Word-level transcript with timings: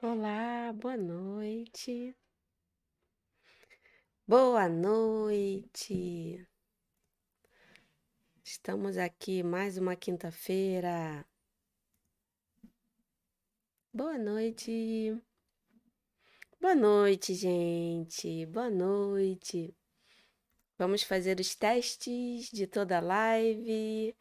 Olá, 0.00 0.72
boa 0.74 0.96
noite. 0.96 2.16
Boa 4.24 4.68
noite. 4.68 6.46
Estamos 8.44 8.96
aqui 8.96 9.42
mais 9.42 9.76
uma 9.76 9.96
quinta-feira. 9.96 11.26
Boa 13.92 14.16
noite. 14.16 15.20
Boa 16.60 16.76
noite, 16.76 17.34
gente. 17.34 18.46
Boa 18.46 18.70
noite. 18.70 19.76
Vamos 20.78 21.02
fazer 21.02 21.40
os 21.40 21.56
testes 21.56 22.50
de 22.52 22.68
toda 22.68 22.98
a 22.98 23.00
live. 23.00 24.16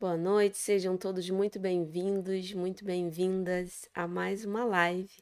Boa 0.00 0.16
noite, 0.16 0.56
sejam 0.56 0.96
todos 0.96 1.28
muito 1.28 1.58
bem-vindos, 1.58 2.52
muito 2.52 2.84
bem-vindas 2.84 3.88
a 3.92 4.06
mais 4.06 4.44
uma 4.44 4.64
live 4.64 5.20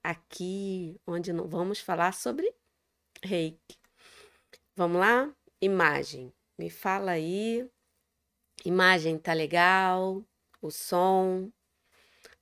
aqui, 0.00 0.96
onde 1.04 1.32
vamos 1.32 1.80
falar 1.80 2.14
sobre 2.14 2.48
reiki. 3.20 3.76
Vamos 4.76 5.00
lá? 5.00 5.34
Imagem. 5.60 6.32
Me 6.56 6.70
fala 6.70 7.10
aí. 7.10 7.68
Imagem 8.64 9.18
tá 9.18 9.32
legal? 9.32 10.24
O 10.60 10.70
som? 10.70 11.50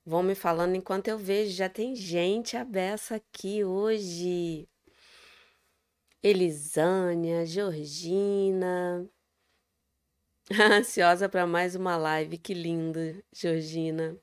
Vão 0.05 0.21
me 0.21 0.35
falando 0.35 0.75
enquanto 0.75 1.07
eu 1.07 1.17
vejo. 1.17 1.51
Já 1.51 1.67
tem 1.67 1.95
gente 1.95 2.55
abessa 2.55 3.15
aqui 3.15 3.63
hoje. 3.63 4.69
Elisânia, 6.21 7.43
Georgina, 7.43 9.09
Ansiosa 10.59 11.29
para 11.29 11.47
mais 11.47 11.75
uma 11.75 11.95
live. 11.95 12.37
Que 12.37 12.53
lindo, 12.53 13.23
Georgina. 13.31 14.17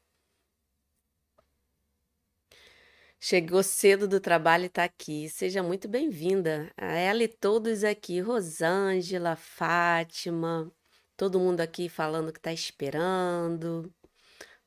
Chegou 3.18 3.62
cedo 3.62 4.06
do 4.06 4.20
trabalho 4.20 4.64
e 4.64 4.66
está 4.66 4.84
aqui. 4.84 5.28
Seja 5.30 5.62
muito 5.62 5.88
bem-vinda. 5.88 6.70
A 6.76 6.92
ela 6.92 7.22
e 7.22 7.28
todos 7.28 7.82
aqui. 7.82 8.20
Rosângela, 8.20 9.36
Fátima, 9.36 10.70
todo 11.16 11.40
mundo 11.40 11.60
aqui 11.60 11.88
falando 11.88 12.32
que 12.32 12.38
está 12.38 12.52
esperando. 12.52 13.92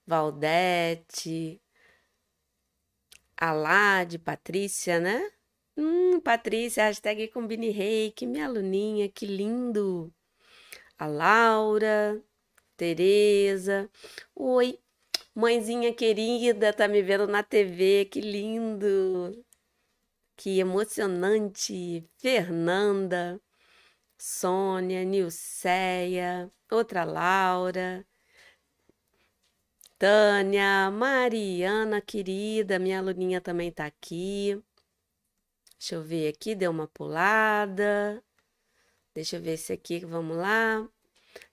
Valdete, 0.05 1.61
Alade, 3.37 4.17
Patrícia, 4.19 4.99
né? 4.99 5.31
Hum, 5.77 6.19
Patrícia, 6.21 6.85
hashtag 6.85 7.27
Combine 7.29 7.69
Reiki, 7.69 8.25
minha 8.25 8.45
aluninha, 8.45 9.09
que 9.09 9.25
lindo 9.25 10.13
a 11.01 11.07
Laura, 11.07 12.23
Tereza. 12.77 13.89
Oi, 14.35 14.79
mãezinha 15.33 15.91
querida, 15.95 16.71
tá 16.71 16.87
me 16.87 17.01
vendo 17.01 17.25
na 17.25 17.41
TV, 17.41 18.05
que 18.05 18.21
lindo. 18.21 19.43
Que 20.35 20.59
emocionante. 20.59 22.07
Fernanda, 22.17 23.41
Sônia, 24.15 25.03
Nilceia, 25.03 26.51
outra 26.69 27.03
Laura. 27.03 28.05
Tânia, 29.97 30.91
Mariana, 30.91 31.99
querida, 31.99 32.77
minha 32.77 32.99
aluninha 32.99 33.41
também 33.41 33.71
tá 33.71 33.87
aqui. 33.87 34.61
Deixa 35.79 35.95
eu 35.95 36.03
ver 36.03 36.27
aqui, 36.27 36.53
deu 36.53 36.69
uma 36.69 36.87
pulada. 36.87 38.23
Deixa 39.13 39.35
eu 39.37 39.41
ver 39.41 39.53
esse 39.53 39.73
aqui, 39.73 39.99
vamos 40.05 40.37
lá. 40.37 40.87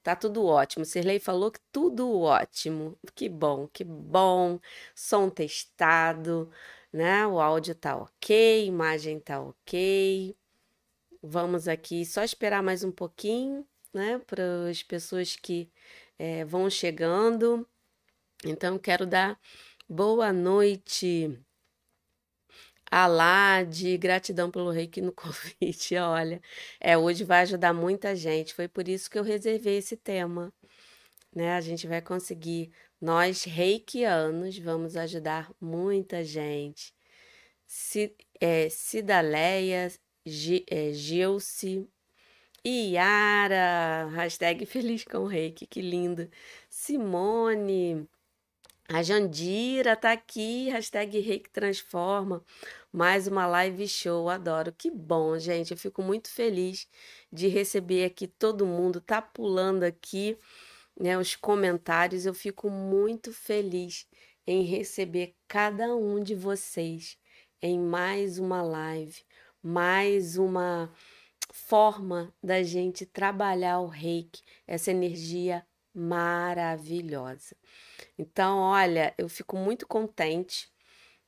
Tá 0.02 0.16
tudo 0.16 0.44
ótimo. 0.44 0.84
Sirley 0.84 1.18
falou 1.20 1.50
que 1.50 1.60
tudo 1.72 2.20
ótimo. 2.20 2.98
Que 3.14 3.28
bom, 3.28 3.68
que 3.68 3.84
bom. 3.84 4.60
Som 4.94 5.30
testado, 5.30 6.50
né? 6.92 7.26
O 7.26 7.40
áudio 7.40 7.74
tá 7.74 7.96
ok, 7.96 8.66
imagem 8.66 9.20
tá 9.20 9.40
ok. 9.40 10.36
Vamos 11.22 11.68
aqui 11.68 12.04
só 12.06 12.22
esperar 12.22 12.62
mais 12.62 12.84
um 12.84 12.92
pouquinho, 12.92 13.66
né? 13.92 14.18
Para 14.26 14.68
as 14.70 14.82
pessoas 14.82 15.36
que 15.36 15.70
é, 16.18 16.44
vão 16.44 16.70
chegando. 16.70 17.66
Então, 18.44 18.78
quero 18.78 19.06
dar 19.06 19.38
boa 19.88 20.32
noite 20.32 21.38
Alade, 22.90 23.96
gratidão 23.98 24.50
pelo 24.50 24.70
reiki 24.70 25.00
no 25.00 25.12
convite. 25.12 25.96
Olha, 25.96 26.40
é, 26.80 26.96
hoje 26.96 27.24
vai 27.24 27.42
ajudar 27.42 27.72
muita 27.72 28.16
gente. 28.16 28.54
Foi 28.54 28.68
por 28.68 28.88
isso 28.88 29.10
que 29.10 29.18
eu 29.18 29.22
reservei 29.22 29.78
esse 29.78 29.96
tema. 29.96 30.52
Né? 31.34 31.52
A 31.54 31.60
gente 31.60 31.86
vai 31.86 32.00
conseguir, 32.00 32.72
nós 33.00 33.44
reikianos, 33.44 34.58
vamos 34.58 34.96
ajudar 34.96 35.50
muita 35.60 36.24
gente. 36.24 36.94
É, 38.40 38.68
Cidaleia, 38.70 39.92
G, 40.24 40.64
é, 40.70 40.92
Gilce, 40.92 41.88
Iara, 42.64 44.08
hashtag 44.14 44.64
feliz 44.66 45.04
com 45.04 45.26
reiki, 45.26 45.66
que 45.66 45.80
lindo. 45.80 46.30
Simone, 46.70 48.08
a 48.88 49.02
Jandira 49.02 49.94
tá 49.94 50.12
aqui, 50.12 50.70
hashtag 50.70 51.20
Reiki 51.20 51.50
Transforma. 51.50 52.42
Mais 52.90 53.26
uma 53.26 53.46
live 53.46 53.86
show, 53.86 54.30
adoro. 54.30 54.72
Que 54.72 54.90
bom, 54.90 55.38
gente. 55.38 55.72
Eu 55.72 55.76
fico 55.76 56.02
muito 56.02 56.30
feliz 56.30 56.88
de 57.30 57.48
receber 57.48 58.04
aqui 58.04 58.26
todo 58.26 58.64
mundo. 58.66 58.98
Tá 59.00 59.20
pulando 59.20 59.82
aqui, 59.84 60.38
né, 60.98 61.18
os 61.18 61.36
comentários. 61.36 62.24
Eu 62.24 62.32
fico 62.32 62.70
muito 62.70 63.30
feliz 63.30 64.06
em 64.46 64.62
receber 64.62 65.34
cada 65.46 65.94
um 65.94 66.22
de 66.22 66.34
vocês 66.34 67.18
em 67.60 67.78
mais 67.78 68.38
uma 68.38 68.62
live, 68.62 69.22
mais 69.62 70.38
uma 70.38 70.90
forma 71.52 72.34
da 72.42 72.62
gente 72.62 73.04
trabalhar 73.04 73.80
o 73.80 73.86
reiki, 73.86 74.42
essa 74.66 74.90
energia 74.90 75.66
maravilhosa. 75.98 77.56
Então, 78.18 78.58
olha, 78.58 79.14
eu 79.18 79.28
fico 79.28 79.56
muito 79.56 79.86
contente 79.86 80.70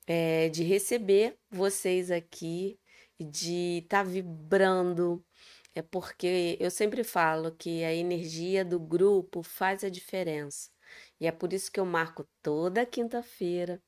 é, 0.07 0.49
de 0.49 0.63
receber 0.63 1.37
vocês 1.51 2.11
aqui, 2.11 2.79
de 3.19 3.79
estar 3.85 4.05
tá 4.05 4.11
vibrando, 4.11 5.25
é 5.75 5.83
porque 5.83 6.57
eu 6.61 6.71
sempre 6.71 7.05
falo 7.05 7.53
que 7.53 7.85
a 7.85 7.93
energia 7.95 8.65
do 8.65 8.79
grupo 8.81 9.43
faz 9.43 9.85
a 9.85 9.91
diferença. 9.91 10.71
E 11.21 11.27
é 11.27 11.33
por 11.33 11.53
isso 11.53 11.71
que 11.71 11.81
eu 11.81 11.87
marco 11.87 12.27
toda 12.43 12.87
quinta-feira, 12.87 13.83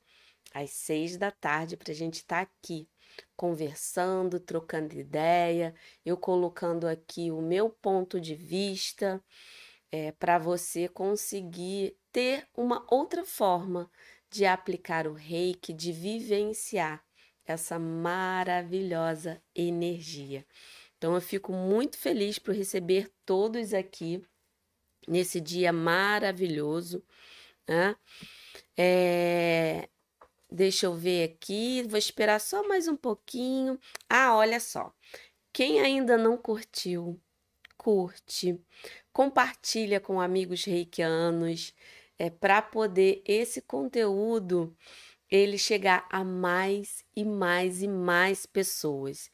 às 0.55 0.71
seis 0.71 1.17
da 1.17 1.31
tarde, 1.31 1.77
para 1.77 1.93
a 1.93 1.95
gente 1.95 2.17
estar 2.17 2.47
tá 2.47 2.53
aqui 2.53 2.89
conversando, 3.37 4.41
trocando 4.41 4.95
ideia, 4.95 5.75
eu 6.05 6.17
colocando 6.17 6.87
aqui 6.87 7.31
o 7.31 7.41
meu 7.43 7.71
ponto 7.71 8.21
de 8.21 8.35
vista 8.35 9.23
é, 9.93 10.11
para 10.11 10.39
você 10.39 10.89
conseguir 10.89 11.95
ter 12.11 12.49
uma 12.57 12.85
outra 12.91 13.25
forma 13.25 13.91
de 14.31 14.47
aplicar 14.47 15.07
o 15.07 15.13
reiki, 15.13 15.75
de 15.75 15.93
vivenciar 15.93 17.05
essa 17.45 17.79
maravilhosa 17.79 19.43
energia. 19.55 20.47
Então, 20.97 21.15
eu 21.15 21.21
fico 21.21 21.53
muito 21.53 21.99
feliz 21.99 22.39
por 22.39 22.55
receber 22.55 23.13
todos 23.27 23.75
aqui 23.75 24.25
nesse 25.07 25.41
dia 25.41 25.73
maravilhoso. 25.73 27.05
Né? 27.69 27.95
É... 28.77 29.89
Deixa 30.51 30.87
eu 30.87 30.95
ver 30.95 31.31
aqui, 31.31 31.83
vou 31.89 31.99
esperar 31.99 32.39
só 32.41 32.67
mais 32.69 32.87
um 32.87 32.97
pouquinho. 32.97 33.79
Ah, 34.09 34.37
olha 34.37 34.61
só. 34.61 34.95
Quem 35.53 35.81
ainda 35.81 36.17
não 36.17 36.37
curtiu, 36.37 37.21
curte, 37.83 38.61
compartilha 39.13 39.99
com 39.99 40.21
amigos 40.21 40.65
reikianos, 40.65 41.75
é, 42.17 42.31
para 42.31 42.63
poder 42.63 43.21
esse 43.27 43.61
conteúdo 43.61 44.77
ele 45.29 45.59
chegar 45.59 46.07
a 46.11 46.23
mais 46.23 47.05
e 47.17 47.25
mais 47.25 47.83
e 47.83 47.89
mais 47.89 48.47
pessoas. 48.47 49.31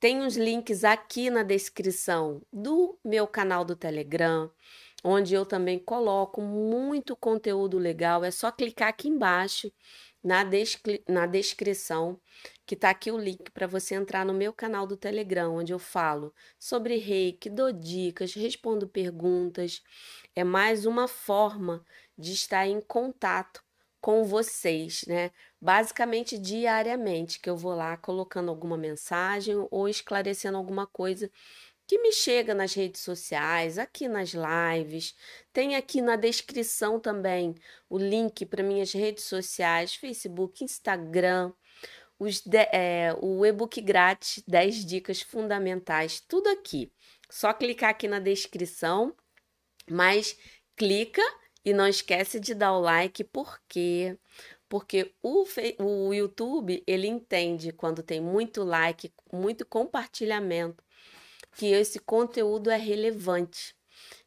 Tem 0.00 0.20
os 0.20 0.36
links 0.36 0.82
aqui 0.82 1.30
na 1.30 1.44
descrição 1.44 2.42
do 2.52 2.98
meu 3.04 3.26
canal 3.28 3.64
do 3.64 3.76
Telegram, 3.76 4.50
onde 5.04 5.34
eu 5.34 5.46
também 5.46 5.78
coloco 5.78 6.42
muito 6.42 7.14
conteúdo 7.14 7.78
legal. 7.78 8.24
É 8.24 8.30
só 8.32 8.50
clicar 8.50 8.88
aqui 8.88 9.08
embaixo 9.08 9.70
na, 10.22 10.44
descri 10.44 11.02
na 11.08 11.26
descrição, 11.26 12.20
que 12.66 12.74
está 12.74 12.90
aqui 12.90 13.10
o 13.10 13.18
link 13.18 13.50
para 13.50 13.66
você 13.66 13.94
entrar 13.94 14.24
no 14.24 14.32
meu 14.32 14.52
canal 14.52 14.86
do 14.86 14.96
Telegram, 14.96 15.54
onde 15.54 15.72
eu 15.72 15.78
falo 15.78 16.32
sobre 16.58 16.96
reiki, 16.96 17.50
dou 17.50 17.72
dicas, 17.72 18.34
respondo 18.34 18.88
perguntas. 18.88 19.82
É 20.34 20.44
mais 20.44 20.86
uma 20.86 21.08
forma 21.08 21.84
de 22.16 22.32
estar 22.32 22.66
em 22.66 22.80
contato 22.80 23.62
com 24.00 24.24
vocês, 24.24 25.04
né? 25.06 25.30
Basicamente 25.60 26.36
diariamente, 26.36 27.38
que 27.40 27.48
eu 27.48 27.56
vou 27.56 27.74
lá 27.74 27.96
colocando 27.96 28.48
alguma 28.50 28.76
mensagem 28.76 29.54
ou 29.70 29.88
esclarecendo 29.88 30.58
alguma 30.58 30.86
coisa 30.86 31.30
que 31.92 31.98
me 31.98 32.10
chega 32.10 32.54
nas 32.54 32.72
redes 32.72 33.02
sociais, 33.02 33.76
aqui 33.76 34.08
nas 34.08 34.32
lives. 34.32 35.14
Tem 35.52 35.76
aqui 35.76 36.00
na 36.00 36.16
descrição 36.16 36.98
também 36.98 37.54
o 37.86 37.98
link 37.98 38.46
para 38.46 38.62
minhas 38.62 38.94
redes 38.94 39.24
sociais, 39.24 39.94
Facebook, 39.94 40.64
Instagram, 40.64 41.52
de, 42.46 42.56
é, 42.72 43.14
o 43.20 43.44
e-book 43.44 43.78
grátis 43.82 44.42
10 44.48 44.86
dicas 44.86 45.20
fundamentais, 45.20 46.18
tudo 46.18 46.48
aqui. 46.48 46.90
Só 47.28 47.52
clicar 47.52 47.90
aqui 47.90 48.08
na 48.08 48.20
descrição, 48.20 49.14
mas 49.90 50.38
clica 50.74 51.20
e 51.62 51.74
não 51.74 51.86
esquece 51.86 52.40
de 52.40 52.54
dar 52.54 52.72
o 52.72 52.80
like, 52.80 53.22
porque 53.22 54.16
porque 54.66 55.12
o, 55.22 55.44
o 55.78 56.14
YouTube 56.14 56.82
ele 56.86 57.06
entende 57.06 57.70
quando 57.70 58.02
tem 58.02 58.18
muito 58.18 58.64
like, 58.64 59.12
muito 59.30 59.66
compartilhamento, 59.66 60.82
que 61.56 61.66
esse 61.66 61.98
conteúdo 61.98 62.70
é 62.70 62.76
relevante. 62.76 63.74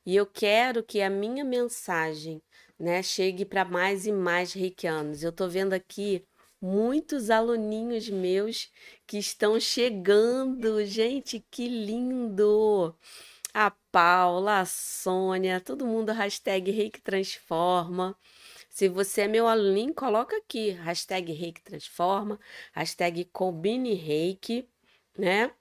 E 0.06 0.16
eu 0.16 0.25
quero 0.25 0.83
que 0.83 1.01
a 1.01 1.10
minha 1.10 1.44
mensagem 1.44 2.42
né, 2.80 3.01
chegue 3.01 3.45
para 3.45 3.66
mais 3.66 4.06
e 4.06 4.12
mais 4.12 4.54
reikianos. 4.54 5.24
Eu 5.24 5.31
estou 5.31 5.50
vendo 5.50 5.74
aqui 5.74 6.25
muitos 6.62 7.30
aluninhos 7.30 8.10
meus 8.10 8.72
que 9.07 9.18
estão 9.18 9.60
chegando. 9.60 10.83
Gente, 10.86 11.45
que 11.51 11.68
lindo! 11.68 12.95
A 13.54 13.72
Paula, 13.92 14.60
a 14.60 14.66
Sônia, 14.66 15.62
todo 15.62 15.86
mundo, 15.86 16.12
hashtag 16.12 16.72
Reiki 16.72 17.01
Transforma. 17.01 18.18
Se 18.69 18.89
você 18.89 19.22
é 19.22 19.27
meu 19.30 19.48
aluninho, 19.48 19.94
coloca 19.94 20.36
aqui, 20.36 20.72
hashtag 20.72 21.31
Reiki 21.31 21.62
Transforma, 21.63 22.38
hashtag 22.74 23.24
Combine 23.31 23.94
Reiki, 23.94 24.68
né? 25.18 25.51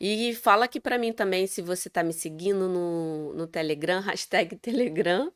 E 0.00 0.34
fala 0.34 0.64
aqui 0.66 0.80
para 0.80 0.98
mim 0.98 1.12
também 1.12 1.46
se 1.46 1.62
você 1.62 1.88
tá 1.90 2.02
me 2.02 2.12
seguindo 2.12 2.68
no, 2.68 3.34
no 3.34 3.46
Telegram, 3.46 4.00
hashtag 4.02 4.56
Telegram. 4.56 5.32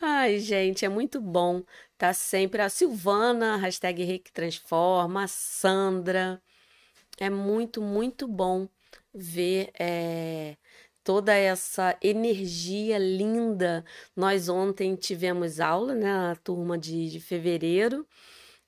Ai, 0.00 0.38
gente, 0.38 0.84
é 0.84 0.88
muito 0.88 1.20
bom. 1.20 1.62
Tá 1.96 2.12
sempre 2.12 2.62
a 2.62 2.68
Silvana, 2.68 3.56
hashtag 3.56 4.04
Reiki 4.04 4.32
Transforma, 4.32 5.24
a 5.24 5.28
Sandra. 5.28 6.40
É 7.18 7.28
muito, 7.28 7.82
muito 7.82 8.28
bom 8.28 8.68
ver 9.12 9.70
é, 9.78 10.56
toda 11.02 11.34
essa 11.34 11.96
energia 12.02 12.98
linda. 12.98 13.84
Nós 14.14 14.48
ontem 14.48 14.94
tivemos 14.94 15.58
aula, 15.58 15.94
né, 15.94 16.10
a 16.30 16.36
turma 16.36 16.78
de, 16.78 17.10
de 17.10 17.20
fevereiro, 17.20 18.06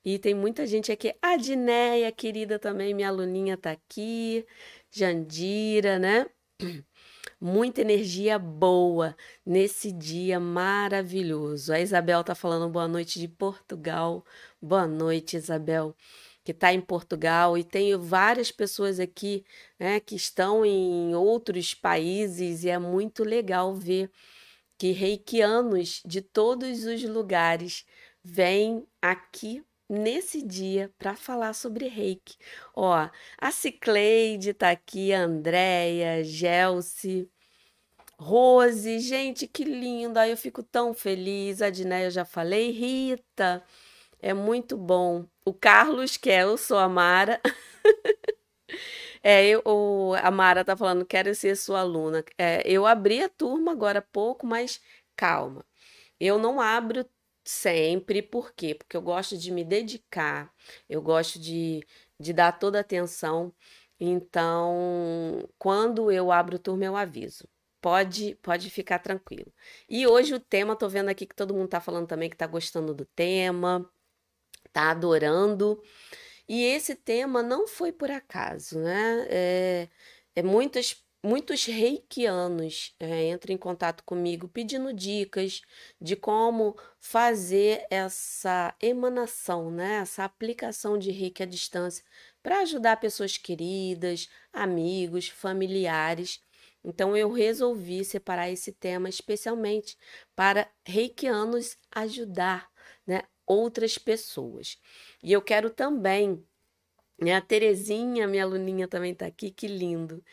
e 0.03 0.17
tem 0.17 0.33
muita 0.33 0.65
gente 0.65 0.91
aqui. 0.91 1.13
A 1.21 1.37
Dinéia, 1.37 2.11
querida 2.11 2.57
também, 2.57 2.93
minha 2.93 3.09
aluninha 3.09 3.55
tá 3.57 3.71
aqui. 3.71 4.45
Jandira, 4.91 5.97
né? 5.97 6.25
Muita 7.39 7.81
energia 7.81 8.37
boa 8.37 9.15
nesse 9.45 9.91
dia 9.91 10.39
maravilhoso. 10.39 11.73
A 11.73 11.79
Isabel 11.79 12.23
tá 12.23 12.35
falando 12.35 12.69
boa 12.69 12.87
noite 12.87 13.19
de 13.19 13.27
Portugal. 13.27 14.23
Boa 14.61 14.85
noite, 14.85 15.37
Isabel 15.37 15.95
que 16.43 16.51
está 16.51 16.73
em 16.73 16.81
Portugal 16.81 17.57
e 17.57 17.63
tenho 17.63 18.01
várias 18.01 18.51
pessoas 18.51 18.99
aqui 18.99 19.45
né, 19.79 19.99
que 19.99 20.15
estão 20.15 20.65
em 20.65 21.13
outros 21.15 21.73
países 21.73 22.63
e 22.63 22.69
é 22.69 22.79
muito 22.79 23.23
legal 23.23 23.75
ver 23.75 24.09
que 24.77 24.91
reikianos 24.91 26.01
de 26.05 26.21
todos 26.21 26.85
os 26.85 27.03
lugares 27.03 27.85
vêm 28.23 28.85
aqui 29.01 29.63
nesse 29.91 30.41
dia 30.41 30.91
para 30.97 31.15
falar 31.15 31.53
sobre 31.53 31.87
reiki. 31.87 32.37
Ó, 32.75 33.09
a 33.37 33.51
Cicleide 33.51 34.53
tá 34.53 34.71
aqui, 34.71 35.13
a 35.13 35.21
Andréia, 35.21 36.23
Gelsi, 36.23 37.29
Rose, 38.17 38.99
gente, 38.99 39.47
que 39.47 39.63
lindo! 39.63 40.17
Aí 40.19 40.31
eu 40.31 40.37
fico 40.37 40.63
tão 40.63 40.93
feliz. 40.93 41.61
A 41.61 41.69
Diné 41.69 42.05
eu 42.05 42.11
já 42.11 42.23
falei, 42.23 42.71
Rita, 42.71 43.63
é 44.21 44.33
muito 44.33 44.77
bom. 44.77 45.25
O 45.45 45.53
Carlos, 45.53 46.17
que 46.17 46.29
é 46.29 46.43
eu 46.43 46.57
sou 46.57 46.77
a 46.77 46.87
Mara. 46.87 47.41
é, 49.23 49.47
eu, 49.47 49.61
o, 49.65 50.13
a 50.15 50.31
Mara 50.31 50.63
tá 50.63 50.75
falando, 50.77 51.05
quero 51.05 51.33
ser 51.35 51.55
sua 51.57 51.81
aluna. 51.81 52.23
É, 52.37 52.61
eu 52.65 52.85
abri 52.85 53.23
a 53.23 53.29
turma 53.29 53.71
agora 53.71 53.99
há 53.99 54.01
pouco, 54.01 54.45
mas 54.47 54.81
calma. 55.15 55.65
Eu 56.19 56.39
não 56.39 56.61
abro 56.61 57.05
sempre, 57.43 58.21
por 58.21 58.53
quê? 58.53 58.75
Porque 58.75 58.95
eu 58.97 59.01
gosto 59.01 59.37
de 59.37 59.51
me 59.51 59.63
dedicar, 59.63 60.53
eu 60.89 61.01
gosto 61.01 61.39
de, 61.39 61.85
de 62.19 62.33
dar 62.33 62.53
toda 62.53 62.77
a 62.79 62.81
atenção. 62.81 63.53
Então, 63.99 65.47
quando 65.57 66.11
eu 66.11 66.31
abro 66.31 66.59
turma, 66.59 66.85
eu 66.85 66.95
aviso. 66.95 67.47
Pode, 67.81 68.35
pode 68.43 68.69
ficar 68.69 68.99
tranquilo. 68.99 69.51
E 69.89 70.05
hoje 70.07 70.33
o 70.35 70.39
tema, 70.39 70.75
tô 70.75 70.87
vendo 70.89 71.09
aqui 71.09 71.25
que 71.25 71.35
todo 71.35 71.53
mundo 71.53 71.67
tá 71.69 71.81
falando 71.81 72.07
também 72.07 72.29
que 72.29 72.37
tá 72.37 72.47
gostando 72.47 72.93
do 72.93 73.05
tema 73.05 73.89
tá 74.71 74.91
adorando. 74.91 75.81
E 76.47 76.63
esse 76.65 76.95
tema 76.95 77.43
não 77.43 77.67
foi 77.67 77.91
por 77.91 78.11
acaso, 78.11 78.79
né? 78.79 79.27
É, 79.29 79.89
é 80.35 80.43
muitas, 80.43 81.00
muitos 81.23 81.65
reikianos 81.65 82.95
é, 82.99 83.29
entram 83.29 83.53
em 83.53 83.57
contato 83.57 84.03
comigo 84.03 84.47
pedindo 84.47 84.93
dicas 84.93 85.61
de 85.99 86.15
como 86.15 86.75
fazer 86.99 87.85
essa 87.89 88.75
emanação, 88.81 89.71
né? 89.71 89.97
Essa 89.97 90.23
aplicação 90.25 90.97
de 90.97 91.11
reiki 91.11 91.43
à 91.43 91.45
distância 91.45 92.03
para 92.41 92.59
ajudar 92.61 92.97
pessoas 92.99 93.37
queridas, 93.37 94.29
amigos, 94.51 95.29
familiares. 95.29 96.41
Então 96.83 97.15
eu 97.15 97.31
resolvi 97.31 98.03
separar 98.03 98.49
esse 98.49 98.71
tema 98.71 99.07
especialmente 99.09 99.97
para 100.35 100.67
reikianos 100.85 101.77
ajudar, 101.91 102.69
né, 103.05 103.21
outras 103.45 103.97
pessoas. 103.97 104.79
E 105.23 105.31
eu 105.31 105.41
quero 105.41 105.69
também, 105.69 106.43
né, 107.21 107.35
a 107.35 107.41
Terezinha, 107.41 108.27
minha 108.27 108.43
aluninha 108.43 108.87
também 108.87 109.13
está 109.13 109.27
aqui, 109.27 109.51
que 109.51 109.67
lindo. 109.67 110.23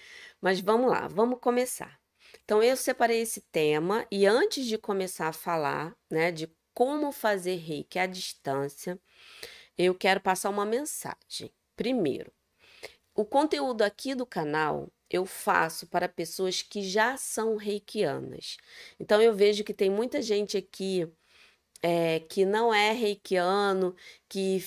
Mas 0.40 0.60
vamos 0.60 0.90
lá, 0.90 1.06
vamos 1.08 1.38
começar. 1.40 2.00
Então 2.44 2.62
eu 2.62 2.76
separei 2.76 3.20
esse 3.20 3.42
tema 3.52 4.06
e 4.10 4.26
antes 4.26 4.66
de 4.66 4.78
começar 4.78 5.28
a 5.28 5.32
falar, 5.32 5.94
né, 6.10 6.32
de 6.32 6.50
como 6.74 7.12
fazer 7.12 7.56
reiki 7.56 7.98
à 7.98 8.06
distância, 8.06 8.98
eu 9.76 9.94
quero 9.94 10.20
passar 10.20 10.50
uma 10.50 10.64
mensagem. 10.64 11.52
Primeiro, 11.76 12.32
o 13.14 13.24
conteúdo 13.24 13.82
aqui 13.82 14.14
do 14.14 14.26
canal 14.26 14.88
eu 15.10 15.24
faço 15.26 15.86
para 15.86 16.08
pessoas 16.08 16.62
que 16.62 16.82
já 16.82 17.16
são 17.16 17.56
reikianas. 17.56 18.56
Então 19.00 19.20
eu 19.22 19.34
vejo 19.34 19.64
que 19.64 19.74
tem 19.74 19.90
muita 19.90 20.20
gente 20.22 20.56
aqui 20.56 21.10
é, 21.82 22.20
que 22.20 22.44
não 22.44 22.72
é 22.72 22.92
reikiano, 22.92 23.94
que 24.28 24.62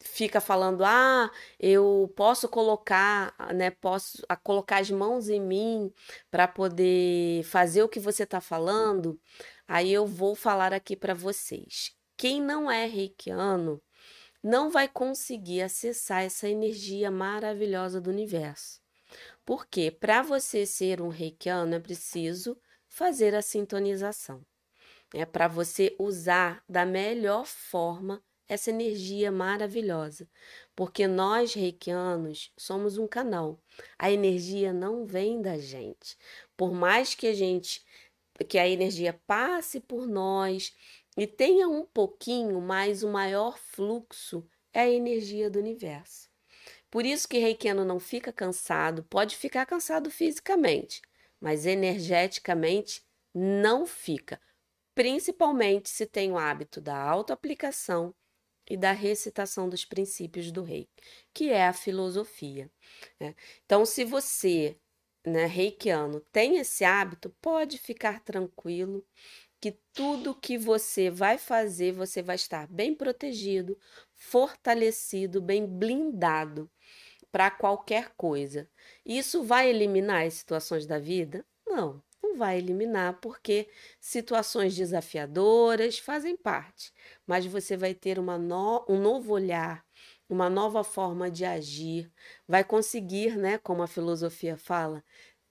fica 0.00 0.40
falando, 0.40 0.84
ah, 0.84 1.30
eu 1.58 2.12
posso 2.16 2.48
colocar, 2.48 3.34
né, 3.54 3.70
posso 3.70 4.24
a, 4.28 4.36
colocar 4.36 4.78
as 4.78 4.90
mãos 4.90 5.28
em 5.28 5.40
mim 5.40 5.92
para 6.30 6.46
poder 6.48 7.42
fazer 7.44 7.82
o 7.82 7.88
que 7.88 8.00
você 8.00 8.22
está 8.22 8.40
falando, 8.40 9.20
aí 9.66 9.92
eu 9.92 10.06
vou 10.06 10.34
falar 10.34 10.72
aqui 10.72 10.96
para 10.96 11.14
vocês. 11.14 11.92
Quem 12.16 12.40
não 12.40 12.70
é 12.70 12.86
reikiano 12.86 13.82
não 14.42 14.70
vai 14.70 14.88
conseguir 14.88 15.62
acessar 15.62 16.22
essa 16.22 16.48
energia 16.48 17.10
maravilhosa 17.10 18.00
do 18.00 18.10
universo. 18.10 18.80
Porque 19.44 19.90
para 19.90 20.22
você 20.22 20.66
ser 20.66 21.00
um 21.00 21.08
reikiano 21.08 21.74
é 21.74 21.80
preciso 21.80 22.58
fazer 22.86 23.34
a 23.34 23.42
sintonização 23.42 24.44
é 25.14 25.24
para 25.24 25.48
você 25.48 25.94
usar 25.98 26.62
da 26.68 26.84
melhor 26.84 27.46
forma 27.46 28.22
essa 28.48 28.70
energia 28.70 29.30
maravilhosa, 29.30 30.28
porque 30.74 31.06
nós 31.06 31.54
reikianos 31.54 32.52
somos 32.56 32.96
um 32.96 33.06
canal. 33.06 33.60
A 33.98 34.10
energia 34.10 34.72
não 34.72 35.04
vem 35.04 35.42
da 35.42 35.58
gente. 35.58 36.16
Por 36.56 36.72
mais 36.72 37.14
que 37.14 37.26
a 37.26 37.34
gente 37.34 37.84
que 38.48 38.56
a 38.56 38.68
energia 38.68 39.20
passe 39.26 39.80
por 39.80 40.06
nós 40.06 40.72
e 41.16 41.26
tenha 41.26 41.68
um 41.68 41.84
pouquinho, 41.84 42.60
mas 42.60 43.02
o 43.02 43.08
maior 43.08 43.58
fluxo 43.58 44.48
é 44.72 44.82
a 44.82 44.90
energia 44.90 45.50
do 45.50 45.58
universo. 45.58 46.30
Por 46.88 47.04
isso 47.04 47.28
que 47.28 47.38
reikiano 47.38 47.84
não 47.84 47.98
fica 47.98 48.32
cansado, 48.32 49.02
pode 49.02 49.36
ficar 49.36 49.66
cansado 49.66 50.08
fisicamente, 50.08 51.02
mas 51.40 51.66
energeticamente 51.66 53.02
não 53.34 53.84
fica 53.84 54.40
principalmente 54.98 55.88
se 55.88 56.06
tem 56.06 56.32
o 56.32 56.36
hábito 56.36 56.80
da 56.80 57.00
autoaplicação 57.00 58.12
e 58.68 58.76
da 58.76 58.92
recitação 58.92 59.68
dos 59.68 59.84
princípios 59.84 60.50
do 60.52 60.62
rei, 60.62 60.88
que 61.32 61.50
é 61.50 61.66
a 61.66 61.72
filosofia. 61.72 62.70
Né? 63.20 63.34
Então, 63.64 63.84
se 63.86 64.04
você, 64.04 64.76
né, 65.26 65.46
reikiano, 65.46 66.20
tem 66.32 66.58
esse 66.58 66.84
hábito, 66.84 67.30
pode 67.40 67.78
ficar 67.78 68.20
tranquilo 68.20 69.04
que 69.60 69.72
tudo 69.92 70.34
que 70.34 70.56
você 70.56 71.10
vai 71.10 71.38
fazer, 71.38 71.92
você 71.92 72.22
vai 72.22 72.36
estar 72.36 72.66
bem 72.68 72.94
protegido, 72.94 73.78
fortalecido, 74.14 75.40
bem 75.40 75.66
blindado 75.66 76.70
para 77.32 77.50
qualquer 77.50 78.10
coisa. 78.16 78.68
Isso 79.04 79.42
vai 79.44 79.68
eliminar 79.68 80.26
as 80.26 80.34
situações 80.34 80.86
da 80.86 80.98
vida? 80.98 81.44
Não, 81.66 82.02
não 82.07 82.07
vai 82.38 82.58
eliminar, 82.58 83.20
porque 83.20 83.68
situações 84.00 84.76
desafiadoras 84.76 85.98
fazem 85.98 86.36
parte, 86.36 86.92
mas 87.26 87.44
você 87.46 87.76
vai 87.76 87.94
ter 87.94 88.18
uma 88.18 88.38
no, 88.38 88.84
um 88.88 89.00
novo 89.00 89.32
olhar, 89.32 89.84
uma 90.28 90.48
nova 90.48 90.84
forma 90.84 91.30
de 91.30 91.44
agir, 91.44 92.10
vai 92.46 92.64
conseguir, 92.64 93.36
né, 93.36 93.58
como 93.58 93.82
a 93.82 93.86
filosofia 93.86 94.56
fala, 94.56 95.04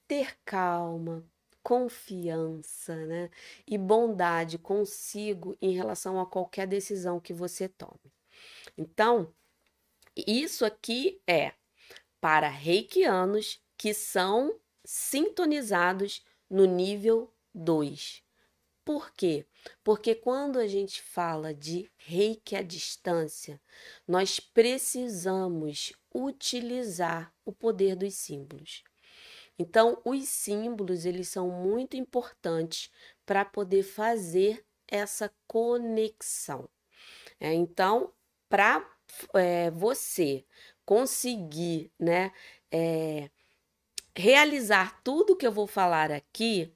ter 0.08 0.36
calma, 0.46 1.24
confiança, 1.64 2.96
né, 3.06 3.30
e 3.68 3.78
bondade 3.78 4.58
consigo 4.58 5.58
em 5.62 5.74
relação 5.76 6.20
a 6.20 6.26
qualquer 6.26 6.68
decisão 6.68 7.20
que 7.20 7.34
você 7.34 7.68
tome. 7.68 8.14
Então, 8.78 9.34
isso 10.16 10.66
aqui 10.66 11.22
é 11.28 11.54
para 12.22 12.50
reikianos 12.50 13.62
que 13.78 13.94
são 13.94 14.60
sintonizados 14.84 16.24
no 16.50 16.66
nível 16.66 17.34
2. 17.54 18.24
Por 18.86 19.12
quê? 19.12 19.46
Porque 19.84 20.16
quando 20.16 20.60
a 20.60 20.68
gente 20.68 21.02
fala 21.02 21.54
de 21.54 21.92
reiki 21.98 22.56
à 22.56 22.62
distância, 22.62 23.62
nós 24.08 24.40
precisamos 24.40 25.92
utilizar 26.14 27.34
o 27.44 27.52
poder 27.52 27.96
dos 27.96 28.14
símbolos. 28.16 28.84
Então, 29.60 30.02
os 30.06 30.30
símbolos, 30.30 31.04
eles 31.04 31.28
são 31.28 31.50
muito 31.50 31.98
importantes 31.98 32.90
para 33.26 33.44
poder 33.44 33.84
fazer 33.84 34.66
essa 34.88 35.34
conexão. 35.48 36.70
É, 37.40 37.54
então, 37.54 38.14
para 38.48 38.90
é, 39.34 39.70
você 39.72 40.46
conseguir, 40.86 41.92
né, 42.00 42.32
é, 42.72 43.30
realizar 44.18 45.02
tudo 45.04 45.36
que 45.36 45.46
eu 45.46 45.52
vou 45.52 45.68
falar 45.68 46.12
aqui, 46.12 46.74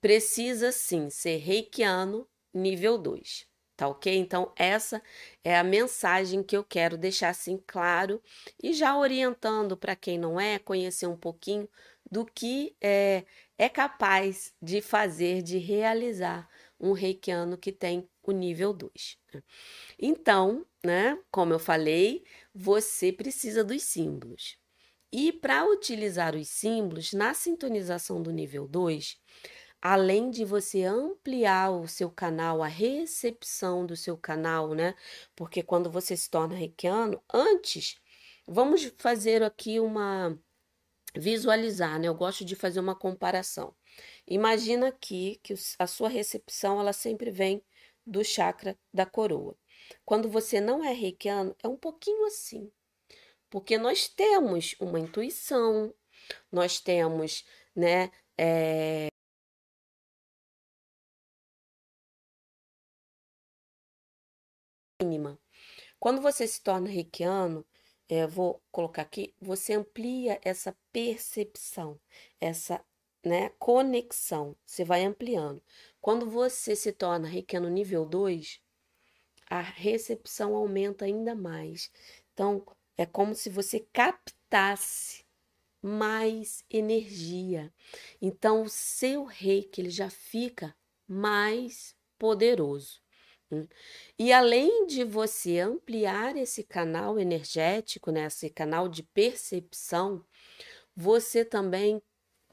precisa 0.00 0.70
sim 0.70 1.10
ser 1.10 1.38
reikiano 1.38 2.28
nível 2.54 2.96
2, 2.96 3.46
tá 3.76 3.88
ok? 3.88 4.16
Então, 4.16 4.52
essa 4.56 5.02
é 5.42 5.58
a 5.58 5.64
mensagem 5.64 6.42
que 6.42 6.56
eu 6.56 6.62
quero 6.62 6.96
deixar 6.96 7.30
assim 7.30 7.60
claro 7.66 8.22
e 8.62 8.72
já 8.72 8.96
orientando 8.96 9.76
para 9.76 9.96
quem 9.96 10.16
não 10.16 10.38
é, 10.38 10.58
conhecer 10.58 11.06
um 11.06 11.16
pouquinho 11.16 11.68
do 12.10 12.24
que 12.24 12.76
é, 12.80 13.24
é 13.58 13.68
capaz 13.68 14.54
de 14.62 14.80
fazer, 14.80 15.42
de 15.42 15.58
realizar 15.58 16.48
um 16.78 16.92
reikiano 16.92 17.58
que 17.58 17.72
tem 17.72 18.08
o 18.22 18.30
nível 18.30 18.72
2. 18.72 19.18
Né? 19.34 19.42
Então, 19.98 20.64
né, 20.84 21.18
como 21.30 21.52
eu 21.52 21.58
falei, 21.58 22.24
você 22.54 23.12
precisa 23.12 23.64
dos 23.64 23.82
símbolos. 23.82 24.56
E 25.18 25.32
para 25.32 25.64
utilizar 25.64 26.36
os 26.36 26.46
símbolos 26.46 27.14
na 27.14 27.32
sintonização 27.32 28.22
do 28.22 28.30
nível 28.30 28.68
2, 28.68 29.18
além 29.80 30.30
de 30.30 30.44
você 30.44 30.84
ampliar 30.84 31.70
o 31.70 31.88
seu 31.88 32.10
canal, 32.10 32.62
a 32.62 32.66
recepção 32.66 33.86
do 33.86 33.96
seu 33.96 34.18
canal, 34.18 34.74
né? 34.74 34.94
Porque 35.34 35.62
quando 35.62 35.90
você 35.90 36.14
se 36.18 36.28
torna 36.28 36.54
reikiano, 36.54 37.22
antes, 37.32 37.96
vamos 38.46 38.92
fazer 38.98 39.42
aqui 39.42 39.80
uma 39.80 40.38
visualizar, 41.16 41.98
né? 41.98 42.08
Eu 42.08 42.14
gosto 42.14 42.44
de 42.44 42.54
fazer 42.54 42.80
uma 42.80 42.94
comparação. 42.94 43.74
Imagina 44.26 44.88
aqui 44.88 45.40
que 45.42 45.54
a 45.78 45.86
sua 45.86 46.10
recepção 46.10 46.78
ela 46.78 46.92
sempre 46.92 47.30
vem 47.30 47.62
do 48.06 48.22
chakra 48.22 48.78
da 48.92 49.06
coroa. 49.06 49.56
Quando 50.04 50.28
você 50.28 50.60
não 50.60 50.84
é 50.84 50.92
reikiano, 50.92 51.56
é 51.62 51.68
um 51.68 51.76
pouquinho 51.76 52.26
assim. 52.26 52.70
Porque 53.50 53.78
nós 53.78 54.08
temos 54.08 54.74
uma 54.80 54.98
intuição, 55.00 55.94
nós 56.50 56.80
temos, 56.80 57.44
né, 57.74 58.10
é... 58.38 59.08
mínima. 65.02 65.38
Quando 65.98 66.20
você 66.20 66.46
se 66.46 66.62
torna 66.62 66.88
reikiano, 66.88 67.64
é, 68.08 68.26
vou 68.26 68.62
colocar 68.70 69.02
aqui, 69.02 69.34
você 69.40 69.74
amplia 69.74 70.40
essa 70.42 70.76
percepção, 70.92 72.00
essa 72.40 72.84
né, 73.24 73.50
conexão, 73.58 74.56
você 74.64 74.84
vai 74.84 75.04
ampliando. 75.04 75.62
Quando 76.00 76.30
você 76.30 76.76
se 76.76 76.92
torna 76.92 77.26
reikiano 77.28 77.68
nível 77.68 78.06
2, 78.06 78.60
a 79.48 79.60
recepção 79.60 80.54
aumenta 80.54 81.04
ainda 81.04 81.34
mais. 81.34 81.90
Então, 82.32 82.64
é 82.96 83.06
como 83.06 83.34
se 83.34 83.50
você 83.50 83.80
captasse 83.92 85.24
mais 85.82 86.64
energia. 86.70 87.72
Então, 88.20 88.62
o 88.62 88.68
seu 88.68 89.24
reiki 89.24 89.80
ele 89.80 89.90
já 89.90 90.10
fica 90.10 90.74
mais 91.06 91.94
poderoso. 92.18 93.00
Hum. 93.50 93.66
E 94.18 94.32
além 94.32 94.86
de 94.86 95.04
você 95.04 95.60
ampliar 95.60 96.36
esse 96.36 96.64
canal 96.64 97.18
energético, 97.18 98.10
né, 98.10 98.26
esse 98.26 98.50
canal 98.50 98.88
de 98.88 99.02
percepção, 99.04 100.24
você 100.96 101.44
também 101.44 102.02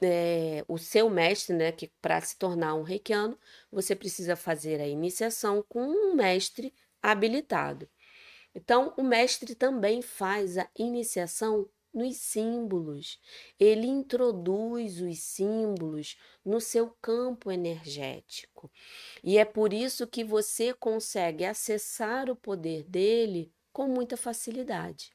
é, 0.02 0.64
o 0.68 0.78
seu 0.78 1.08
mestre, 1.10 1.54
né, 1.56 1.72
que 1.72 1.88
para 2.02 2.20
se 2.20 2.36
tornar 2.38 2.74
um 2.74 2.82
reikiano, 2.82 3.38
você 3.70 3.96
precisa 3.96 4.36
fazer 4.36 4.80
a 4.80 4.86
iniciação 4.86 5.64
com 5.68 5.82
um 5.82 6.14
mestre 6.14 6.74
habilitado. 7.02 7.88
Então, 8.54 8.94
o 8.96 9.02
mestre 9.02 9.54
também 9.54 10.00
faz 10.00 10.56
a 10.56 10.68
iniciação 10.78 11.68
nos 11.92 12.16
símbolos. 12.16 13.20
Ele 13.58 13.86
introduz 13.86 15.00
os 15.00 15.18
símbolos 15.20 16.16
no 16.44 16.60
seu 16.60 16.90
campo 17.00 17.50
energético. 17.50 18.70
E 19.22 19.38
é 19.38 19.44
por 19.44 19.72
isso 19.72 20.06
que 20.06 20.24
você 20.24 20.74
consegue 20.74 21.44
acessar 21.44 22.28
o 22.28 22.36
poder 22.36 22.82
dele 22.84 23.52
com 23.72 23.86
muita 23.88 24.16
facilidade. 24.16 25.12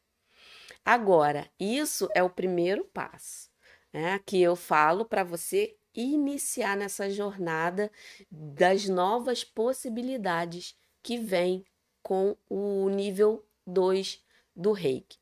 Agora, 0.84 1.50
isso 1.60 2.08
é 2.16 2.24
o 2.24 2.30
primeiro 2.30 2.86
passo, 2.86 3.50
né, 3.94 4.20
que 4.26 4.42
eu 4.42 4.56
falo 4.56 5.06
para 5.06 5.24
você 5.24 5.76
iniciar 5.94 6.78
nessa 6.78 7.10
jornada 7.10 7.92
das 8.32 8.88
novas 8.88 9.44
possibilidades 9.44 10.76
que 11.04 11.18
vem 11.18 11.66
com 12.02 12.36
o 12.50 12.90
nível 12.90 13.46
2 13.66 14.24
do 14.56 14.72
reiki. 14.72 15.18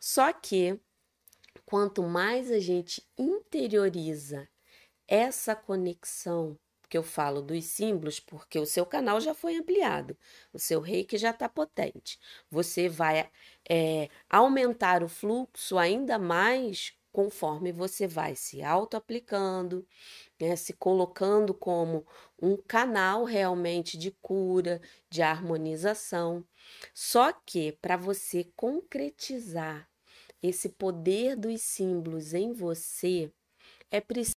Só 0.00 0.32
que 0.32 0.78
quanto 1.64 2.02
mais 2.02 2.50
a 2.50 2.58
gente 2.58 3.02
interioriza 3.16 4.48
essa 5.06 5.54
conexão, 5.54 6.58
que 6.88 6.98
eu 6.98 7.02
falo 7.02 7.42
dos 7.42 7.64
símbolos, 7.64 8.20
porque 8.20 8.58
o 8.58 8.66
seu 8.66 8.86
canal 8.86 9.20
já 9.20 9.34
foi 9.34 9.56
ampliado, 9.56 10.16
o 10.52 10.58
seu 10.58 10.80
reiki 10.80 11.18
já 11.18 11.30
está 11.30 11.48
potente. 11.48 12.20
Você 12.50 12.88
vai 12.88 13.30
é, 13.68 14.08
aumentar 14.30 15.02
o 15.02 15.08
fluxo 15.08 15.76
ainda 15.76 16.18
mais 16.18 16.94
conforme 17.14 17.72
você 17.72 18.08
vai 18.08 18.36
se 18.36 18.62
auto-aplicando, 18.62 19.86
né, 20.40 20.56
se 20.56 20.72
colocando 20.74 21.54
como 21.54 22.06
um 22.42 22.56
canal 22.56 23.24
realmente 23.24 23.98
de 23.98 24.10
cura, 24.22 24.80
de 25.10 25.22
harmonização. 25.22 26.44
Só 26.94 27.32
que 27.32 27.72
para 27.72 27.96
você 27.96 28.44
concretizar 28.56 29.88
esse 30.42 30.70
poder 30.70 31.36
dos 31.36 31.62
símbolos 31.62 32.34
em 32.34 32.52
você, 32.52 33.32
é 33.90 34.00
preciso 34.00 34.34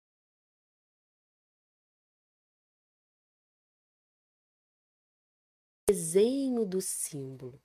desenho 5.90 6.66
do 6.66 6.80
símbolo. 6.82 7.62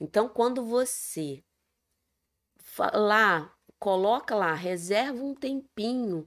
Então, 0.00 0.28
quando 0.28 0.64
você 0.64 1.44
lá 2.94 3.55
coloca 3.78 4.34
lá, 4.34 4.54
reserva 4.54 5.22
um 5.22 5.34
tempinho 5.34 6.26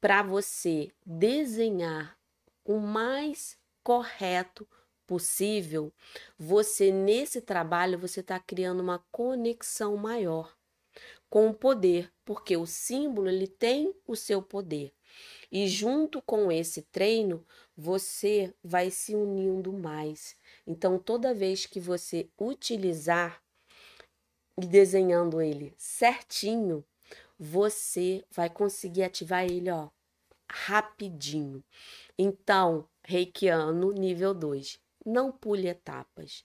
para 0.00 0.22
você 0.22 0.90
desenhar 1.04 2.16
o 2.64 2.78
mais 2.78 3.58
correto 3.82 4.68
possível, 5.06 5.90
você 6.38 6.92
nesse 6.92 7.40
trabalho 7.40 7.98
você 7.98 8.20
está 8.20 8.38
criando 8.38 8.80
uma 8.80 9.02
conexão 9.10 9.96
maior 9.96 10.54
com 11.30 11.48
o 11.48 11.54
poder, 11.54 12.12
porque 12.24 12.56
o 12.56 12.66
símbolo 12.66 13.28
ele 13.28 13.46
tem 13.46 13.94
o 14.06 14.14
seu 14.14 14.42
poder. 14.42 14.92
E 15.50 15.66
junto 15.66 16.20
com 16.22 16.52
esse 16.52 16.82
treino, 16.82 17.44
você 17.76 18.54
vai 18.62 18.90
se 18.90 19.14
unindo 19.14 19.72
mais. 19.72 20.36
Então, 20.66 20.98
toda 20.98 21.34
vez 21.34 21.64
que 21.64 21.80
você 21.80 22.28
utilizar 22.38 23.42
e 24.60 24.66
desenhando 24.66 25.40
ele 25.40 25.72
certinho, 25.76 26.84
você 27.38 28.24
vai 28.30 28.50
conseguir 28.50 29.04
ativar 29.04 29.44
ele, 29.44 29.70
ó, 29.70 29.88
rapidinho. 30.50 31.62
Então, 32.18 32.88
reikiano 33.04 33.92
nível 33.92 34.34
2, 34.34 34.80
não 35.06 35.30
pule 35.30 35.68
etapas. 35.68 36.44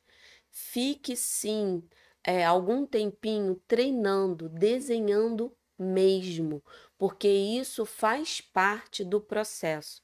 Fique 0.52 1.16
sim 1.16 1.84
é, 2.24 2.46
algum 2.46 2.86
tempinho 2.86 3.60
treinando, 3.68 4.48
desenhando 4.48 5.56
mesmo, 5.78 6.64
porque 6.98 7.28
isso 7.28 7.86
faz 7.86 8.40
parte 8.40 9.04
do 9.04 9.20
processo. 9.20 10.02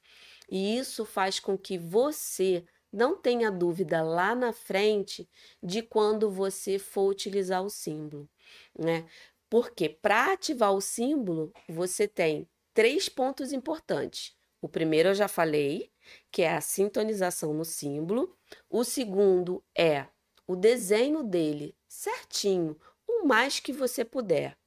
E 0.50 0.78
isso 0.78 1.06
faz 1.06 1.40
com 1.40 1.56
que 1.56 1.78
você 1.78 2.66
não 2.92 3.16
tenha 3.16 3.52
dúvida 3.52 4.02
lá 4.02 4.34
na 4.36 4.52
frente 4.52 5.30
de 5.62 5.82
quando 5.82 6.30
você 6.30 6.80
for 6.80 7.10
utilizar 7.10 7.64
o 7.64 7.70
símbolo, 7.70 8.30
né? 8.78 9.08
Porque 9.50 9.90
para 9.90 10.34
ativar 10.34 10.74
o 10.74 10.82
símbolo, 10.82 11.52
você 11.68 12.08
tem 12.08 12.48
três 12.74 13.10
pontos 13.10 13.52
importantes. 13.52 14.36
O 14.62 14.68
primeiro 14.68 15.10
eu 15.10 15.14
já 15.14 15.28
falei, 15.28 15.92
que 16.32 16.42
é 16.42 16.54
a 16.54 16.62
sintonização 16.62 17.54
no 17.54 17.66
símbolo. 17.66 18.38
O 18.70 18.84
segundo 18.84 19.64
é 19.76 20.08
o 20.46 20.56
desenho 20.56 21.24
dele 21.24 21.76
certinho, 21.88 22.78
o 23.08 23.26
mais 23.26 23.60
que 23.60 23.72
você 23.72 24.04
puder. 24.04 24.58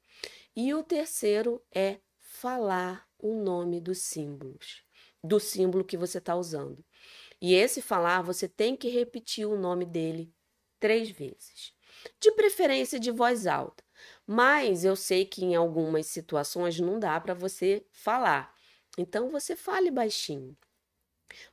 E 0.54 0.72
o 0.74 0.82
terceiro 0.82 1.62
é 1.74 1.98
falar 2.18 3.08
o 3.18 3.34
nome 3.34 3.80
dos 3.80 3.98
símbolos, 3.98 4.84
do 5.22 5.38
símbolo 5.38 5.84
que 5.84 5.96
você 5.96 6.18
está 6.18 6.34
usando. 6.34 6.84
E 7.42 7.54
esse 7.54 7.82
falar, 7.82 8.22
você 8.22 8.48
tem 8.48 8.76
que 8.76 8.88
repetir 8.88 9.46
o 9.46 9.58
nome 9.58 9.84
dele 9.84 10.32
três 10.80 11.10
vezes. 11.10 11.74
De 12.20 12.30
preferência 12.32 13.00
de 13.00 13.10
voz 13.10 13.46
alta. 13.46 13.84
Mas 14.26 14.84
eu 14.84 14.96
sei 14.96 15.26
que 15.26 15.44
em 15.44 15.56
algumas 15.56 16.06
situações 16.06 16.78
não 16.80 17.00
dá 17.00 17.20
para 17.20 17.34
você 17.34 17.84
falar. 17.90 18.54
Então 18.96 19.28
você 19.28 19.56
fale 19.56 19.90
baixinho. 19.90 20.56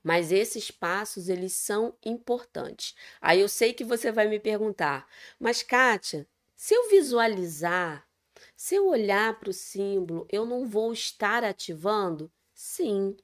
Mas 0.04 0.32
esses 0.32 0.70
passos, 0.70 1.28
eles 1.28 1.54
são 1.54 1.98
importantes. 2.06 2.96
Aí 3.20 3.40
eu 3.40 3.50
sei 3.50 3.74
que 3.74 3.84
você 3.84 4.12
vai 4.12 4.28
me 4.28 4.40
perguntar, 4.40 5.08
mas 5.40 5.64
Kátia, 5.64 6.28
se 6.56 6.74
eu 6.76 6.90
visualizar 6.90 8.08
se 8.56 8.76
eu 8.76 8.88
olhar 8.88 9.40
para 9.40 9.50
o 9.50 9.54
símbolo, 9.54 10.28
eu 10.30 10.46
não 10.46 10.66
vou 10.66 10.94
estar 10.94 11.44
ativando? 11.44 12.32
Sim, 12.54 13.16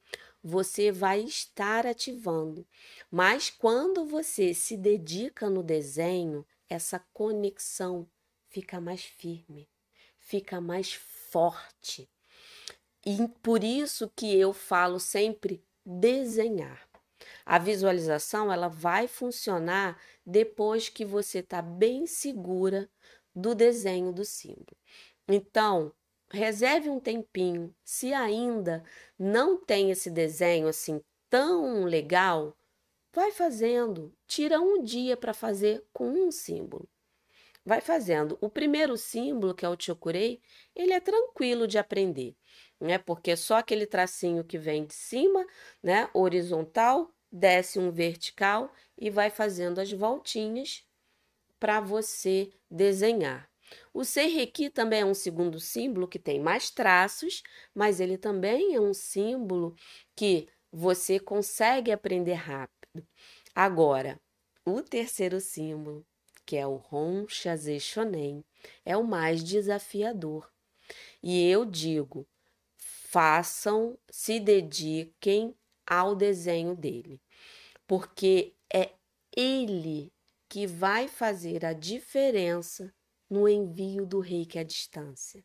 você 0.46 0.92
vai 0.92 1.22
estar 1.22 1.84
ativando. 1.88 2.64
Mas 3.10 3.50
quando 3.50 4.06
você 4.06 4.54
se 4.54 4.76
dedica 4.76 5.50
no 5.50 5.60
desenho, 5.60 6.46
essa 6.68 7.00
conexão 7.12 8.08
fica 8.48 8.80
mais 8.80 9.02
firme, 9.02 9.68
fica 10.20 10.60
mais 10.60 10.94
forte. 10.94 12.08
E 13.04 13.26
por 13.42 13.64
isso 13.64 14.08
que 14.14 14.38
eu 14.38 14.52
falo 14.52 15.00
sempre 15.00 15.64
desenhar. 15.84 16.88
A 17.44 17.58
visualização 17.58 18.52
ela 18.52 18.68
vai 18.68 19.08
funcionar 19.08 20.00
depois 20.24 20.88
que 20.88 21.04
você 21.04 21.40
está 21.40 21.60
bem 21.60 22.06
segura 22.06 22.88
do 23.34 23.52
desenho 23.52 24.12
do 24.12 24.24
símbolo. 24.24 24.76
Então, 25.26 25.92
reserve 26.30 26.88
um 26.88 27.00
tempinho. 27.00 27.74
Se 27.84 28.12
ainda 28.12 28.84
não 29.18 29.56
tem 29.56 29.90
esse 29.90 30.10
desenho 30.10 30.68
assim 30.68 31.02
tão 31.28 31.84
legal, 31.84 32.56
vai 33.12 33.30
fazendo. 33.30 34.14
Tira 34.26 34.60
um 34.60 34.82
dia 34.82 35.16
para 35.16 35.34
fazer 35.34 35.84
com 35.92 36.08
um 36.08 36.30
símbolo. 36.30 36.88
Vai 37.64 37.80
fazendo. 37.80 38.38
O 38.40 38.48
primeiro 38.48 38.96
símbolo, 38.96 39.54
que 39.54 39.64
é 39.64 39.68
o 39.68 39.76
Chokurei, 39.78 40.40
ele 40.74 40.92
é 40.92 41.00
tranquilo 41.00 41.66
de 41.66 41.78
aprender, 41.78 42.36
né? 42.80 42.96
Porque 42.96 43.36
só 43.36 43.56
aquele 43.56 43.86
tracinho 43.86 44.44
que 44.44 44.56
vem 44.56 44.84
de 44.84 44.94
cima, 44.94 45.44
né, 45.82 46.08
horizontal, 46.14 47.10
desce 47.30 47.78
um 47.78 47.90
vertical 47.90 48.72
e 48.96 49.10
vai 49.10 49.30
fazendo 49.30 49.80
as 49.80 49.90
voltinhas 49.90 50.86
para 51.58 51.80
você 51.80 52.52
desenhar. 52.70 53.50
O 53.96 54.04
Seireki 54.04 54.68
também 54.68 55.00
é 55.00 55.04
um 55.06 55.14
segundo 55.14 55.58
símbolo 55.58 56.06
que 56.06 56.18
tem 56.18 56.38
mais 56.38 56.68
traços, 56.68 57.42
mas 57.74 57.98
ele 57.98 58.18
também 58.18 58.74
é 58.74 58.78
um 58.78 58.92
símbolo 58.92 59.74
que 60.14 60.50
você 60.70 61.18
consegue 61.18 61.90
aprender 61.90 62.34
rápido. 62.34 63.08
Agora, 63.54 64.20
o 64.66 64.82
terceiro 64.82 65.40
símbolo, 65.40 66.06
que 66.44 66.56
é 66.56 66.66
o 66.66 66.78
Hon 66.92 67.26
Shaze 67.26 67.80
Shonen, 67.80 68.44
é 68.84 68.94
o 68.98 69.02
mais 69.02 69.42
desafiador. 69.42 70.52
E 71.22 71.48
eu 71.48 71.64
digo, 71.64 72.28
façam, 72.76 73.98
se 74.10 74.38
dediquem 74.38 75.56
ao 75.86 76.14
desenho 76.14 76.76
dele, 76.76 77.18
porque 77.86 78.52
é 78.70 78.90
ele 79.34 80.12
que 80.50 80.66
vai 80.66 81.08
fazer 81.08 81.64
a 81.64 81.72
diferença 81.72 82.94
no 83.28 83.48
envio 83.48 84.06
do 84.06 84.20
reiki 84.20 84.58
à 84.58 84.62
distância. 84.62 85.44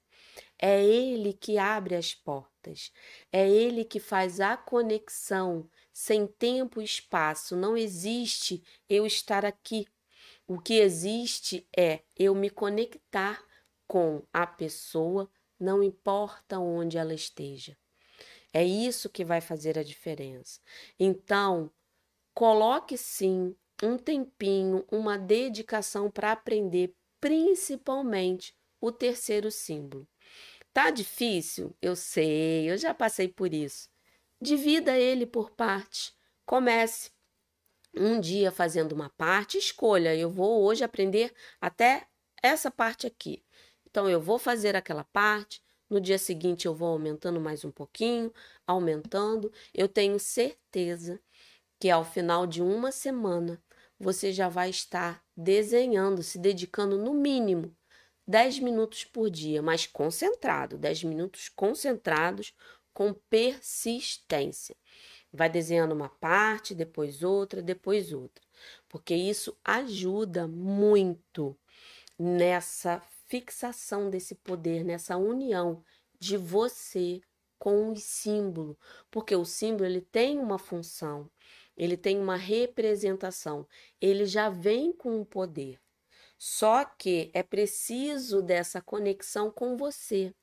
É 0.58 0.84
ele 0.84 1.34
que 1.34 1.58
abre 1.58 1.96
as 1.96 2.13
portas, 2.13 2.91
é 3.32 3.50
ele 3.50 3.84
que 3.84 4.00
faz 4.00 4.39
a 4.39 4.56
conexão 4.56 5.70
sem 5.91 6.28
tempo 6.28 6.82
e 6.82 6.86
espaço. 6.86 7.56
Não 7.56 7.76
existe 7.76 8.63
eu 8.88 9.06
estar 9.06 9.44
aqui. 9.44 9.88
O 10.48 10.60
que 10.60 10.76
existe 10.76 11.67
é 11.76 12.02
eu 12.15 12.36
me 12.36 12.50
conectar 12.50 13.44
com 13.88 14.24
a 14.32 14.46
pessoa, 14.46 15.30
não 15.60 15.84
importa 15.84 16.60
onde 16.60 16.98
ela 16.98 17.13
esteja. 17.13 17.78
É 18.54 18.63
isso 18.63 19.10
que 19.10 19.24
vai 19.24 19.41
fazer 19.41 19.80
a 19.80 19.84
diferença. 19.84 20.60
Então, 21.00 21.72
coloque 22.34 22.98
sim 22.98 23.56
um 23.82 23.98
tempinho, 23.98 24.86
uma 24.91 25.17
dedicação 25.17 26.10
para 26.12 26.32
aprender 26.32 26.96
principalmente 27.21 28.53
o 28.81 28.91
terceiro 28.91 29.51
símbolo. 29.51 30.07
Tá 30.73 30.89
difícil? 30.89 31.75
Eu 31.81 31.95
sei, 31.95 32.69
eu 32.69 32.77
já 32.77 32.93
passei 32.93 33.27
por 33.27 33.53
isso. 33.53 33.88
Divida 34.41 34.97
ele 34.97 35.25
por 35.25 35.51
partes. 35.51 36.13
Comece 36.45 37.12
um 37.93 38.19
dia 38.19 38.51
fazendo 38.51 38.93
uma 38.93 39.10
parte, 39.12 39.57
escolha, 39.57 40.15
eu 40.15 40.29
vou 40.29 40.63
hoje 40.63 40.84
aprender 40.84 41.34
até 41.60 42.07
essa 42.41 42.71
parte 42.71 43.05
aqui. 43.05 43.43
Então 43.86 44.10
eu 44.10 44.19
vou 44.19 44.39
fazer 44.39 44.75
aquela 44.75 45.03
parte, 45.03 45.62
no 45.89 45.99
dia 45.99 46.17
seguinte 46.17 46.65
eu 46.65 46.73
vou 46.73 46.88
aumentando 46.88 47.39
mais 47.39 47.65
um 47.65 47.71
pouquinho, 47.71 48.34
aumentando. 48.65 49.51
Eu 49.73 49.89
tenho 49.89 50.17
certeza 50.17 51.21
que 51.77 51.89
ao 51.89 52.05
final 52.05 52.47
de 52.47 52.62
uma 52.62 52.91
semana 52.91 53.62
você 54.02 54.34
já 54.34 54.50
vai 54.50 54.70
estar 54.70 55.24
desenhando, 55.38 56.24
se 56.24 56.40
dedicando 56.40 56.98
no 56.98 57.14
mínimo 57.14 57.76
10 58.28 58.60
minutos 58.60 59.04
por 59.04 59.30
dia, 59.30 59.62
mas 59.62 59.86
concentrado, 59.86 60.78
10 60.78 61.04
minutos 61.04 61.50
concentrados 61.50 62.54
com 62.94 63.14
persistência. 63.14 64.76
Vai 65.32 65.50
desenhando 65.50 65.94
uma 65.94 66.10
parte, 66.10 66.76
depois 66.76 67.24
outra, 67.24 67.62
depois 67.62 68.12
outra, 68.12 68.44
porque 68.90 69.16
isso 69.16 69.58
ajuda 69.64 70.48
muito 70.48 71.58
nessa 72.18 73.02
fixação 73.28 74.10
desse 74.10 74.36
poder, 74.36 74.84
nessa 74.84 75.16
união 75.18 75.84
de 76.20 76.38
você 76.38 77.22
com 77.58 77.92
o 77.92 77.96
símbolo, 77.96 78.78
porque 79.10 79.36
o 79.36 79.46
símbolo 79.46 79.86
ele 79.86 80.02
tem 80.02 80.40
uma 80.40 80.58
função, 80.58 81.30
ele 81.75 81.97
tem 81.97 82.19
uma 82.19 82.36
representação, 82.36 83.67
ele 83.99 84.25
já 84.25 84.49
vem 84.49 84.91
com 84.91 85.19
o 85.21 85.25
poder. 85.25 85.79
Só 86.38 86.86
que 86.86 87.29
é 87.34 87.43
preciso 87.43 88.41
dessa 88.41 88.81
conexão 88.81 89.51
com 89.51 89.77
você 89.77 90.34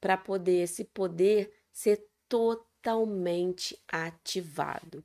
para 0.00 0.16
poder 0.16 0.62
esse 0.64 0.84
poder 0.84 1.50
ser 1.72 2.06
totalmente 2.28 3.78
ativado. 3.88 5.04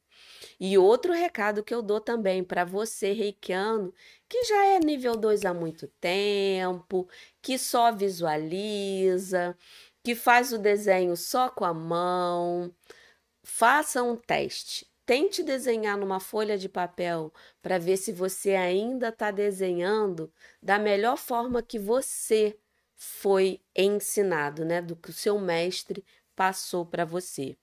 E 0.60 0.78
outro 0.78 1.14
recado 1.14 1.64
que 1.64 1.74
eu 1.74 1.82
dou 1.82 2.00
também 2.02 2.44
para 2.44 2.66
você, 2.66 3.14
reikiano, 3.14 3.94
que 4.28 4.44
já 4.44 4.66
é 4.66 4.80
nível 4.80 5.16
2 5.16 5.46
há 5.46 5.54
muito 5.54 5.88
tempo, 6.00 7.08
que 7.42 7.58
só 7.58 7.92
visualiza, 7.92 9.58
que 10.04 10.16
faz 10.16 10.52
o 10.52 10.58
desenho 10.58 11.16
só 11.16 11.50
com 11.50 11.66
a 11.66 11.74
mão, 11.74 12.74
faça 13.44 14.04
um 14.04 14.16
teste. 14.16 14.86
Tente 15.06 15.44
desenhar 15.44 15.98
numa 15.98 16.20
folha 16.20 16.58
de 16.58 16.70
papel 16.70 17.34
para 17.62 17.78
ver 17.78 17.98
se 17.98 18.12
você 18.14 18.52
ainda 18.52 19.10
está 19.10 19.32
desenhando 19.32 20.32
da 20.62 20.80
melhor 20.80 21.18
forma 21.18 21.62
que 21.62 21.78
você 21.78 22.58
foi 22.96 23.62
ensinado, 23.76 24.64
né? 24.64 24.82
Do 24.82 24.96
que 24.96 25.10
o 25.10 25.14
seu 25.14 25.38
mestre 25.40 26.06
passou 26.36 26.86
para 26.86 27.04
você. 27.04 27.58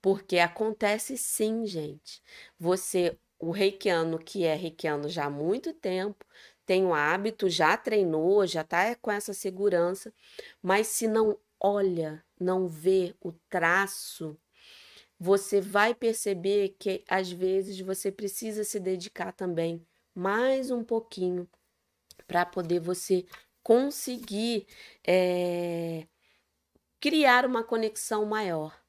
Porque 0.00 0.38
acontece 0.38 1.18
sim, 1.18 1.66
gente. 1.66 2.22
Você, 2.58 3.18
o 3.38 3.50
reikiano 3.50 4.18
que 4.18 4.44
é 4.44 4.54
reikiano 4.54 5.08
já 5.08 5.24
há 5.26 5.30
muito 5.30 5.72
tempo, 5.72 6.24
tem 6.64 6.84
o 6.84 6.94
hábito, 6.94 7.48
já 7.48 7.76
treinou, 7.76 8.46
já 8.46 8.60
está 8.62 8.94
com 8.96 9.10
essa 9.10 9.34
segurança, 9.34 10.12
mas 10.62 10.86
se 10.88 11.08
não 11.08 11.38
olha, 11.60 12.24
não 12.38 12.68
vê 12.68 13.14
o 13.20 13.32
traço 13.48 14.38
você 15.18 15.60
vai 15.60 15.94
perceber 15.94 16.76
que 16.78 17.04
às 17.08 17.30
vezes 17.30 17.80
você 17.80 18.12
precisa 18.12 18.64
se 18.64 18.78
dedicar 18.78 19.32
também 19.32 19.86
mais 20.14 20.70
um 20.70 20.84
pouquinho 20.84 21.48
para 22.26 22.44
poder 22.44 22.80
você 22.80 23.24
conseguir 23.62 24.66
é, 25.06 26.06
criar 27.00 27.44
uma 27.44 27.64
conexão 27.64 28.24
maior. 28.24 28.80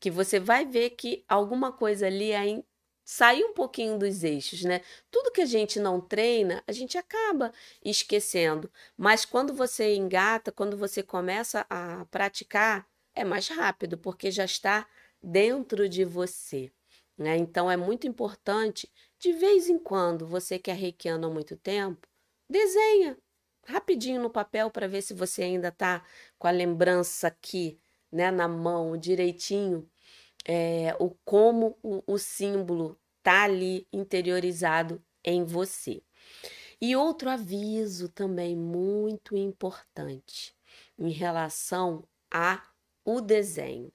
Que 0.00 0.10
você 0.10 0.38
vai 0.38 0.66
ver 0.66 0.90
que 0.90 1.24
alguma 1.28 1.72
coisa 1.72 2.06
ali 2.06 2.34
aí 2.34 2.64
sair 3.04 3.44
um 3.44 3.52
pouquinho 3.52 3.98
dos 3.98 4.24
eixos, 4.24 4.62
né? 4.64 4.80
Tudo 5.10 5.30
que 5.30 5.42
a 5.42 5.46
gente 5.46 5.78
não 5.78 6.00
treina, 6.00 6.62
a 6.66 6.72
gente 6.72 6.96
acaba 6.96 7.52
esquecendo. 7.84 8.70
Mas 8.96 9.24
quando 9.24 9.52
você 9.52 9.94
engata, 9.94 10.50
quando 10.50 10.76
você 10.76 11.02
começa 11.02 11.66
a 11.68 12.04
praticar, 12.06 12.86
é 13.14 13.24
mais 13.24 13.48
rápido, 13.48 13.98
porque 13.98 14.30
já 14.30 14.44
está 14.44 14.86
dentro 15.24 15.88
de 15.88 16.04
você. 16.04 16.70
Né? 17.16 17.36
Então 17.36 17.70
é 17.70 17.76
muito 17.76 18.06
importante, 18.06 18.90
de 19.18 19.32
vez 19.32 19.68
em 19.68 19.78
quando, 19.78 20.26
você 20.26 20.58
que 20.58 20.70
é 20.70 20.74
reikiano 20.74 21.26
há 21.26 21.30
muito 21.30 21.56
tempo, 21.56 22.06
desenha 22.48 23.16
rapidinho 23.66 24.20
no 24.20 24.28
papel 24.30 24.70
para 24.70 24.86
ver 24.86 25.02
se 25.02 25.14
você 25.14 25.44
ainda 25.44 25.68
está 25.68 26.04
com 26.38 26.46
a 26.46 26.50
lembrança 26.50 27.28
aqui, 27.28 27.78
né, 28.12 28.30
na 28.30 28.46
mão, 28.46 28.96
direitinho, 28.96 29.88
é, 30.46 30.94
o 31.00 31.10
como 31.24 31.78
o, 31.82 32.02
o 32.06 32.18
símbolo 32.18 32.98
está 33.18 33.44
ali 33.44 33.88
interiorizado 33.92 35.02
em 35.24 35.44
você. 35.44 36.02
E 36.80 36.94
outro 36.94 37.30
aviso 37.30 38.08
também 38.10 38.54
muito 38.54 39.36
importante 39.36 40.54
em 40.98 41.10
relação 41.10 42.06
a 42.30 42.62
o 43.04 43.20
desenho. 43.20 43.90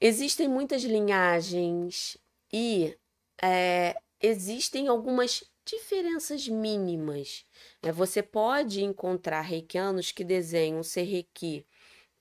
Existem 0.00 0.46
muitas 0.46 0.84
linhagens 0.84 2.16
e 2.52 2.96
é, 3.42 4.00
existem 4.20 4.86
algumas 4.86 5.42
diferenças 5.64 6.48
mínimas. 6.48 7.44
Né? 7.82 7.90
Você 7.90 8.22
pode 8.22 8.82
encontrar 8.82 9.40
reikianos 9.40 10.12
que 10.12 10.22
desenham 10.22 10.82
serrequi 10.82 11.66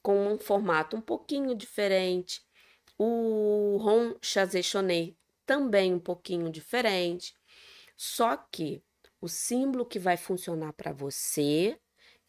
com 0.01 0.33
um 0.33 0.37
formato 0.39 0.97
um 0.97 1.01
pouquinho 1.01 1.53
diferente. 1.55 2.41
O 2.97 3.77
Ron 3.79 4.15
Chazé 4.21 4.61
também 5.45 5.93
um 5.93 5.99
pouquinho 5.99 6.49
diferente. 6.49 7.35
Só 7.95 8.35
que 8.37 8.81
o 9.21 9.27
símbolo 9.27 9.85
que 9.85 9.99
vai 9.99 10.17
funcionar 10.17 10.73
para 10.73 10.91
você 10.91 11.79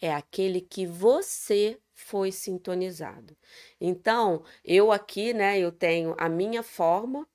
é 0.00 0.12
aquele 0.12 0.60
que 0.60 0.86
você 0.86 1.80
foi 1.98 2.30
sintonizado. 2.32 3.36
Então, 3.80 4.44
eu 4.64 4.92
aqui, 4.92 5.34
né, 5.34 5.58
eu 5.58 5.72
tenho 5.72 6.14
a 6.18 6.28
minha 6.28 6.62
forma 6.62 7.28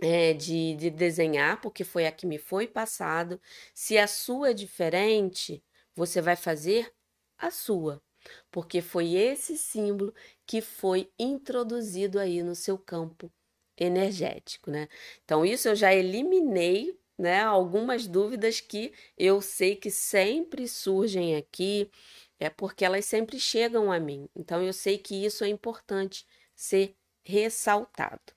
é, 0.00 0.32
de, 0.32 0.74
de 0.76 0.90
desenhar, 0.90 1.60
porque 1.60 1.84
foi 1.84 2.06
a 2.06 2.12
que 2.12 2.26
me 2.26 2.38
foi 2.38 2.66
passado. 2.66 3.40
Se 3.74 3.98
a 3.98 4.06
sua 4.06 4.50
é 4.50 4.54
diferente, 4.54 5.62
você 5.94 6.20
vai 6.20 6.36
fazer 6.36 6.92
a 7.38 7.50
sua, 7.50 8.02
porque 8.50 8.80
foi 8.80 9.14
esse 9.14 9.56
símbolo 9.58 10.14
que 10.46 10.60
foi 10.60 11.10
introduzido 11.18 12.18
aí 12.18 12.42
no 12.42 12.54
seu 12.54 12.78
campo 12.78 13.30
energético, 13.76 14.70
né? 14.70 14.88
Então, 15.24 15.44
isso 15.44 15.68
eu 15.68 15.76
já 15.76 15.94
eliminei, 15.94 16.98
né? 17.18 17.42
Algumas 17.42 18.06
dúvidas 18.06 18.60
que 18.60 18.92
eu 19.18 19.40
sei 19.42 19.76
que 19.76 19.90
sempre 19.90 20.66
surgem 20.68 21.36
aqui, 21.36 21.90
é 22.38 22.50
porque 22.50 22.84
elas 22.84 23.04
sempre 23.04 23.38
chegam 23.40 23.90
a 23.90 23.98
mim. 23.98 24.28
Então, 24.34 24.62
eu 24.62 24.72
sei 24.72 24.98
que 24.98 25.24
isso 25.24 25.44
é 25.44 25.48
importante 25.48 26.26
ser 26.54 26.94
ressaltado. 27.24 28.32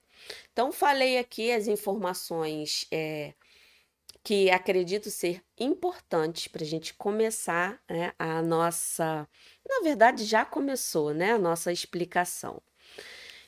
Então, 0.52 0.72
falei 0.72 1.18
aqui 1.18 1.52
as 1.52 1.68
informações 1.68 2.86
é, 2.92 3.34
que 4.24 4.50
acredito 4.52 5.10
ser 5.10 5.44
importantes 5.58 6.48
para 6.48 6.64
a 6.64 6.68
gente 6.68 6.94
começar 6.94 7.82
né, 7.90 8.14
a 8.18 8.42
nossa. 8.42 9.28
Na 9.68 9.82
verdade, 9.82 10.26
já 10.26 10.46
começou 10.46 11.14
né, 11.14 11.34
a 11.34 11.40
nossa 11.40 11.72
explicação. 11.72 12.62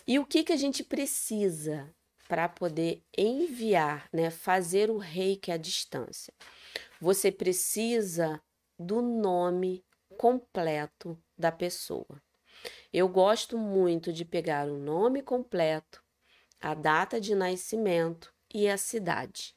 E 0.08 0.18
o 0.20 0.26
que, 0.26 0.44
que 0.44 0.54
a 0.54 0.58
gente 0.58 0.84
precisa 0.84 1.94
para 2.28 2.48
poder 2.48 3.04
enviar, 3.18 4.08
né, 4.12 4.30
fazer 4.30 4.90
o 4.90 4.98
reiki 4.98 5.52
à 5.52 5.58
distância? 5.58 6.34
Você 7.00 7.32
precisa 7.32 8.42
do 8.80 9.02
nome 9.02 9.84
completo 10.22 11.18
da 11.36 11.52
pessoa. 11.52 12.22
Eu 12.94 13.10
gosto 13.10 13.58
muito 13.58 14.14
de 14.14 14.24
pegar 14.24 14.68
o 14.68 14.78
nome 14.78 15.24
completo, 15.24 16.04
a 16.60 16.76
data 16.76 17.20
de 17.20 17.34
nascimento 17.34 18.32
e 18.54 18.70
a 18.70 18.78
cidade. 18.78 19.56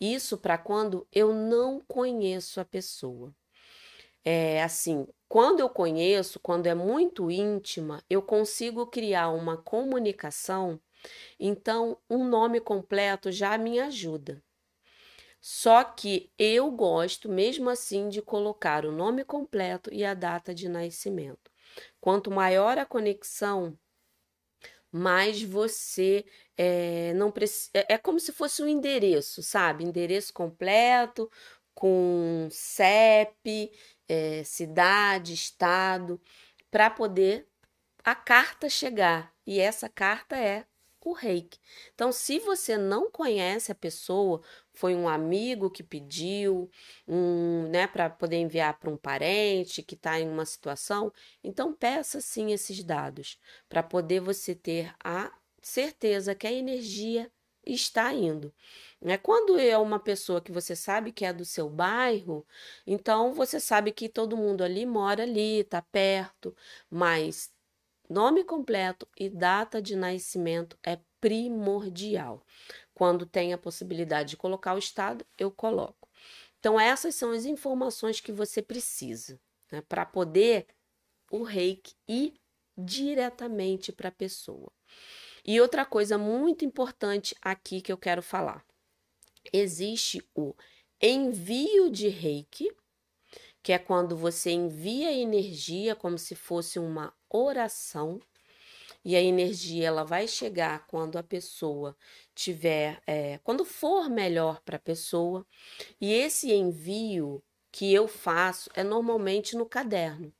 Isso 0.00 0.38
para 0.38 0.56
quando 0.56 1.06
eu 1.12 1.34
não 1.34 1.80
conheço 1.80 2.62
a 2.62 2.64
pessoa. 2.64 3.36
É 4.24 4.62
assim, 4.62 5.06
quando 5.28 5.60
eu 5.60 5.68
conheço, 5.68 6.40
quando 6.40 6.66
é 6.66 6.74
muito 6.74 7.30
íntima, 7.30 8.02
eu 8.08 8.22
consigo 8.22 8.86
criar 8.86 9.28
uma 9.28 9.58
comunicação, 9.58 10.80
então 11.38 11.98
um 12.08 12.26
nome 12.26 12.58
completo 12.58 13.30
já 13.30 13.58
me 13.58 13.78
ajuda. 13.78 14.42
Só 15.50 15.82
que 15.82 16.30
eu 16.38 16.70
gosto, 16.70 17.26
mesmo 17.26 17.70
assim, 17.70 18.10
de 18.10 18.20
colocar 18.20 18.84
o 18.84 18.92
nome 18.92 19.24
completo 19.24 19.88
e 19.90 20.04
a 20.04 20.12
data 20.12 20.54
de 20.54 20.68
nascimento. 20.68 21.50
Quanto 22.02 22.30
maior 22.30 22.76
a 22.76 22.84
conexão, 22.84 23.74
mais 24.92 25.42
você 25.42 26.26
é, 26.54 27.14
não 27.14 27.30
precisa. 27.32 27.70
É, 27.74 27.96
como 27.96 28.20
se 28.20 28.30
fosse 28.30 28.62
um 28.62 28.68
endereço, 28.68 29.42
sabe? 29.42 29.84
Endereço 29.84 30.34
completo, 30.34 31.30
com 31.74 32.48
CEP, 32.50 33.72
é, 34.06 34.44
cidade, 34.44 35.32
estado, 35.32 36.20
para 36.70 36.90
poder 36.90 37.48
a 38.04 38.14
carta 38.14 38.68
chegar. 38.68 39.34
E 39.46 39.58
essa 39.60 39.88
carta 39.88 40.36
é 40.36 40.66
o 41.10 41.12
reiki. 41.12 41.58
Então, 41.94 42.12
se 42.12 42.38
você 42.38 42.76
não 42.76 43.10
conhece 43.10 43.72
a 43.72 43.74
pessoa, 43.74 44.42
foi 44.72 44.94
um 44.94 45.08
amigo 45.08 45.70
que 45.70 45.82
pediu, 45.82 46.70
um, 47.06 47.68
né, 47.68 47.86
para 47.86 48.08
poder 48.10 48.36
enviar 48.36 48.78
para 48.78 48.90
um 48.90 48.96
parente 48.96 49.82
que 49.82 49.94
está 49.94 50.20
em 50.20 50.28
uma 50.28 50.44
situação, 50.44 51.12
então 51.42 51.72
peça 51.72 52.20
sim 52.20 52.52
esses 52.52 52.82
dados 52.84 53.38
para 53.68 53.82
poder 53.82 54.20
você 54.20 54.54
ter 54.54 54.94
a 55.02 55.32
certeza 55.62 56.34
que 56.34 56.46
a 56.46 56.52
energia 56.52 57.30
está 57.66 58.12
indo. 58.12 58.52
Né? 59.00 59.18
Quando 59.18 59.58
é 59.58 59.76
uma 59.76 59.98
pessoa 59.98 60.40
que 60.40 60.52
você 60.52 60.74
sabe 60.74 61.12
que 61.12 61.24
é 61.24 61.32
do 61.32 61.44
seu 61.44 61.68
bairro, 61.68 62.46
então 62.86 63.32
você 63.34 63.60
sabe 63.60 63.92
que 63.92 64.08
todo 64.08 64.36
mundo 64.36 64.62
ali 64.64 64.86
mora 64.86 65.22
ali, 65.22 65.60
está 65.60 65.82
perto, 65.82 66.54
mas 66.90 67.52
Nome 68.08 68.42
completo 68.42 69.06
e 69.18 69.28
data 69.28 69.82
de 69.82 69.94
nascimento 69.94 70.78
é 70.82 70.98
primordial. 71.20 72.42
Quando 72.94 73.26
tem 73.26 73.52
a 73.52 73.58
possibilidade 73.58 74.30
de 74.30 74.36
colocar 74.36 74.74
o 74.74 74.78
estado, 74.78 75.26
eu 75.36 75.50
coloco. 75.50 76.08
Então, 76.58 76.80
essas 76.80 77.14
são 77.14 77.32
as 77.32 77.44
informações 77.44 78.20
que 78.20 78.32
você 78.32 78.62
precisa 78.62 79.38
né, 79.70 79.82
para 79.82 80.06
poder 80.06 80.66
o 81.30 81.42
reiki 81.42 81.94
ir 82.08 82.34
diretamente 82.76 83.92
para 83.92 84.08
a 84.08 84.12
pessoa. 84.12 84.72
E 85.44 85.60
outra 85.60 85.84
coisa 85.84 86.16
muito 86.16 86.64
importante 86.64 87.34
aqui 87.42 87.80
que 87.80 87.92
eu 87.92 87.98
quero 87.98 88.22
falar: 88.22 88.64
existe 89.52 90.22
o 90.34 90.54
envio 91.00 91.90
de 91.90 92.08
reiki, 92.08 92.70
que 93.68 93.72
é 93.74 93.78
quando 93.78 94.16
você 94.16 94.50
envia 94.50 95.12
energia 95.12 95.94
como 95.94 96.16
se 96.16 96.34
fosse 96.34 96.78
uma 96.78 97.12
oração 97.28 98.18
e 99.04 99.14
a 99.14 99.20
energia 99.20 99.88
ela 99.88 100.04
vai 100.04 100.26
chegar 100.26 100.86
quando 100.86 101.18
a 101.18 101.22
pessoa 101.22 101.94
tiver, 102.34 102.98
é, 103.06 103.36
quando 103.44 103.66
for 103.66 104.08
melhor 104.08 104.62
para 104.64 104.76
a 104.76 104.80
pessoa. 104.80 105.46
E 106.00 106.14
esse 106.14 106.50
envio 106.50 107.44
que 107.70 107.92
eu 107.92 108.08
faço 108.08 108.70
é 108.72 108.82
normalmente 108.82 109.54
no 109.54 109.66
caderno, 109.66 110.32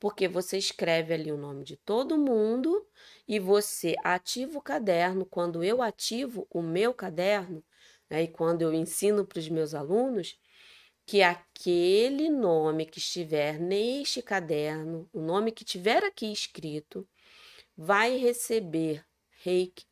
porque 0.00 0.26
você 0.26 0.58
escreve 0.58 1.14
ali 1.14 1.30
o 1.30 1.38
nome 1.38 1.62
de 1.62 1.76
todo 1.76 2.18
mundo 2.18 2.84
e 3.28 3.38
você 3.38 3.94
ativa 4.02 4.58
o 4.58 4.60
caderno. 4.60 5.24
Quando 5.24 5.62
eu 5.62 5.80
ativo 5.80 6.44
o 6.50 6.60
meu 6.60 6.92
caderno, 6.92 7.62
né, 8.10 8.24
e 8.24 8.26
quando 8.26 8.62
eu 8.62 8.74
ensino 8.74 9.24
para 9.24 9.38
os 9.38 9.48
meus 9.48 9.74
alunos, 9.74 10.36
que 11.06 11.22
aquele 11.22 12.30
nome 12.30 12.86
que 12.86 12.98
estiver 12.98 13.58
neste 13.58 14.22
caderno, 14.22 15.08
o 15.12 15.20
nome 15.20 15.52
que 15.52 15.64
tiver 15.64 16.02
aqui 16.02 16.32
escrito, 16.32 17.06
vai 17.76 18.16
receber 18.16 19.04
reiki 19.42 19.84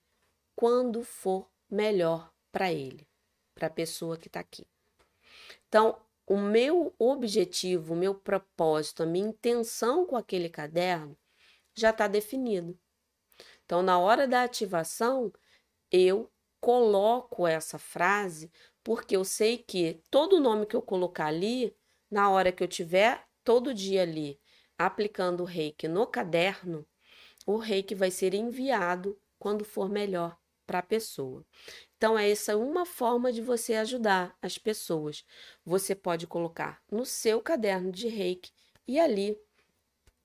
quando 0.55 1.03
for 1.03 1.51
melhor 1.71 2.33
para 2.51 2.73
ele, 2.73 3.07
para 3.55 3.67
a 3.67 3.71
pessoa 3.71 4.17
que 4.17 4.29
está 4.29 4.41
aqui. 4.41 4.67
Então, 5.69 6.01
o 6.27 6.37
meu 6.37 6.95
objetivo, 6.99 7.95
o 7.95 7.97
meu 7.97 8.15
propósito, 8.15 9.03
a 9.03 9.07
minha 9.07 9.29
intenção 9.29 10.07
com 10.07 10.17
aquele 10.17 10.49
caderno 10.49 11.19
já 11.75 11.91
está 11.91 12.07
definido. 12.07 12.79
Então, 13.65 13.83
na 13.83 13.99
hora 13.99 14.27
da 14.27 14.43
ativação, 14.43 15.33
eu 15.91 16.31
coloco 16.61 17.47
essa 17.47 17.79
frase 17.79 18.51
porque 18.83 19.17
eu 19.17 19.25
sei 19.25 19.59
que 19.59 20.01
todo 20.11 20.41
nome 20.41 20.67
que 20.67 20.77
eu 20.77 20.83
colocar 20.83 21.27
ali, 21.27 21.75
na 22.11 22.31
hora 22.31 22.53
que 22.53 22.63
eu 22.63 22.69
tiver 22.69 23.25
todo 23.45 23.75
dia 23.75 24.03
ali 24.03 24.41
aplicando 24.79 25.43
o 25.43 25.47
reiki 25.47 25.87
no 25.87 26.07
caderno, 26.07 26.87
o 27.47 27.57
reiki 27.57 27.95
vai 27.95 28.11
ser 28.11 28.35
enviado 28.35 29.19
quando 29.39 29.65
for 29.65 29.89
melhor 29.89 30.37
para 30.67 30.79
a 30.79 30.83
pessoa. 30.83 31.45
Então, 31.97 32.19
é 32.19 32.31
essa 32.31 32.57
uma 32.57 32.87
forma 32.87 33.33
de 33.33 33.41
você 33.41 33.75
ajudar 33.75 34.37
as 34.41 34.59
pessoas. 34.59 35.25
Você 35.65 35.95
pode 35.95 36.27
colocar 36.27 36.83
no 36.91 37.05
seu 37.05 37.41
caderno 37.41 37.93
de 37.93 38.09
reiki 38.09 38.51
e 38.87 38.99
ali 38.99 39.39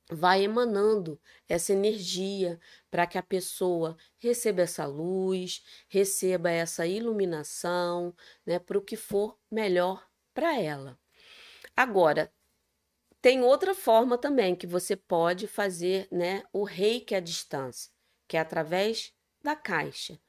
vai 0.10 0.43
emanando 0.43 1.20
essa 1.48 1.74
energia 1.74 2.60
para 2.89 3.06
que 3.06 3.17
a 3.17 3.24
pessoa 3.24 3.98
receba 4.17 4.62
essa 4.62 4.86
luz, 4.86 5.63
receba 5.89 6.50
essa 6.50 6.88
iluminação, 6.88 8.15
né, 8.46 8.60
para 8.60 8.78
o 8.78 8.82
que 8.82 8.96
for 8.96 9.38
melhor 9.52 10.08
para 10.34 10.60
ela. 10.60 10.98
Agora, 11.76 12.32
tem 13.22 13.43
outra 13.43 13.76
forma 13.76 14.17
também 14.17 14.56
que 14.56 14.67
você 14.67 14.96
pode 14.96 15.48
fazer, 15.48 16.08
né, 16.12 16.43
o 16.54 16.63
reiki 16.63 17.13
à 17.13 17.20
distância, 17.20 17.91
que 18.28 18.38
é 18.38 18.39
através 18.39 19.13
da 19.43 19.56
caixa. 19.56 20.20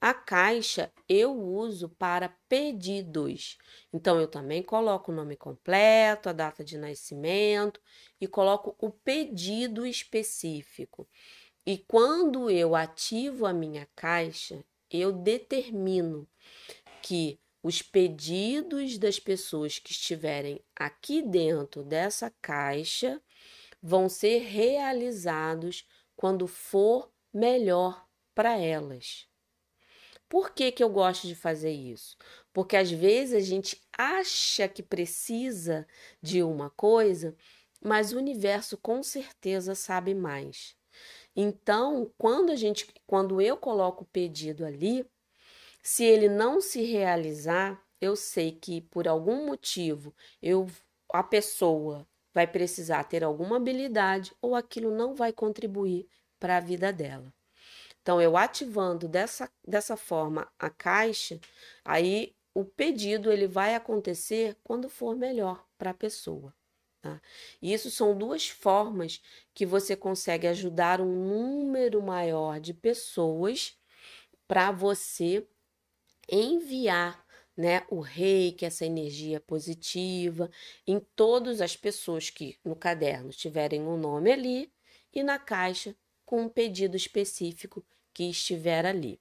A 0.00 0.12
caixa 0.12 0.92
eu 1.08 1.32
uso 1.32 1.88
para 1.88 2.28
pedidos. 2.48 3.56
Então, 3.92 4.20
eu 4.20 4.28
também 4.28 4.62
coloco 4.62 5.10
o 5.10 5.14
nome 5.14 5.36
completo, 5.36 6.28
a 6.28 6.32
data 6.32 6.62
de 6.62 6.76
nascimento 6.76 7.80
e 8.20 8.26
coloco 8.26 8.76
o 8.78 8.90
pedido 8.90 9.86
específico. 9.86 11.08
E 11.64 11.78
quando 11.78 12.50
eu 12.50 12.76
ativo 12.76 13.46
a 13.46 13.52
minha 13.52 13.88
caixa, 13.96 14.64
eu 14.90 15.12
determino 15.12 16.28
que 17.02 17.40
os 17.62 17.82
pedidos 17.82 18.98
das 18.98 19.18
pessoas 19.18 19.78
que 19.78 19.90
estiverem 19.90 20.62
aqui 20.76 21.22
dentro 21.22 21.82
dessa 21.82 22.32
caixa 22.40 23.20
vão 23.82 24.08
ser 24.08 24.38
realizados 24.38 25.84
quando 26.14 26.46
for 26.46 27.10
melhor 27.32 28.06
para 28.34 28.56
elas. 28.56 29.26
Por 30.28 30.50
que, 30.50 30.72
que 30.72 30.82
eu 30.82 30.88
gosto 30.88 31.26
de 31.26 31.34
fazer 31.34 31.70
isso? 31.70 32.16
Porque 32.52 32.76
às 32.76 32.90
vezes 32.90 33.34
a 33.34 33.40
gente 33.40 33.80
acha 33.96 34.68
que 34.68 34.82
precisa 34.82 35.86
de 36.20 36.42
uma 36.42 36.70
coisa, 36.70 37.36
mas 37.80 38.12
o 38.12 38.18
universo 38.18 38.76
com 38.76 39.02
certeza 39.02 39.74
sabe 39.74 40.14
mais. 40.14 40.74
Então, 41.34 42.10
quando 42.18 42.50
a 42.50 42.56
gente, 42.56 42.92
quando 43.06 43.40
eu 43.40 43.56
coloco 43.56 44.04
o 44.04 44.08
pedido 44.08 44.64
ali, 44.64 45.06
se 45.82 46.04
ele 46.04 46.28
não 46.28 46.60
se 46.60 46.82
realizar, 46.82 47.80
eu 48.00 48.16
sei 48.16 48.52
que 48.52 48.80
por 48.80 49.06
algum 49.06 49.46
motivo 49.46 50.14
eu 50.42 50.66
a 51.12 51.22
pessoa 51.22 52.06
vai 52.34 52.46
precisar 52.46 53.04
ter 53.04 53.22
alguma 53.22 53.56
habilidade 53.56 54.34
ou 54.42 54.54
aquilo 54.54 54.90
não 54.90 55.14
vai 55.14 55.32
contribuir 55.32 56.08
para 56.38 56.56
a 56.56 56.60
vida 56.60 56.92
dela. 56.92 57.32
Então, 58.06 58.20
eu 58.20 58.36
ativando 58.36 59.08
dessa, 59.08 59.50
dessa 59.66 59.96
forma 59.96 60.48
a 60.60 60.70
caixa, 60.70 61.40
aí 61.84 62.36
o 62.54 62.64
pedido 62.64 63.32
ele 63.32 63.48
vai 63.48 63.74
acontecer 63.74 64.56
quando 64.62 64.88
for 64.88 65.16
melhor 65.16 65.66
para 65.76 65.90
a 65.90 65.94
pessoa. 65.94 66.54
Tá? 67.02 67.20
E 67.60 67.72
isso 67.72 67.90
são 67.90 68.16
duas 68.16 68.48
formas 68.48 69.20
que 69.52 69.66
você 69.66 69.96
consegue 69.96 70.46
ajudar 70.46 71.00
um 71.00 71.12
número 71.12 72.00
maior 72.00 72.60
de 72.60 72.72
pessoas 72.72 73.76
para 74.46 74.70
você 74.70 75.44
enviar 76.30 77.26
né, 77.56 77.84
o 77.90 77.98
reiki, 77.98 78.64
essa 78.64 78.86
energia 78.86 79.40
positiva, 79.40 80.48
em 80.86 81.00
todas 81.16 81.60
as 81.60 81.76
pessoas 81.76 82.30
que 82.30 82.56
no 82.64 82.76
caderno 82.76 83.30
tiverem 83.30 83.82
um 83.82 83.98
nome 83.98 84.30
ali 84.30 84.72
e 85.12 85.24
na 85.24 85.40
caixa 85.40 85.96
com 86.24 86.42
um 86.42 86.48
pedido 86.48 86.96
específico 86.96 87.84
que 88.16 88.30
estiver 88.30 88.86
ali. 88.86 89.20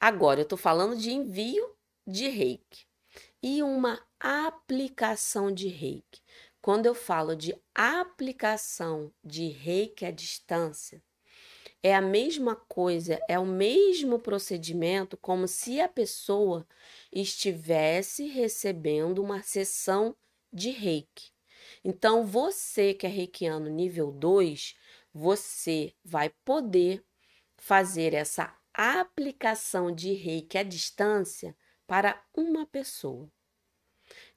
Agora, 0.00 0.40
eu 0.40 0.44
estou 0.44 0.56
falando 0.56 0.96
de 0.96 1.10
envio 1.10 1.76
de 2.06 2.26
reiki 2.26 2.86
e 3.42 3.62
uma 3.62 4.02
aplicação 4.18 5.52
de 5.52 5.68
reiki. 5.68 6.22
Quando 6.62 6.86
eu 6.86 6.94
falo 6.94 7.36
de 7.36 7.54
aplicação 7.74 9.12
de 9.22 9.48
reiki 9.48 10.06
à 10.06 10.10
distância, 10.10 11.02
é 11.82 11.94
a 11.94 12.00
mesma 12.00 12.56
coisa, 12.56 13.20
é 13.28 13.38
o 13.38 13.44
mesmo 13.44 14.18
procedimento 14.18 15.14
como 15.18 15.46
se 15.46 15.78
a 15.78 15.86
pessoa 15.86 16.66
estivesse 17.12 18.26
recebendo 18.26 19.22
uma 19.22 19.42
sessão 19.42 20.16
de 20.50 20.70
reiki. 20.70 21.30
Então, 21.84 22.24
você 22.24 22.94
que 22.94 23.04
é 23.06 23.10
reikiano 23.10 23.68
nível 23.68 24.10
2, 24.10 24.74
você 25.12 25.92
vai 26.02 26.30
poder 26.42 27.04
fazer 27.58 28.14
essa 28.14 28.56
aplicação 28.72 29.92
de 29.92 30.12
reiki 30.12 30.56
à 30.56 30.62
distância 30.62 31.56
para 31.86 32.22
uma 32.34 32.64
pessoa. 32.66 33.30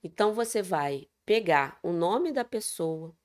Então 0.04 0.34
você 0.34 0.62
vai 0.62 1.08
pegar 1.26 1.80
o 1.84 1.92
nome 1.92 2.32
da 2.32 2.44
pessoa, 2.44 3.16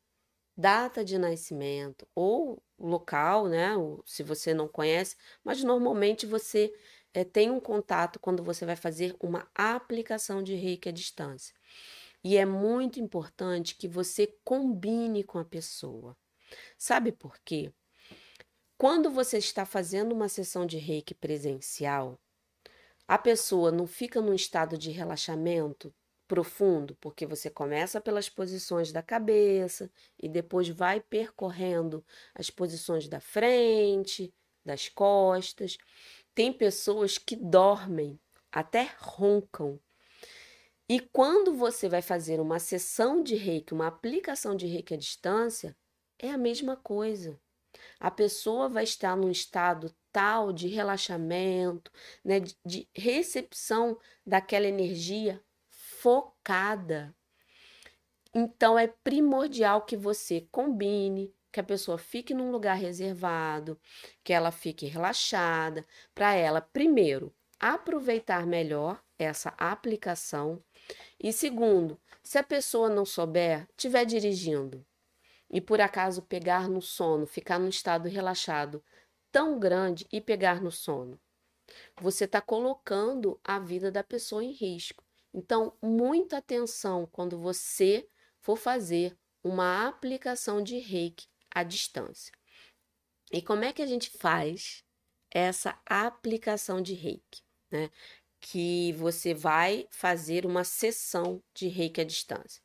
data 0.57 1.05
de 1.05 1.19
nascimento 1.19 2.07
ou 2.15 2.63
local, 2.79 3.49
né? 3.49 3.71
Se 4.05 4.23
você 4.23 4.53
não 4.53 4.69
conhece, 4.69 5.17
mas 5.43 5.65
normalmente 5.65 6.27
você 6.27 6.73
é, 7.15 7.25
tem 7.25 7.51
um 7.51 7.61
contato 7.61 8.21
quando 8.21 8.43
você 8.43 8.67
vai 8.67 8.77
fazer 8.77 9.17
uma 9.21 9.49
aplicação 9.55 10.43
de 10.43 10.55
reiki 10.55 10.89
à 10.89 10.93
distância. 10.93 11.55
E 12.23 12.37
é 12.37 12.45
muito 12.45 13.01
importante 13.01 13.77
que 13.77 13.89
você 13.89 14.27
combine 14.45 15.25
com 15.25 15.39
a 15.39 15.45
pessoa. 15.45 16.17
Sabe 16.77 17.13
por 17.13 17.39
quê? 17.45 17.73
Quando 18.79 19.11
você 19.11 19.39
está 19.39 19.65
fazendo 19.65 20.13
uma 20.13 20.29
sessão 20.29 20.67
de 20.67 20.77
reiki 20.77 21.15
presencial, 21.15 22.21
a 23.09 23.17
pessoa 23.17 23.73
não 23.73 23.87
fica 23.87 24.21
num 24.21 24.35
estado 24.35 24.77
de 24.77 24.91
relaxamento 24.91 25.95
profundo, 26.29 26.95
porque 27.01 27.25
você 27.25 27.49
começa 27.49 28.03
pelas 28.03 28.29
posições 28.29 28.93
da 28.93 29.03
cabeça 29.03 29.91
e 30.23 30.29
depois 30.29 30.69
vai 30.69 31.01
percorrendo 31.01 32.05
as 32.35 32.51
posições 32.51 33.09
da 33.09 33.19
frente, 33.19 34.31
das 34.63 34.91
costas. 34.91 35.79
Tem 36.35 36.53
pessoas 36.53 37.17
que 37.17 37.35
dormem, 37.35 38.21
até 38.53 38.95
roncam. 38.99 39.81
E 40.87 41.01
quando 41.01 41.55
você 41.55 41.89
vai 41.89 42.03
fazer 42.03 42.41
uma 42.41 42.59
sessão 42.59 43.23
de 43.23 43.37
reiki, 43.37 43.73
uma 43.73 43.87
aplicação 43.87 44.55
de 44.55 44.67
reiki 44.67 44.93
à 44.93 44.99
distância, 44.99 45.75
é 46.19 46.31
a 46.31 46.37
mesma 46.37 46.77
coisa 46.77 47.41
a 47.99 48.11
pessoa 48.11 48.69
vai 48.69 48.85
estar 48.85 49.17
num 49.17 49.31
estado 49.31 49.95
tal 50.13 50.53
de 50.53 50.69
relaxamento, 50.69 51.91
né, 52.25 52.41
de, 52.41 52.57
de 52.65 52.89
recepção 52.95 53.99
daquela 54.27 54.67
energia 54.67 55.43
focada. 55.69 57.15
Então 58.35 58.79
é 58.79 58.87
primordial 58.87 59.83
que 59.83 59.97
você 59.97 60.47
combine, 60.51 61.35
que 61.51 61.61
a 61.61 61.65
pessoa 61.65 61.97
fique 61.97 62.35
num 62.35 62.51
lugar 62.51 62.77
reservado, 62.77 63.81
que 64.23 64.33
ela 64.33 64.51
fique 64.51 64.87
relaxada, 64.87 65.87
para 66.15 66.35
ela, 66.35 66.61
primeiro, 66.61 67.35
aproveitar 67.59 68.47
melhor 68.47 69.03
essa 69.19 69.55
aplicação. 69.57 70.63
E 71.19 71.33
segundo, 71.33 71.99
se 72.23 72.39
a 72.39 72.43
pessoa 72.43 72.89
não 72.89 73.05
souber, 73.05 73.67
estiver 73.71 74.05
dirigindo, 74.05 74.85
e 75.51 75.61
por 75.61 75.81
acaso 75.81 76.23
pegar 76.23 76.69
no 76.69 76.83
sono, 76.83 77.27
ficar 77.27 77.59
num 77.59 77.69
estado 77.69 78.09
relaxado 78.09 78.83
tão 79.31 79.59
grande 79.59 80.07
e 80.13 80.21
pegar 80.21 80.61
no 80.61 80.71
sono, 80.71 81.21
você 82.01 82.25
está 82.25 82.41
colocando 82.41 83.41
a 83.45 83.59
vida 83.59 83.91
da 83.91 84.03
pessoa 84.03 84.43
em 84.43 84.53
risco. 84.53 85.05
Então, 85.33 85.77
muita 85.83 86.39
atenção 86.39 87.07
quando 87.13 87.39
você 87.39 88.09
for 88.41 88.57
fazer 88.57 89.17
uma 89.43 89.87
aplicação 89.87 90.63
de 90.63 90.79
reiki 90.79 91.29
à 91.51 91.63
distância. 91.63 92.33
E 93.33 93.43
como 93.43 93.65
é 93.65 93.73
que 93.73 93.83
a 93.83 93.87
gente 93.87 94.11
faz 94.11 94.85
essa 95.31 95.79
aplicação 95.85 96.81
de 96.81 96.95
reiki? 96.95 97.43
Né? 97.71 97.91
Que 98.41 98.93
você 98.93 99.35
vai 99.35 99.87
fazer 99.91 100.47
uma 100.47 100.65
sessão 100.65 101.43
de 101.53 101.69
reiki 101.69 102.01
à 102.01 102.05
distância. 102.05 102.63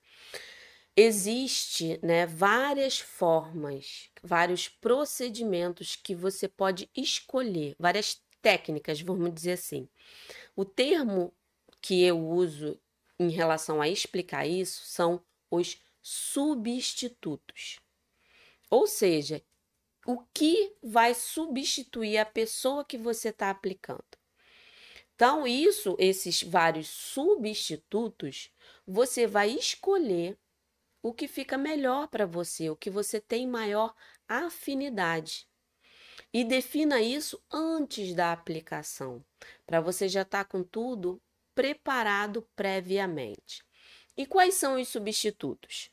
Existe, 0.95 1.99
né, 2.03 2.25
várias 2.25 2.99
formas, 2.99 4.09
vários 4.21 4.67
procedimentos 4.67 5.95
que 5.95 6.13
você 6.13 6.47
pode 6.47 6.89
escolher, 6.95 7.75
várias 7.79 8.21
técnicas, 8.41 8.99
vamos 9.01 9.33
dizer 9.33 9.53
assim. 9.53 9.87
O 10.55 10.65
termo 10.65 11.33
que 11.81 12.03
eu 12.03 12.19
uso 12.19 12.79
em 13.17 13.29
relação 13.29 13.81
a 13.81 13.87
explicar 13.87 14.45
isso 14.45 14.83
são 14.85 15.23
os 15.49 15.81
substitutos. 16.01 17.79
Ou 18.69 18.85
seja, 18.85 19.41
o 20.05 20.19
que 20.33 20.75
vai 20.81 21.13
substituir 21.13 22.17
a 22.17 22.25
pessoa 22.25 22.83
que 22.83 22.97
você 22.97 23.29
está 23.29 23.49
aplicando. 23.49 24.03
Então, 25.15 25.45
isso, 25.45 25.95
esses 25.99 26.41
vários 26.41 26.87
substitutos, 26.87 28.49
você 28.87 29.27
vai 29.27 29.51
escolher 29.51 30.37
o 31.01 31.13
que 31.13 31.27
fica 31.27 31.57
melhor 31.57 32.07
para 32.07 32.25
você, 32.25 32.69
o 32.69 32.75
que 32.75 32.89
você 32.89 33.19
tem 33.19 33.47
maior 33.47 33.93
afinidade. 34.27 35.47
E 36.33 36.43
defina 36.43 37.01
isso 37.01 37.41
antes 37.51 38.13
da 38.13 38.31
aplicação, 38.31 39.23
para 39.65 39.81
você 39.81 40.07
já 40.07 40.21
estar 40.21 40.43
tá 40.43 40.49
com 40.49 40.63
tudo 40.63 41.21
preparado 41.53 42.47
previamente. 42.55 43.63
E 44.15 44.25
quais 44.25 44.55
são 44.55 44.79
os 44.79 44.87
substitutos? 44.87 45.91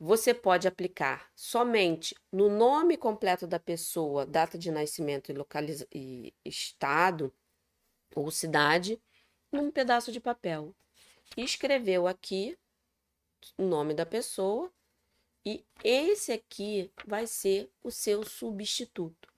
Você 0.00 0.32
pode 0.32 0.68
aplicar 0.68 1.28
somente 1.34 2.14
no 2.30 2.48
nome 2.48 2.96
completo 2.96 3.46
da 3.46 3.58
pessoa, 3.58 4.24
data 4.24 4.56
de 4.56 4.70
nascimento 4.70 5.30
e, 5.30 5.34
localiza 5.34 5.86
e 5.92 6.32
estado 6.44 7.32
ou 8.14 8.30
cidade, 8.30 9.00
num 9.50 9.70
pedaço 9.70 10.12
de 10.12 10.20
papel. 10.20 10.74
Escreveu 11.36 12.06
aqui 12.06 12.56
nome 13.56 13.94
da 13.94 14.06
pessoa 14.06 14.72
e 15.44 15.64
esse 15.82 16.32
aqui 16.32 16.92
vai 17.06 17.26
ser 17.26 17.70
o 17.82 17.90
seu 17.90 18.24
substituto. 18.24 19.28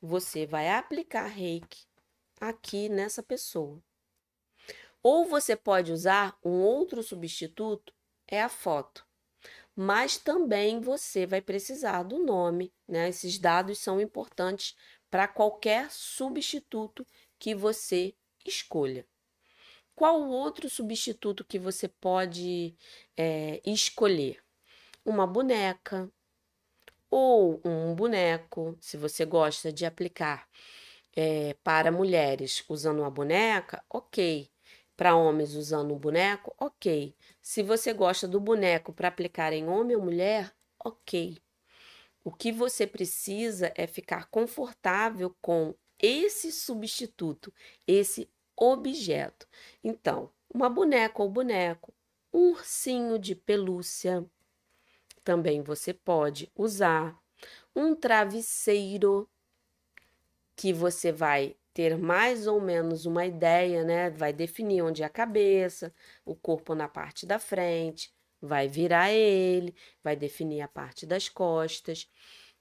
Você 0.00 0.46
vai 0.46 0.68
aplicar 0.68 1.26
reiki 1.26 1.86
aqui 2.40 2.88
nessa 2.88 3.22
pessoa. 3.22 3.82
Ou 5.02 5.24
você 5.24 5.56
pode 5.56 5.92
usar 5.92 6.38
um 6.44 6.62
outro 6.62 7.02
substituto, 7.02 7.94
é 8.26 8.42
a 8.42 8.48
foto. 8.48 9.06
Mas 9.76 10.16
também 10.16 10.80
você 10.80 11.26
vai 11.26 11.40
precisar 11.40 12.02
do 12.02 12.18
nome, 12.18 12.72
né? 12.86 13.08
Esses 13.08 13.38
dados 13.38 13.78
são 13.78 14.00
importantes 14.00 14.76
para 15.10 15.26
qualquer 15.26 15.90
substituto 15.90 17.06
que 17.38 17.54
você 17.54 18.14
escolha. 18.46 19.06
Qual 19.94 20.28
outro 20.28 20.68
substituto 20.68 21.44
que 21.44 21.58
você 21.58 21.88
pode 21.88 22.76
é, 23.16 23.60
escolher? 23.64 24.42
Uma 25.04 25.26
boneca 25.26 26.10
ou 27.10 27.60
um 27.64 27.94
boneco, 27.94 28.76
se 28.80 28.96
você 28.96 29.24
gosta 29.24 29.72
de 29.72 29.86
aplicar 29.86 30.48
é, 31.14 31.54
para 31.62 31.92
mulheres 31.92 32.64
usando 32.68 33.00
uma 33.00 33.10
boneca, 33.10 33.84
ok. 33.88 34.50
Para 34.96 35.16
homens 35.16 35.54
usando 35.54 35.94
um 35.94 35.98
boneco, 35.98 36.54
ok. 36.58 37.14
Se 37.40 37.62
você 37.62 37.92
gosta 37.92 38.26
do 38.26 38.40
boneco 38.40 38.92
para 38.92 39.08
aplicar 39.08 39.52
em 39.52 39.68
homem 39.68 39.96
ou 39.96 40.02
mulher, 40.02 40.52
ok. 40.84 41.38
O 42.24 42.32
que 42.32 42.50
você 42.50 42.86
precisa 42.86 43.72
é 43.76 43.86
ficar 43.86 44.26
confortável 44.26 45.36
com 45.40 45.74
esse 46.00 46.50
substituto, 46.50 47.52
esse 47.86 48.28
objeto. 48.56 49.46
Então, 49.82 50.30
uma 50.52 50.68
boneca 50.68 51.22
ou 51.22 51.28
boneco, 51.28 51.92
um 52.32 52.50
ursinho 52.50 53.18
de 53.18 53.34
pelúcia, 53.34 54.24
também 55.22 55.62
você 55.62 55.92
pode 55.92 56.50
usar, 56.54 57.18
um 57.74 57.94
travesseiro 57.94 59.28
que 60.56 60.72
você 60.72 61.10
vai 61.10 61.56
ter 61.72 61.98
mais 61.98 62.46
ou 62.46 62.60
menos 62.60 63.04
uma 63.04 63.26
ideia, 63.26 63.82
né? 63.84 64.10
Vai 64.10 64.32
definir 64.32 64.82
onde 64.82 65.02
é 65.02 65.06
a 65.06 65.10
cabeça, 65.10 65.92
o 66.24 66.34
corpo 66.34 66.74
na 66.74 66.88
parte 66.88 67.26
da 67.26 67.38
frente, 67.38 68.14
vai 68.40 68.68
virar 68.68 69.10
ele, 69.12 69.74
vai 70.02 70.14
definir 70.14 70.60
a 70.60 70.68
parte 70.68 71.04
das 71.04 71.28
costas. 71.28 72.08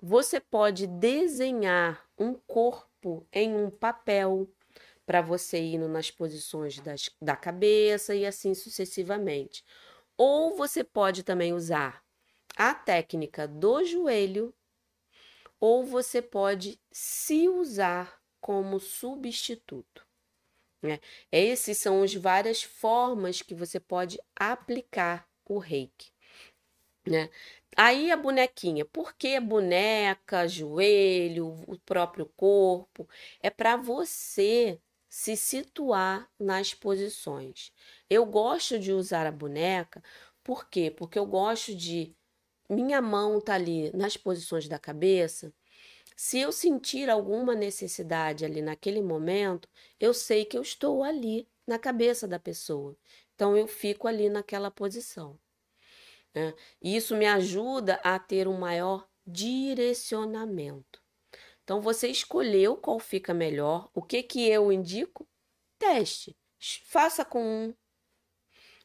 Você 0.01 0.39
pode 0.39 0.87
desenhar 0.87 2.03
um 2.17 2.33
corpo 2.33 3.27
em 3.31 3.55
um 3.55 3.69
papel 3.69 4.49
para 5.05 5.21
você 5.21 5.61
ir 5.61 5.77
nas 5.77 6.09
posições 6.09 6.79
das, 6.79 7.09
da 7.21 7.35
cabeça 7.35 8.15
e 8.15 8.25
assim 8.25 8.53
sucessivamente. 8.53 9.63
Ou 10.17 10.55
você 10.55 10.83
pode 10.83 11.23
também 11.23 11.53
usar 11.53 12.03
a 12.55 12.73
técnica 12.73 13.47
do 13.47 13.83
joelho, 13.83 14.53
ou 15.59 15.85
você 15.85 16.21
pode 16.21 16.79
se 16.91 17.47
usar 17.47 18.21
como 18.39 18.79
substituto. 18.79 20.05
Né? 20.81 20.99
Essas 21.31 21.77
são 21.77 22.03
as 22.03 22.13
várias 22.13 22.61
formas 22.61 23.41
que 23.41 23.55
você 23.55 23.79
pode 23.79 24.19
aplicar 24.35 25.27
o 25.45 25.57
reiki. 25.57 26.11
Né? 27.07 27.29
Aí 27.75 28.11
a 28.11 28.17
bonequinha, 28.17 28.85
por 28.85 29.13
que 29.15 29.39
boneca, 29.39 30.47
joelho, 30.47 31.47
o 31.67 31.79
próprio 31.79 32.25
corpo? 32.35 33.07
É 33.41 33.49
para 33.49 33.77
você 33.77 34.79
se 35.15 35.37
situar 35.37 36.27
nas 36.39 36.73
posições. 36.73 37.71
Eu 38.09 38.25
gosto 38.25 38.79
de 38.79 38.91
usar 38.91 39.27
a 39.27 39.31
boneca, 39.31 40.03
por 40.43 40.67
quê? 40.67 40.89
Porque 40.89 41.19
eu 41.19 41.25
gosto 41.27 41.75
de 41.75 42.15
minha 42.67 42.99
mão 42.99 43.39
tá 43.39 43.53
ali 43.53 43.95
nas 43.95 44.17
posições 44.17 44.67
da 44.67 44.79
cabeça. 44.79 45.53
Se 46.17 46.39
eu 46.39 46.51
sentir 46.51 47.11
alguma 47.11 47.53
necessidade 47.53 48.43
ali 48.43 48.59
naquele 48.59 49.03
momento, 49.03 49.69
eu 49.99 50.15
sei 50.15 50.45
que 50.45 50.57
eu 50.57 50.63
estou 50.63 51.03
ali 51.03 51.47
na 51.67 51.77
cabeça 51.77 52.27
da 52.27 52.39
pessoa. 52.39 52.97
Então 53.35 53.55
eu 53.55 53.67
fico 53.67 54.07
ali 54.07 54.29
naquela 54.29 54.71
posição. 54.71 55.39
Né? 56.33 56.55
Isso 56.81 57.15
me 57.15 57.27
ajuda 57.27 58.01
a 58.03 58.17
ter 58.17 58.47
um 58.47 58.57
maior 58.57 59.07
direcionamento. 59.27 61.02
Então 61.63 61.81
você 61.81 62.07
escolheu 62.09 62.75
qual 62.77 62.99
fica 62.99 63.33
melhor. 63.33 63.89
O 63.93 64.01
que 64.01 64.21
que 64.23 64.47
eu 64.49 64.71
indico? 64.71 65.27
Teste. 65.79 66.35
Faça 66.85 67.25
com 67.25 67.43
um. 67.43 67.73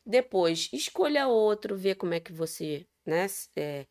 Depois 0.07 0.71
escolha 0.73 1.29
outro, 1.29 1.77
vê 1.77 1.95
como 1.95 2.14
é 2.14 2.21
que 2.21 2.33
você 2.33 2.87
né, 3.05 3.27
é, 3.57 3.87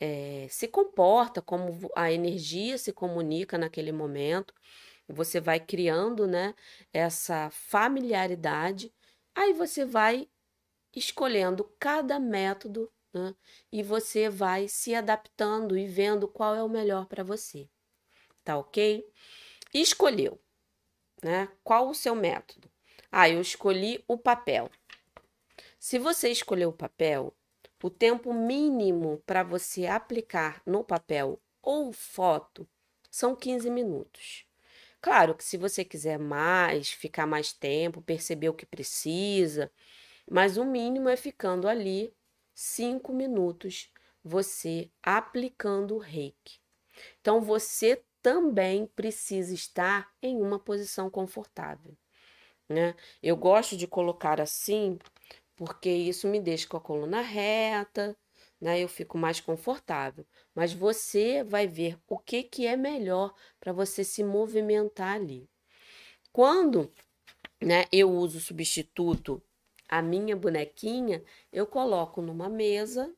é, 0.00 0.46
se 0.50 0.68
comporta, 0.68 1.40
como 1.40 1.90
a 1.96 2.12
energia 2.12 2.76
se 2.78 2.92
comunica 2.92 3.56
naquele 3.58 3.92
momento. 3.92 4.54
Você 5.08 5.40
vai 5.40 5.60
criando 5.60 6.26
né, 6.26 6.54
essa 6.92 7.50
familiaridade. 7.50 8.92
Aí 9.34 9.52
você 9.52 9.84
vai 9.84 10.28
escolhendo 10.94 11.64
cada 11.78 12.20
método 12.20 12.92
né, 13.14 13.34
e 13.72 13.82
você 13.82 14.28
vai 14.28 14.68
se 14.68 14.94
adaptando 14.94 15.76
e 15.78 15.86
vendo 15.86 16.28
qual 16.28 16.54
é 16.54 16.62
o 16.62 16.68
melhor 16.68 17.06
para 17.06 17.24
você 17.24 17.68
tá 18.44 18.56
ok? 18.56 19.06
Escolheu, 19.72 20.40
né? 21.22 21.48
Qual 21.62 21.88
o 21.88 21.94
seu 21.94 22.14
método? 22.14 22.70
Ah, 23.10 23.28
eu 23.28 23.40
escolhi 23.40 24.02
o 24.08 24.16
papel. 24.16 24.70
Se 25.78 25.98
você 25.98 26.30
escolheu 26.30 26.70
o 26.70 26.76
papel, 26.76 27.34
o 27.82 27.90
tempo 27.90 28.32
mínimo 28.32 29.22
para 29.26 29.42
você 29.42 29.86
aplicar 29.86 30.62
no 30.64 30.84
papel 30.84 31.40
ou 31.60 31.92
foto 31.92 32.68
são 33.10 33.34
15 33.34 33.68
minutos. 33.68 34.46
Claro 35.00 35.34
que 35.34 35.44
se 35.44 35.56
você 35.56 35.84
quiser 35.84 36.18
mais, 36.18 36.92
ficar 36.92 37.26
mais 37.26 37.52
tempo, 37.52 38.00
perceber 38.00 38.48
o 38.48 38.54
que 38.54 38.64
precisa, 38.64 39.70
mas 40.30 40.56
o 40.56 40.64
mínimo 40.64 41.08
é 41.08 41.16
ficando 41.16 41.66
ali 41.66 42.14
5 42.54 43.12
minutos 43.12 43.92
você 44.22 44.88
aplicando 45.02 45.96
o 45.96 45.98
reiki. 45.98 46.60
Então 47.20 47.40
você 47.40 48.02
também 48.22 48.86
precisa 48.86 49.52
estar 49.52 50.10
em 50.22 50.40
uma 50.40 50.58
posição 50.58 51.10
confortável. 51.10 51.96
Né? 52.68 52.94
Eu 53.22 53.36
gosto 53.36 53.76
de 53.76 53.86
colocar 53.86 54.40
assim 54.40 54.98
porque 55.56 55.90
isso 55.90 56.26
me 56.26 56.40
deixa 56.40 56.66
com 56.66 56.76
a 56.76 56.80
coluna 56.80 57.20
reta, 57.20 58.16
né? 58.60 58.80
Eu 58.80 58.88
fico 58.88 59.18
mais 59.18 59.40
confortável. 59.40 60.26
Mas 60.54 60.72
você 60.72 61.44
vai 61.44 61.66
ver 61.66 61.98
o 62.08 62.18
que, 62.18 62.42
que 62.42 62.66
é 62.66 62.76
melhor 62.76 63.34
para 63.60 63.72
você 63.72 64.02
se 64.02 64.24
movimentar 64.24 65.16
ali. 65.16 65.48
Quando 66.32 66.92
né, 67.60 67.84
eu 67.92 68.10
uso 68.10 68.40
substituto 68.40 69.42
a 69.88 70.00
minha 70.00 70.34
bonequinha, 70.34 71.22
eu 71.52 71.66
coloco 71.66 72.22
numa 72.22 72.48
mesa 72.48 73.14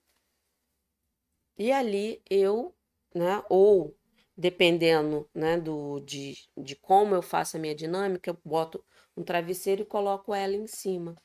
e 1.56 1.70
ali 1.70 2.20
eu, 2.28 2.74
né, 3.14 3.42
ou 3.48 3.96
dependendo 4.36 5.28
né, 5.34 5.58
do, 5.58 6.00
de, 6.00 6.36
de 6.56 6.74
como 6.76 7.14
eu 7.14 7.22
faço 7.22 7.56
a 7.56 7.60
minha 7.60 7.74
dinâmica, 7.74 8.30
eu 8.30 8.38
boto 8.44 8.84
um 9.16 9.22
travesseiro 9.22 9.82
e 9.82 9.86
coloco 9.86 10.34
ela 10.34 10.54
em 10.54 10.66
cima. 10.66 11.16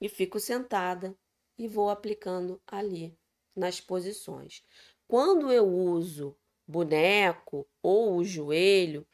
E 0.00 0.08
fico 0.08 0.38
sentada 0.38 1.16
e 1.58 1.66
vou 1.66 1.90
aplicando 1.90 2.60
ali 2.66 3.16
nas 3.56 3.80
posições. 3.80 4.62
Quando 5.06 5.50
eu 5.50 5.66
uso 5.66 6.36
boneco 6.66 7.66
ou 7.82 8.16
o 8.16 8.24
joelho, 8.24 9.06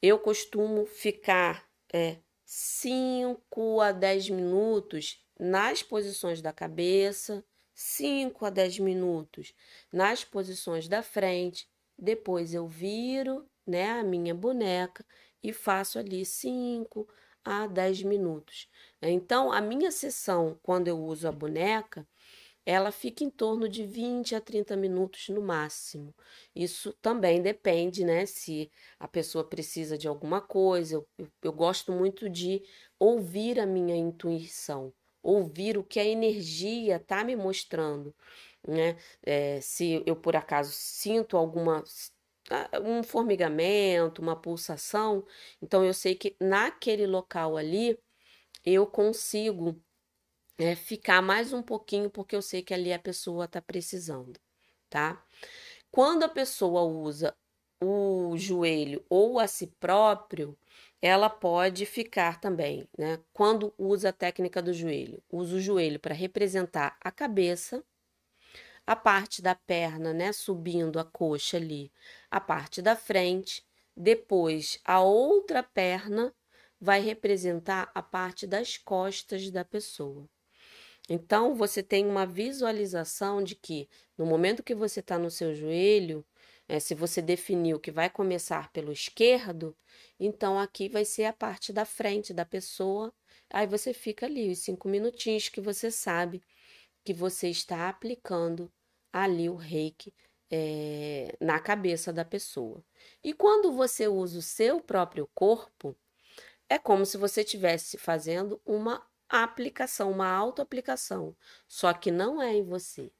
eu 0.00 0.18
costumo 0.18 0.86
ficar 0.86 1.68
é, 1.92 2.18
5 2.44 3.80
a 3.80 3.92
10 3.92 4.30
minutos 4.30 5.20
nas 5.38 5.82
posições 5.82 6.40
da 6.40 6.52
cabeça, 6.52 7.44
5 7.74 8.44
a 8.44 8.50
10 8.50 8.78
minutos 8.78 9.54
nas 9.92 10.24
posições 10.24 10.86
da 10.88 11.02
frente 11.02 11.68
depois 12.02 12.52
eu 12.52 12.66
viro, 12.66 13.46
né, 13.64 13.92
a 13.92 14.02
minha 14.02 14.34
boneca 14.34 15.06
e 15.42 15.52
faço 15.52 16.00
ali 16.00 16.24
5 16.26 17.08
a 17.44 17.66
10 17.68 18.02
minutos. 18.02 18.68
Então, 19.00 19.52
a 19.52 19.60
minha 19.60 19.90
sessão, 19.92 20.58
quando 20.62 20.88
eu 20.88 20.98
uso 20.98 21.28
a 21.28 21.32
boneca, 21.32 22.06
ela 22.66 22.92
fica 22.92 23.24
em 23.24 23.30
torno 23.30 23.68
de 23.68 23.84
20 23.84 24.34
a 24.34 24.40
30 24.40 24.76
minutos 24.76 25.28
no 25.28 25.40
máximo. 25.42 26.14
Isso 26.54 26.92
também 27.02 27.40
depende, 27.40 28.04
né? 28.04 28.26
Se 28.26 28.70
a 28.98 29.08
pessoa 29.08 29.44
precisa 29.44 29.96
de 29.98 30.08
alguma 30.08 30.40
coisa. 30.40 30.96
Eu, 30.96 31.08
eu, 31.18 31.28
eu 31.42 31.52
gosto 31.52 31.92
muito 31.92 32.28
de 32.28 32.62
ouvir 32.98 33.58
a 33.60 33.66
minha 33.66 33.96
intuição, 33.96 34.92
ouvir 35.22 35.78
o 35.78 35.84
que 35.84 35.98
a 36.00 36.04
energia 36.04 36.96
está 36.96 37.24
me 37.24 37.34
mostrando. 37.36 38.14
Né? 38.66 38.96
É, 39.22 39.60
se 39.60 40.02
eu 40.06 40.16
por 40.16 40.36
acaso 40.36 40.72
sinto 40.72 41.36
alguma 41.36 41.82
um 42.82 43.02
formigamento, 43.02 44.20
uma 44.20 44.36
pulsação, 44.36 45.24
então 45.60 45.84
eu 45.84 45.94
sei 45.94 46.14
que 46.14 46.36
naquele 46.40 47.06
local 47.06 47.56
ali 47.56 47.98
eu 48.64 48.86
consigo 48.86 49.80
é, 50.58 50.74
ficar 50.76 51.22
mais 51.22 51.52
um 51.52 51.62
pouquinho, 51.62 52.10
porque 52.10 52.36
eu 52.36 52.42
sei 52.42 52.62
que 52.62 52.74
ali 52.74 52.92
a 52.92 52.98
pessoa 52.98 53.46
está 53.46 53.60
precisando, 53.62 54.38
tá? 54.90 55.24
Quando 55.90 56.24
a 56.24 56.28
pessoa 56.28 56.82
usa 56.82 57.36
o 57.82 58.36
joelho 58.36 59.04
ou 59.08 59.38
a 59.40 59.46
si 59.46 59.66
próprio, 59.80 60.56
ela 61.00 61.28
pode 61.28 61.84
ficar 61.86 62.40
também, 62.40 62.88
né? 62.96 63.18
Quando 63.32 63.74
usa 63.78 64.10
a 64.10 64.12
técnica 64.12 64.62
do 64.62 64.72
joelho, 64.72 65.22
usa 65.30 65.56
o 65.56 65.60
joelho 65.60 65.98
para 66.00 66.14
representar 66.14 66.96
a 67.00 67.10
cabeça, 67.10 67.84
a 68.86 68.96
parte 68.96 69.40
da 69.40 69.54
perna, 69.54 70.12
né, 70.12 70.32
subindo 70.32 70.98
a 70.98 71.04
coxa 71.04 71.56
ali, 71.56 71.92
a 72.30 72.40
parte 72.40 72.82
da 72.82 72.96
frente, 72.96 73.64
depois 73.96 74.78
a 74.84 75.00
outra 75.00 75.62
perna 75.62 76.34
vai 76.80 77.00
representar 77.00 77.90
a 77.94 78.02
parte 78.02 78.46
das 78.46 78.76
costas 78.76 79.50
da 79.50 79.64
pessoa. 79.64 80.28
Então, 81.08 81.54
você 81.54 81.82
tem 81.82 82.06
uma 82.06 82.26
visualização 82.26 83.42
de 83.42 83.54
que 83.54 83.88
no 84.16 84.24
momento 84.24 84.62
que 84.62 84.74
você 84.74 85.00
está 85.00 85.18
no 85.18 85.30
seu 85.30 85.54
joelho, 85.54 86.24
é, 86.68 86.80
se 86.80 86.94
você 86.94 87.20
definiu 87.20 87.78
que 87.78 87.90
vai 87.90 88.08
começar 88.08 88.70
pelo 88.72 88.92
esquerdo, 88.92 89.76
então 90.18 90.58
aqui 90.58 90.88
vai 90.88 91.04
ser 91.04 91.24
a 91.24 91.32
parte 91.32 91.72
da 91.72 91.84
frente 91.84 92.32
da 92.32 92.44
pessoa. 92.44 93.12
Aí 93.50 93.66
você 93.66 93.92
fica 93.92 94.26
ali 94.26 94.50
os 94.50 94.60
cinco 94.60 94.88
minutinhos 94.88 95.48
que 95.48 95.60
você 95.60 95.90
sabe 95.90 96.42
que 97.04 97.12
você 97.12 97.48
está 97.48 97.88
aplicando 97.88 98.72
ali 99.12 99.48
o 99.48 99.56
reiki 99.56 100.14
é, 100.50 101.36
na 101.40 101.58
cabeça 101.58 102.12
da 102.12 102.24
pessoa. 102.24 102.84
E 103.24 103.32
quando 103.32 103.72
você 103.72 104.06
usa 104.06 104.38
o 104.38 104.42
seu 104.42 104.80
próprio 104.80 105.28
corpo, 105.34 105.96
é 106.68 106.78
como 106.78 107.06
se 107.06 107.16
você 107.16 107.42
estivesse 107.42 107.98
fazendo 107.98 108.60
uma 108.64 109.06
aplicação, 109.28 110.10
uma 110.10 110.28
autoaplicação, 110.30 111.34
só 111.66 111.92
que 111.94 112.10
não 112.10 112.40
é 112.40 112.54
em 112.54 112.62
você, 112.62 113.10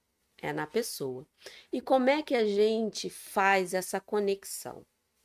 é 0.42 0.52
na 0.52 0.66
pessoa. 0.66 1.26
E 1.72 1.80
como 1.80 2.10
é 2.10 2.22
que 2.22 2.34
a 2.34 2.46
gente 2.46 3.08
faz 3.08 3.72
essa 3.74 4.00
conexão? 4.00 4.84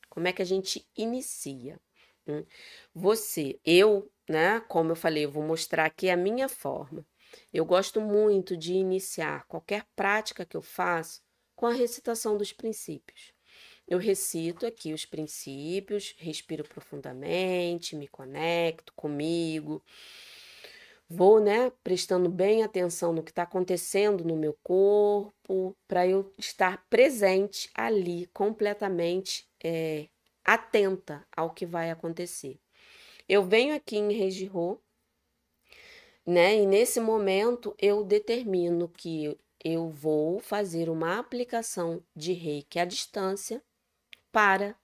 Como 0.09 0.27
é 0.27 0.33
que 0.33 0.41
a 0.41 0.45
gente 0.45 0.87
inicia? 0.95 1.79
Hum? 2.27 2.45
Você, 2.93 3.59
eu, 3.65 4.11
né? 4.29 4.59
Como 4.61 4.91
eu 4.91 4.95
falei, 4.95 5.25
eu 5.25 5.31
vou 5.31 5.43
mostrar 5.43 5.85
aqui 5.85 6.09
a 6.09 6.17
minha 6.17 6.49
forma. 6.49 7.05
Eu 7.53 7.65
gosto 7.65 8.01
muito 8.01 8.55
de 8.55 8.73
iniciar 8.73 9.45
qualquer 9.47 9.85
prática 9.95 10.45
que 10.45 10.57
eu 10.57 10.61
faço 10.61 11.21
com 11.55 11.65
a 11.65 11.73
recitação 11.73 12.37
dos 12.37 12.53
princípios. 12.53 13.33
Eu 13.87 13.97
recito 13.97 14.65
aqui 14.65 14.93
os 14.93 15.05
princípios, 15.05 16.13
respiro 16.17 16.63
profundamente, 16.63 17.95
me 17.95 18.07
conecto 18.07 18.93
comigo, 18.95 19.81
vou, 21.09 21.39
né, 21.39 21.71
prestando 21.83 22.29
bem 22.29 22.63
atenção 22.63 23.13
no 23.13 23.23
que 23.23 23.31
está 23.31 23.43
acontecendo 23.43 24.25
no 24.25 24.35
meu 24.35 24.57
corpo, 24.61 25.75
para 25.87 26.05
eu 26.05 26.33
estar 26.37 26.85
presente 26.89 27.69
ali, 27.73 28.27
completamente 28.33 29.47
é, 29.63 30.09
atenta 30.43 31.25
ao 31.35 31.53
que 31.53 31.65
vai 31.65 31.89
acontecer. 31.89 32.59
Eu 33.27 33.43
venho 33.43 33.75
aqui 33.75 33.97
em 33.97 34.11
Regirô, 34.11 34.81
né, 36.27 36.57
e 36.57 36.65
nesse 36.65 36.99
momento 36.99 37.73
eu 37.79 38.03
determino 38.03 38.89
que 38.89 39.39
eu 39.63 39.89
vou 39.89 40.39
fazer 40.39 40.89
uma 40.89 41.17
aplicação 41.17 42.03
de 42.15 42.33
reiki 42.33 42.77
à 42.79 42.85
distância 42.85 43.63
para 44.31 44.75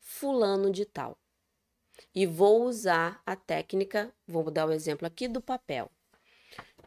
fulano 0.00 0.70
de 0.70 0.84
tal 0.84 1.16
e 2.14 2.26
vou 2.26 2.64
usar 2.64 3.22
a 3.24 3.36
técnica, 3.36 4.12
vou 4.26 4.50
dar 4.50 4.66
o 4.66 4.70
um 4.70 4.72
exemplo 4.72 5.06
aqui 5.06 5.28
do 5.28 5.40
papel. 5.40 5.90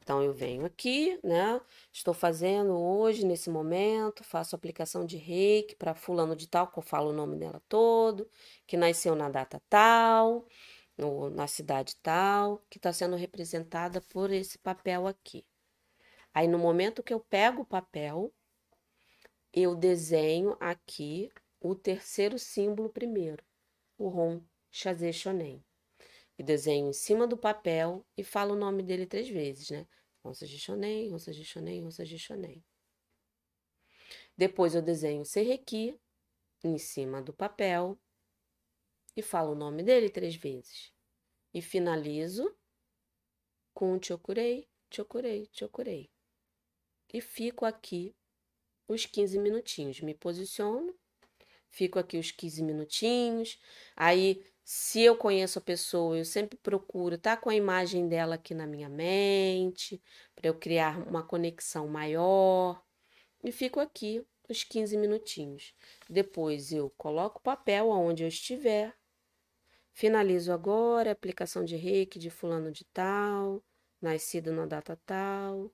Então, 0.03 0.22
eu 0.24 0.34
venho 0.34 0.66
aqui, 0.66 1.20
né? 1.24 1.62
Estou 1.93 2.14
fazendo 2.14 2.74
hoje, 2.74 3.26
nesse 3.26 3.49
momento, 3.49 4.24
faço 4.24 4.55
aplicação 4.55 5.05
de 5.05 5.16
reiki 5.16 5.76
para 5.76 5.93
fulano 5.93 6.36
de 6.36 6.47
tal, 6.47 6.68
que 6.68 6.80
eu 6.80 6.84
falo 6.84 7.12
o 7.12 7.14
nome 7.14 7.38
dela 7.38 7.62
todo, 7.70 8.28
que 8.66 8.76
nasceu 8.76 9.16
na 9.16 9.30
data 9.30 9.62
tal, 9.70 10.45
ou 11.02 11.30
na 11.30 11.47
cidade 11.47 11.95
tal, 11.97 12.60
que 12.70 12.78
está 12.78 12.93
sendo 12.93 13.16
representada 13.16 14.02
por 14.02 14.32
esse 14.32 14.58
papel 14.58 15.08
aqui. 15.08 15.45
Aí, 16.34 16.47
no 16.47 16.58
momento 16.58 17.04
que 17.04 17.14
eu 17.14 17.20
pego 17.20 17.64
o 17.64 17.66
papel, 17.66 18.34
eu 19.54 19.76
desenho 19.76 20.56
aqui 20.60 21.32
o 21.60 21.76
terceiro 21.76 22.39
símbolo 22.39 22.89
primeiro, 22.89 23.43
o 23.97 24.08
ROM 24.08 24.41
Chazé 24.72 25.12
Shonen. 25.12 25.64
E 26.38 26.43
desenho 26.43 26.89
em 26.89 26.93
cima 26.93 27.28
do 27.28 27.38
papel 27.38 28.06
e 28.18 28.24
falo 28.24 28.54
o 28.54 28.58
nome 28.58 28.82
dele 28.82 29.06
três 29.06 29.30
vezes, 29.30 29.70
né? 29.70 29.86
Ronsage 30.24 30.58
Shonen, 30.58 31.10
Ronsage 31.10 31.43
Shonen, 31.43 31.82
Ronsage 31.82 32.18
Shonen. 32.18 32.64
Depois 34.38 34.74
eu 34.74 34.82
desenho 34.82 35.26
Serrequi 35.26 35.99
em 36.64 36.78
cima 36.78 37.22
do 37.22 37.34
papel 37.34 37.99
e 39.16 39.22
falo 39.22 39.52
o 39.52 39.56
nome 39.56 39.84
dele 39.84 40.10
três 40.10 40.36
vezes. 40.36 40.91
E 41.54 41.62
finalizo 41.62 42.56
com 43.74 43.99
Chokurei, 44.02 44.68
Chokurei, 44.89 45.49
Chokurei. 45.52 46.10
E 47.14 47.20
fico 47.22 47.66
aqui 47.66 48.16
os 48.88 49.06
15 49.06 49.38
minutinhos. 49.39 50.02
Me 50.02 50.14
posiciono, 50.14 50.95
fico 51.70 51.99
aqui 51.99 52.18
os 52.18 52.32
15 52.32 52.64
minutinhos. 52.64 53.60
Aí 53.95 54.45
se 54.64 55.02
eu 55.02 55.18
conheço 55.18 55.60
a 55.60 55.62
pessoa, 55.62 56.18
eu 56.18 56.26
sempre 56.26 56.58
procuro 56.58 57.16
estar 57.16 57.36
tá 57.36 57.41
com 57.41 57.49
a 57.49 57.56
imagem 57.56 58.08
dela 58.08 58.36
aqui 58.36 58.54
na 58.54 58.66
minha 58.66 58.88
mente, 58.88 60.02
para 60.36 60.47
eu 60.47 60.54
criar 60.58 61.06
uma 61.08 61.24
conexão 61.24 61.88
maior. 61.88 62.82
E 63.43 63.52
fico 63.52 63.80
aqui 63.80 64.26
os 64.47 64.64
15 64.64 64.97
minutinhos. 64.97 65.74
Depois 66.10 66.72
eu 66.72 66.89
coloco 66.91 67.39
o 67.39 67.41
papel 67.41 67.91
aonde 67.91 68.24
eu 68.24 68.28
estiver. 68.28 68.95
Finalizo 69.94 70.52
agora 70.52 71.10
a 71.10 71.14
aplicação 71.14 71.64
de 71.64 71.76
reiki 71.76 72.18
de 72.18 72.30
fulano 72.30 72.72
de 72.72 72.86
tal, 72.86 73.64
nascido 74.02 74.52
na 74.52 74.66
data 74.66 75.00
tal. 75.06 75.72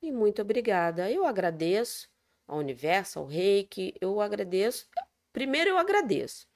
E 0.00 0.12
muito 0.12 0.40
obrigada. 0.42 1.10
Eu 1.10 1.26
agradeço 1.26 2.08
ao 2.46 2.58
universo, 2.58 3.18
ao 3.18 3.26
reiki, 3.26 3.94
eu 4.00 4.20
agradeço. 4.20 4.88
Primeiro 5.32 5.70
eu 5.70 5.78
agradeço 5.78 6.48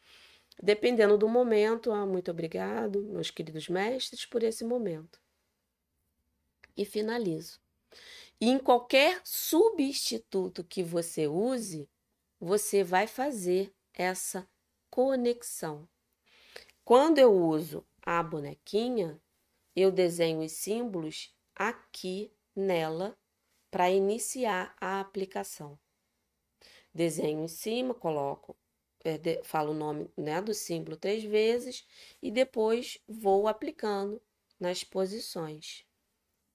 Dependendo 0.63 1.17
do 1.17 1.27
momento, 1.27 1.91
ah, 1.91 2.05
muito 2.05 2.31
obrigado, 2.31 3.03
meus 3.05 3.31
queridos 3.31 3.69
mestres, 3.69 4.27
por 4.27 4.43
esse 4.43 4.63
momento. 4.63 5.19
E 6.77 6.85
finalizo. 6.85 7.59
E 8.39 8.49
em 8.49 8.59
qualquer 8.59 9.21
substituto 9.25 10.63
que 10.63 10.83
você 10.83 11.27
use, 11.27 11.89
você 12.39 12.85
vai 12.85 13.07
fazer 13.07 13.73
essa 13.95 14.47
conexão. 14.91 15.89
Quando 16.91 17.19
eu 17.19 17.33
uso 17.33 17.87
a 18.03 18.21
bonequinha, 18.21 19.23
eu 19.77 19.93
desenho 19.93 20.41
os 20.41 20.51
símbolos 20.51 21.33
aqui 21.55 22.35
nela 22.53 23.17
para 23.71 23.89
iniciar 23.89 24.75
a 24.81 24.99
aplicação. 24.99 25.79
Desenho 26.93 27.45
em 27.45 27.47
cima, 27.47 27.95
coloco 27.95 28.57
é, 29.05 29.17
de, 29.17 29.41
falo 29.45 29.71
o 29.71 29.75
nome 29.75 30.11
né, 30.17 30.43
do 30.43 30.53
símbolo 30.53 30.97
três 30.97 31.23
vezes 31.23 31.87
e 32.21 32.29
depois 32.29 32.99
vou 33.07 33.47
aplicando 33.47 34.21
nas 34.59 34.83
posições. 34.83 35.87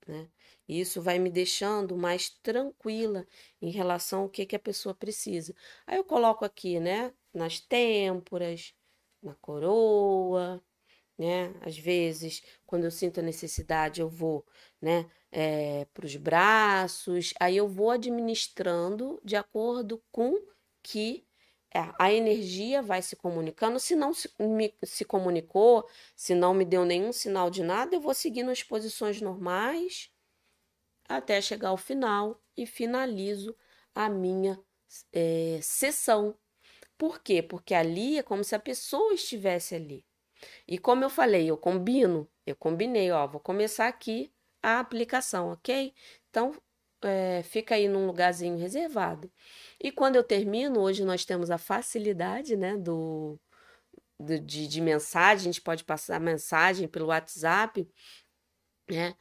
Né? 0.05 0.29
Isso 0.67 1.01
vai 1.01 1.17
me 1.17 1.29
deixando 1.29 1.95
mais 1.95 2.29
tranquila 2.29 3.25
em 3.61 3.69
relação 3.69 4.23
ao 4.23 4.29
que, 4.29 4.45
que 4.45 4.57
a 4.57 4.59
pessoa 4.59 4.93
precisa. 4.93 5.55
Aí 5.87 5.95
eu 5.95 6.03
coloco 6.03 6.43
aqui, 6.43 6.77
né, 6.77 7.13
nas 7.33 7.61
têmporas, 7.61 8.74
na 9.25 9.35
coroa, 9.35 10.63
né? 11.17 11.53
Às 11.61 11.77
vezes, 11.77 12.43
quando 12.65 12.85
eu 12.85 12.91
sinto 12.91 13.19
a 13.19 13.23
necessidade, 13.23 14.01
eu 14.01 14.09
vou, 14.09 14.45
né, 14.81 15.09
é, 15.31 15.85
para 15.93 16.05
os 16.05 16.15
braços. 16.15 17.33
Aí 17.39 17.57
eu 17.57 17.67
vou 17.67 17.91
administrando 17.91 19.19
de 19.23 19.35
acordo 19.35 20.01
com 20.11 20.35
que 20.83 21.25
é, 21.73 21.79
a 21.99 22.11
energia 22.13 22.81
vai 22.81 23.01
se 23.01 23.15
comunicando. 23.15 23.79
Se 23.79 23.95
não 23.95 24.13
se, 24.13 24.29
me, 24.39 24.73
se 24.83 25.03
comunicou, 25.05 25.87
se 26.15 26.33
não 26.35 26.53
me 26.53 26.65
deu 26.65 26.85
nenhum 26.85 27.11
sinal 27.11 27.49
de 27.49 27.63
nada, 27.63 27.95
eu 27.95 28.01
vou 28.01 28.13
seguindo 28.13 28.49
as 28.51 28.63
posições 28.63 29.21
normais 29.21 30.09
até 31.07 31.41
chegar 31.41 31.69
ao 31.69 31.77
final 31.77 32.41
e 32.57 32.65
finalizo 32.65 33.55
a 33.93 34.09
minha 34.09 34.59
é, 35.13 35.59
sessão. 35.61 36.37
Por 36.97 37.21
quê? 37.21 37.41
Porque 37.43 37.73
ali 37.73 38.17
é 38.19 38.23
como 38.23 38.43
se 38.43 38.55
a 38.55 38.59
pessoa 38.59 39.13
estivesse 39.13 39.75
ali. 39.75 40.05
E 40.67 40.77
como 40.77 41.03
eu 41.03 41.09
falei, 41.09 41.49
eu 41.49 41.57
combino, 41.57 42.29
eu 42.45 42.55
combinei, 42.55 43.11
ó, 43.11 43.27
vou 43.27 43.39
começar 43.41 43.87
aqui 43.87 44.33
a 44.63 44.79
aplicação, 44.79 45.51
ok? 45.51 45.93
Então, 46.29 46.53
é, 47.03 47.43
fica 47.43 47.75
aí 47.75 47.87
num 47.87 48.07
lugarzinho 48.07 48.57
reservado. 48.57 49.31
E 49.81 49.91
quando 49.91 50.15
eu 50.17 50.23
termino, 50.23 50.81
hoje 50.81 51.03
nós 51.05 51.25
temos 51.25 51.51
a 51.51 51.57
facilidade, 51.57 52.55
né, 52.57 52.77
do, 52.77 53.39
do 54.19 54.39
de, 54.39 54.67
de 54.67 54.81
mensagem, 54.81 55.49
a 55.49 55.53
gente 55.53 55.61
pode 55.61 55.83
passar 55.85 56.19
mensagem 56.19 56.87
pelo 56.87 57.07
WhatsApp, 57.07 57.87
né? 58.89 59.15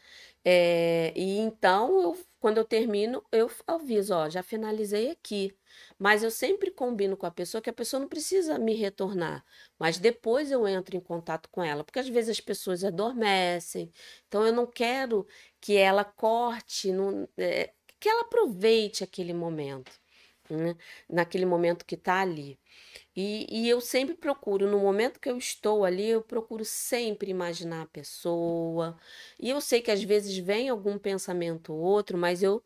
É, 0.45 1.13
e 1.17 1.39
então, 1.39 2.01
eu, 2.03 2.19
quando 2.39 2.59
eu 2.59 2.65
termino, 2.65 3.25
eu 3.33 3.51
aviso, 3.67 4.15
ó, 4.15 4.29
já 4.29 4.43
finalizei 4.43 5.11
aqui. 5.11 5.57
Mas 5.99 6.23
eu 6.23 6.31
sempre 6.31 6.71
combino 6.71 7.17
com 7.17 7.27
a 7.27 7.31
pessoa 7.31 7.61
que 7.63 7.71
a 7.71 7.73
pessoa 7.73 8.01
não 8.01 8.09
precisa 8.09 8.59
me 8.59 8.75
retornar, 8.75 9.45
mas 9.79 9.99
depois 9.99 10.51
eu 10.51 10.67
entro 10.67 10.97
em 10.97 11.01
contato 11.01 11.49
com 11.51 11.63
ela, 11.63 11.85
porque 11.85 11.99
às 11.99 12.09
vezes 12.09 12.31
as 12.31 12.41
pessoas 12.41 12.85
adormecem, 12.85 13.93
então 14.29 14.45
eu 14.47 14.53
não 14.53 14.67
quero 14.67 15.27
que 15.61 15.77
ela 15.77 16.05
corte, 16.05 16.93
não, 16.93 17.29
é, 17.39 17.73
que 18.01 18.09
ela 18.09 18.23
aproveite 18.23 19.03
aquele 19.05 19.33
momento, 19.33 19.93
né? 20.51 20.77
naquele 21.09 21.47
momento 21.47 21.85
que 21.87 21.95
está 21.95 22.21
ali. 22.21 22.59
E, 23.17 23.47
e 23.51 23.69
eu 23.69 23.81
sempre 23.81 24.15
procuro, 24.15 24.71
no 24.71 24.79
momento 24.81 25.21
que 25.21 25.31
eu 25.31 25.39
estou 25.39 25.85
ali, 25.85 26.09
eu 26.09 26.23
procuro 26.23 26.65
sempre 26.65 27.31
imaginar 27.31 27.83
a 27.83 27.87
pessoa. 27.87 28.99
E 29.39 29.51
eu 29.51 29.61
sei 29.61 29.81
que 29.81 29.91
às 29.91 30.03
vezes 30.03 30.37
vem 30.39 30.69
algum 30.69 30.99
pensamento 30.99 31.73
ou 31.73 31.81
outro, 31.81 32.19
mas 32.19 32.43
eu 32.43 32.63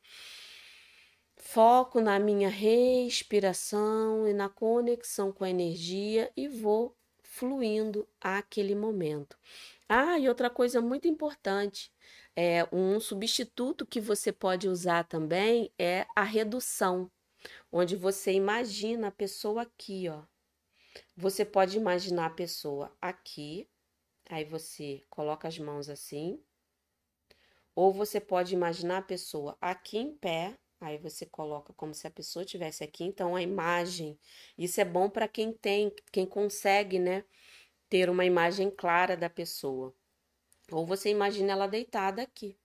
foco 1.50 1.98
na 1.98 2.18
minha 2.18 2.50
respiração 2.50 4.28
e 4.28 4.34
na 4.34 4.50
conexão 4.50 5.32
com 5.32 5.44
a 5.44 5.48
energia 5.48 6.30
e 6.36 6.46
vou 6.46 6.94
fluindo 7.22 8.06
aquele 8.20 8.74
momento. 8.74 9.34
Ah, 9.88 10.18
e 10.18 10.28
outra 10.28 10.50
coisa 10.50 10.82
muito 10.82 11.08
importante, 11.08 11.90
é 12.36 12.68
um 12.70 13.00
substituto 13.00 13.86
que 13.86 13.98
você 13.98 14.30
pode 14.30 14.68
usar 14.68 15.04
também 15.04 15.72
é 15.78 16.06
a 16.14 16.22
redução, 16.22 17.10
onde 17.72 17.96
você 17.96 18.30
imagina 18.32 19.08
a 19.08 19.12
pessoa 19.12 19.62
aqui, 19.62 20.06
ó. 20.06 20.24
Você 21.16 21.46
pode 21.46 21.78
imaginar 21.78 22.26
a 22.26 22.30
pessoa 22.30 22.94
aqui, 23.00 23.66
aí 24.28 24.44
você 24.44 25.02
coloca 25.08 25.48
as 25.48 25.58
mãos 25.58 25.88
assim. 25.88 26.38
Ou 27.74 27.90
você 27.90 28.20
pode 28.20 28.52
imaginar 28.52 28.98
a 28.98 29.02
pessoa 29.02 29.56
aqui 29.62 29.96
em 29.96 30.14
pé, 30.14 30.58
aí 30.80 30.98
você 30.98 31.26
coloca 31.26 31.72
como 31.74 31.94
se 31.94 32.06
a 32.06 32.10
pessoa 32.10 32.44
estivesse 32.44 32.84
aqui. 32.84 33.04
Então, 33.04 33.34
a 33.34 33.42
imagem, 33.42 34.18
isso 34.56 34.80
é 34.80 34.84
bom 34.84 35.10
para 35.10 35.26
quem 35.28 35.52
tem, 35.52 35.92
quem 36.12 36.26
consegue, 36.26 36.98
né, 36.98 37.24
ter 37.88 38.08
uma 38.10 38.24
imagem 38.24 38.70
clara 38.70 39.16
da 39.16 39.28
pessoa. 39.30 39.94
Ou 40.70 40.86
você 40.86 41.10
imagina 41.10 41.52
ela 41.52 41.66
deitada 41.66 42.22
aqui. 42.22 42.58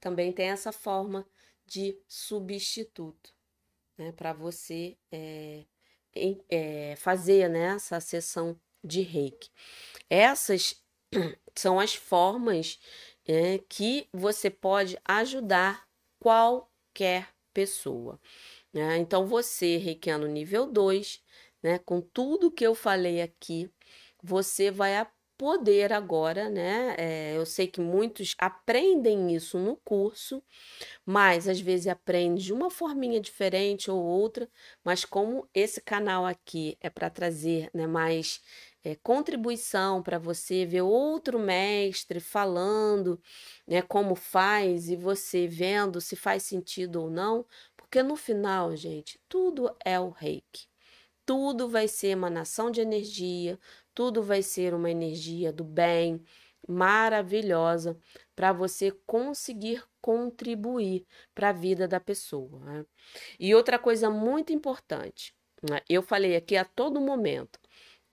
Também 0.00 0.32
tem 0.32 0.50
essa 0.50 0.72
forma 0.72 1.26
de 1.66 1.98
substituto, 2.06 3.34
né, 3.96 4.12
para 4.12 4.32
você 4.32 4.96
é, 5.10 5.64
é, 6.48 6.96
fazer 6.96 7.48
né, 7.48 7.74
essa 7.74 8.00
sessão 8.00 8.58
de 8.82 9.00
reiki. 9.00 9.50
Essas 10.08 10.82
são 11.54 11.80
as 11.80 11.94
formas 11.94 12.78
é, 13.26 13.58
que 13.68 14.08
você 14.12 14.50
pode 14.50 14.98
ajudar 15.04 15.83
qualquer 16.24 17.28
pessoa. 17.52 18.18
Né? 18.72 18.96
Então, 18.98 19.26
você, 19.26 19.76
reikiano 19.76 20.26
nível 20.26 20.66
2, 20.66 21.22
né, 21.62 21.78
com 21.78 22.00
tudo 22.00 22.50
que 22.50 22.66
eu 22.66 22.74
falei 22.74 23.20
aqui, 23.20 23.70
você 24.22 24.70
vai 24.70 25.06
poder 25.36 25.92
agora, 25.92 26.48
né? 26.48 26.94
É, 26.96 27.36
eu 27.36 27.44
sei 27.44 27.66
que 27.66 27.80
muitos 27.80 28.34
aprendem 28.38 29.34
isso 29.34 29.58
no 29.58 29.76
curso, 29.76 30.42
mas 31.04 31.48
às 31.48 31.60
vezes 31.60 31.88
aprende 31.88 32.44
de 32.44 32.52
uma 32.54 32.70
forminha 32.70 33.20
diferente 33.20 33.90
ou 33.90 34.02
outra, 34.02 34.48
mas 34.84 35.04
como 35.04 35.48
esse 35.54 35.80
canal 35.80 36.24
aqui 36.26 36.78
é 36.80 36.88
para 36.90 37.10
trazer 37.10 37.70
né, 37.74 37.86
mais 37.86 38.40
é, 38.84 38.94
contribuição 38.96 40.02
para 40.02 40.18
você 40.18 40.66
ver 40.66 40.82
outro 40.82 41.38
mestre 41.38 42.20
falando 42.20 43.18
né, 43.66 43.80
como 43.80 44.14
faz 44.14 44.90
e 44.90 44.96
você 44.96 45.48
vendo 45.48 46.00
se 46.02 46.14
faz 46.14 46.42
sentido 46.42 47.00
ou 47.02 47.10
não, 47.10 47.46
porque 47.76 48.02
no 48.02 48.14
final, 48.14 48.76
gente, 48.76 49.18
tudo 49.28 49.74
é 49.84 49.98
o 49.98 50.10
reiki. 50.10 50.68
Tudo 51.24 51.68
vai 51.68 51.88
ser 51.88 52.08
emanação 52.08 52.70
de 52.70 52.82
energia, 52.82 53.58
tudo 53.94 54.22
vai 54.22 54.42
ser 54.42 54.74
uma 54.74 54.90
energia 54.90 55.50
do 55.50 55.64
bem, 55.64 56.22
maravilhosa, 56.68 57.98
para 58.36 58.52
você 58.52 58.90
conseguir 59.06 59.82
contribuir 60.02 61.06
para 61.34 61.48
a 61.48 61.52
vida 61.52 61.88
da 61.88 61.98
pessoa. 61.98 62.60
Né? 62.60 62.86
E 63.40 63.54
outra 63.54 63.78
coisa 63.78 64.10
muito 64.10 64.52
importante, 64.52 65.34
né? 65.62 65.80
eu 65.88 66.02
falei 66.02 66.36
aqui 66.36 66.56
a 66.56 66.64
todo 66.64 67.00
momento 67.00 67.58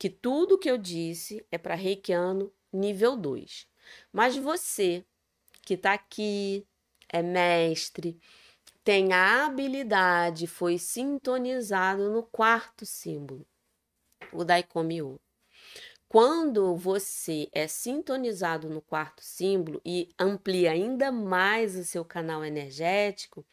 que 0.02 0.10
tudo 0.10 0.58
que 0.58 0.68
eu 0.68 0.80
disse 0.80 1.45
é 1.52 1.60
para 1.60 1.76
reikiano 1.76 2.52
nível 2.74 3.16
2. 3.16 3.68
Mas 4.12 4.36
você 4.36 5.06
que 5.62 5.76
está 5.76 5.93
aqui, 5.93 6.66
é 7.08 7.22
mestre, 7.22 8.20
tem 8.84 9.14
a 9.14 9.45
habilidade, 9.45 10.47
foi 10.47 10.80
sintonizado 10.80 12.10
no 12.10 12.24
quarto 12.24 12.84
símbolo, 12.84 13.45
o 14.34 14.43
Daikomi-o. 14.43 15.22
Quando 16.10 16.76
você 16.76 17.47
é 17.52 17.68
sintonizado 17.68 18.72
no 18.72 18.82
quarto 18.82 19.24
símbolo 19.24 19.80
e 19.86 20.10
amplia 20.18 20.72
ainda 20.72 21.12
mais 21.12 21.76
o 21.76 21.84
seu 21.84 22.04
canal 22.04 22.43
energético, 22.43 23.45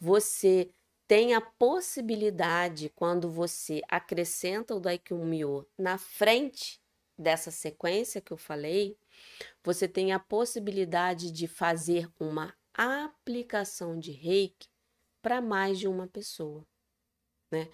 você 0.00 0.74
tem 1.06 1.34
a 1.34 1.40
possibilidade, 1.40 2.90
quando 2.94 3.30
você 3.30 3.82
acrescenta 3.88 4.74
o 4.74 4.80
Daikyo 4.80 5.66
na 5.78 5.98
frente 5.98 6.80
dessa 7.18 7.50
sequência 7.50 8.20
que 8.20 8.32
eu 8.32 8.36
falei, 8.36 8.96
você 9.62 9.86
tem 9.86 10.12
a 10.12 10.18
possibilidade 10.18 11.30
de 11.30 11.46
fazer 11.46 12.08
uma 12.18 12.54
aplicação 12.74 13.98
de 13.98 14.12
reiki 14.12 14.68
para 15.22 15.40
mais 15.40 15.78
de 15.78 15.86
uma 15.86 16.08
pessoa. 16.08 16.66
Né? 17.50 17.68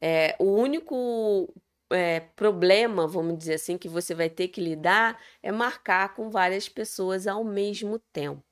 É, 0.00 0.36
o 0.38 0.44
único 0.44 1.52
é, 1.90 2.20
problema, 2.20 3.06
vamos 3.06 3.38
dizer 3.38 3.54
assim, 3.54 3.76
que 3.76 3.88
você 3.88 4.14
vai 4.14 4.30
ter 4.30 4.48
que 4.48 4.60
lidar 4.60 5.22
é 5.42 5.52
marcar 5.52 6.14
com 6.14 6.30
várias 6.30 6.68
pessoas 6.68 7.26
ao 7.26 7.44
mesmo 7.44 7.98
tempo. 8.12 8.44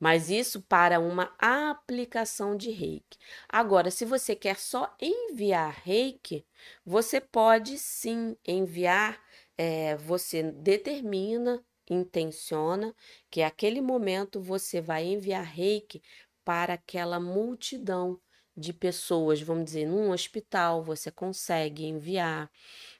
Mas 0.00 0.30
isso 0.30 0.60
para 0.62 1.00
uma 1.00 1.32
aplicação 1.38 2.56
de 2.56 2.70
reiki. 2.70 3.18
Agora, 3.48 3.90
se 3.90 4.04
você 4.04 4.34
quer 4.36 4.56
só 4.56 4.94
enviar 5.00 5.80
reiki, 5.84 6.44
você 6.84 7.20
pode 7.20 7.78
sim 7.78 8.36
enviar, 8.46 9.20
é, 9.56 9.96
você 9.96 10.42
determina, 10.42 11.64
intenciona 11.88 12.94
que 13.30 13.42
aquele 13.42 13.80
momento 13.80 14.40
você 14.40 14.80
vai 14.80 15.04
enviar 15.04 15.44
reiki 15.44 16.02
para 16.44 16.74
aquela 16.74 17.18
multidão 17.20 18.20
de 18.56 18.72
pessoas, 18.72 19.40
vamos 19.40 19.66
dizer, 19.66 19.86
num 19.86 20.10
hospital, 20.10 20.82
você 20.82 21.10
consegue 21.10 21.84
enviar, 21.84 22.50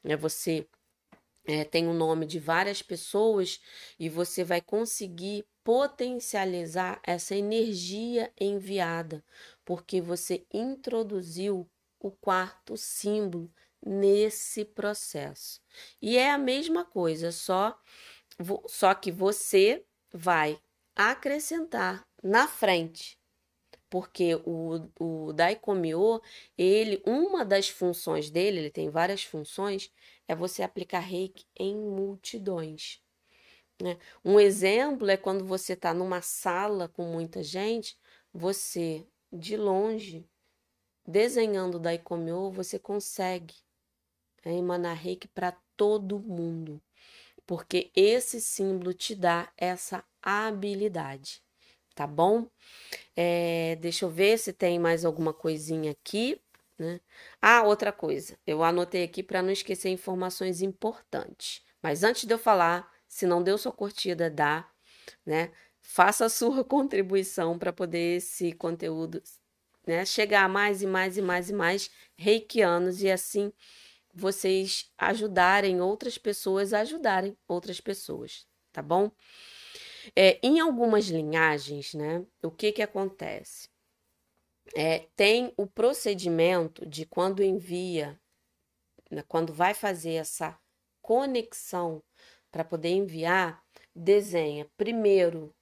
né? 0.05 0.17
Você 0.17 0.67
é, 1.47 1.65
tem 1.65 1.87
o 1.87 1.93
nome 1.93 2.27
de 2.27 2.39
várias 2.39 2.83
pessoas 2.83 3.61
e 3.99 4.09
você 4.09 4.43
vai 4.43 4.61
conseguir 4.61 5.47
potencializar 5.63 7.01
essa 7.05 7.35
energia 7.35 8.33
enviada, 8.39 9.25
porque 9.65 10.01
você 10.01 10.47
introduziu 10.53 11.69
o 11.99 12.11
quarto 12.11 12.77
símbolo 12.77 13.53
nesse 13.85 14.65
processo. 14.65 15.61
E 16.01 16.17
é 16.17 16.31
a 16.31 16.39
mesma 16.39 16.85
coisa, 16.85 17.33
só 17.33 17.79
só 18.67 18.95
que 18.95 19.11
você 19.11 19.83
vai 20.13 20.61
acrescentar 20.95 22.07
na 22.23 22.47
frente 22.47 23.19
porque 23.89 24.35
o, 24.45 24.91
o 24.99 25.33
Daikomyo, 25.33 26.21
ele, 26.59 27.03
uma 27.07 27.45
das 27.45 27.69
funções 27.69 28.31
dele, 28.31 28.59
ele 28.59 28.71
tem 28.71 28.91
várias 28.91 29.23
funções, 29.23 29.91
é 30.29 30.35
você 30.35 30.63
aplicar 30.63 31.01
reiki 31.01 31.47
em 31.57 31.77
multidões. 31.77 33.01
Né? 33.81 33.99
Um 34.25 34.41
exemplo 34.41 35.09
é 35.11 35.17
quando 35.17 35.45
você 35.45 35.75
está 35.75 35.93
numa 35.93 36.23
sala 36.23 36.89
com 36.89 37.05
muita 37.05 37.43
gente, 37.43 37.97
você, 38.33 39.07
de 39.33 39.57
longe, 39.57 40.29
desenhando 41.07 41.79
Daikomyo, 41.79 42.51
você 42.51 42.79
consegue 42.79 43.55
é, 44.45 44.53
emanar 44.53 44.97
reiki 44.97 45.29
para 45.29 45.53
todo 45.77 46.19
mundo, 46.19 46.81
porque 47.47 47.91
esse 47.95 48.41
símbolo 48.41 48.93
te 48.95 49.15
dá 49.15 49.53
essa 49.57 50.05
habilidade, 50.23 51.43
tá 51.95 52.07
bom? 52.07 52.49
É, 53.15 53.77
deixa 53.77 54.05
eu 54.05 54.11
ver 54.11 54.39
se 54.39 54.53
tem 54.53 54.79
mais 54.79 55.05
alguma 55.05 55.33
coisinha 55.33 55.93
aqui. 55.93 56.41
Né? 56.79 57.01
Ah, 57.41 57.63
outra 57.63 57.93
coisa, 57.93 58.39
eu 58.47 58.63
anotei 58.63 59.03
aqui 59.05 59.23
para 59.23 59.43
não 59.43 59.51
esquecer 59.51 59.89
informações 59.89 60.61
importantes. 60.61 61.63
Mas 61.83 62.03
antes 62.05 62.25
de 62.25 62.35
eu 62.35 62.39
falar, 62.39 62.91
se 63.09 63.27
não 63.27 63.43
deu 63.43 63.57
sua 63.57 63.73
curtida, 63.73 64.31
dá, 64.31 64.69
né? 65.25 65.53
Faça 65.81 66.27
a 66.27 66.29
sua 66.29 66.63
contribuição 66.65 67.59
para 67.59 67.73
poder 67.73 68.19
esse 68.19 68.53
conteúdo 68.53 69.23
né, 69.87 70.05
chegar 70.05 70.45
a 70.45 70.49
mais 70.49 70.83
e 70.83 70.87
mais 70.87 71.17
e 71.17 71.23
mais 71.23 71.49
e 71.49 71.53
mais 71.53 71.91
reikianos 72.17 73.03
e 73.03 73.11
assim 73.11 73.53
vocês 74.13 74.91
ajudarem 74.99 75.81
outras 75.81 76.19
pessoas 76.19 76.73
a 76.73 76.81
ajudarem 76.81 77.37
outras 77.47 77.81
pessoas, 77.81 78.47
tá 78.73 78.83
bom? 78.83 79.11
É, 80.15 80.39
em 80.43 80.59
algumas 80.61 81.07
linhagens, 81.07 81.95
né, 81.95 82.25
o 82.43 82.51
que 82.51 82.73
que 82.73 82.83
acontece? 82.83 83.69
É, 84.75 85.07
tem 85.15 85.53
o 85.57 85.67
procedimento 85.67 86.85
de 86.87 87.07
quando 87.07 87.43
envia, 87.43 88.19
né, 89.11 89.23
quando 89.29 89.53
vai 89.53 89.75
fazer 89.75 90.15
essa 90.15 90.59
conexão 91.01 92.03
para 92.51 92.65
poder 92.65 92.91
enviar, 92.91 93.63
desenha 93.95 94.69
primeiro 94.77 95.55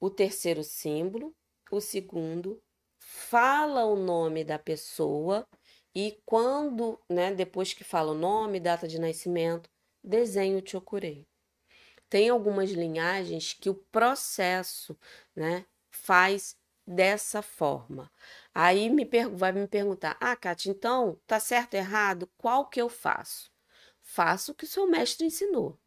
o 0.00 0.10
terceiro 0.10 0.64
símbolo, 0.64 1.34
o 1.70 1.80
segundo, 1.80 2.60
fala 2.98 3.84
o 3.84 3.96
nome 3.96 4.44
da 4.44 4.58
pessoa 4.58 5.46
e 5.94 6.20
quando, 6.24 7.00
né, 7.08 7.34
depois 7.34 7.72
que 7.72 7.84
fala 7.84 8.12
o 8.12 8.18
nome, 8.18 8.60
data 8.60 8.86
de 8.88 8.98
nascimento, 8.98 9.68
desenha 10.02 10.58
o 10.58 10.66
chokurei. 10.66 11.26
Tem 12.08 12.28
algumas 12.28 12.70
linhagens 12.70 13.52
que 13.52 13.70
o 13.70 13.74
processo, 13.74 14.98
né, 15.34 15.64
faz 15.92 16.56
dessa 16.90 17.42
forma. 17.42 18.10
Aí 18.54 18.90
me 18.90 19.08
vai 19.32 19.52
me 19.52 19.66
perguntar: 19.68 20.16
"Ah, 20.20 20.36
Kátia, 20.36 20.70
então 20.70 21.18
tá 21.26 21.38
certo 21.40 21.74
errado? 21.74 22.28
Qual 22.36 22.66
que 22.68 22.80
eu 22.80 22.88
faço?" 22.88 23.50
Faça 24.02 24.52
o 24.52 24.54
que 24.54 24.64
o 24.64 24.68
seu 24.68 24.86
mestre 24.88 25.26
ensinou. 25.26 25.78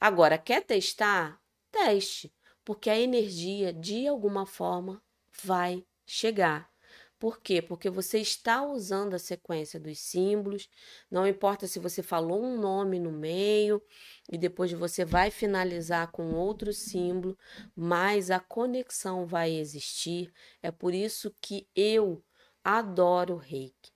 Agora, 0.00 0.38
quer 0.38 0.62
testar? 0.64 1.40
Teste, 1.70 2.32
porque 2.64 2.88
a 2.88 2.98
energia, 2.98 3.72
de 3.72 4.06
alguma 4.06 4.46
forma, 4.46 5.02
vai 5.44 5.84
chegar. 6.06 6.70
Por 7.18 7.40
quê? 7.40 7.60
Porque 7.60 7.90
você 7.90 8.18
está 8.20 8.62
usando 8.62 9.14
a 9.14 9.18
sequência 9.18 9.80
dos 9.80 9.98
símbolos, 9.98 10.68
não 11.10 11.26
importa 11.26 11.66
se 11.66 11.80
você 11.80 12.02
falou 12.02 12.42
um 12.44 12.58
nome 12.58 12.98
no 13.00 13.10
meio 13.10 13.82
e 14.30 14.38
depois 14.38 14.72
você 14.72 15.04
vai 15.04 15.30
finalizar 15.30 16.12
com 16.12 16.32
outro 16.34 16.72
símbolo, 16.72 17.36
mas 17.74 18.30
a 18.30 18.38
conexão 18.38 19.26
vai 19.26 19.50
existir. 19.52 20.32
É 20.62 20.70
por 20.70 20.94
isso 20.94 21.34
que 21.42 21.68
eu 21.74 22.22
adoro 22.62 23.36
reiki 23.36 23.92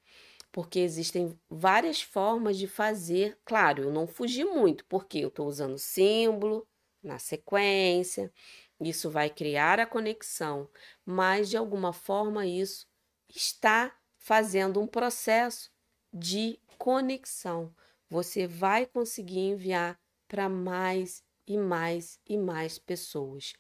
porque 0.53 0.81
existem 0.81 1.35
várias 1.49 2.03
formas 2.03 2.59
de 2.59 2.67
fazer. 2.69 3.39
Claro, 3.45 3.85
eu 3.85 3.91
não 3.93 4.07
fugi 4.07 4.45
muito, 4.45 4.85
porque 4.87 5.19
eu 5.19 5.29
estou 5.29 5.49
usando 5.49 5.79
símbolo 5.79 6.69
na 7.03 7.19
sequência, 7.19 8.33
isso 8.79 9.11
vai 9.11 9.31
criar 9.31 9.81
a 9.81 9.87
conexão, 9.87 10.69
mas 11.05 11.49
de 11.51 11.57
alguma 11.57 11.93
forma 11.93 12.47
isso 12.47 12.87
está 13.35 13.97
fazendo 14.17 14.81
um 14.81 14.87
processo 14.87 15.71
de 16.13 16.59
conexão. 16.79 17.75
Você 18.09 18.47
vai 18.47 18.87
conseguir 18.87 19.41
enviar 19.41 19.99
para 20.29 20.49
mais 20.49 21.25
e 21.47 21.59
mais 21.59 22.21
e 22.27 22.39
mais 22.39 22.79
pessoas, 22.79 23.55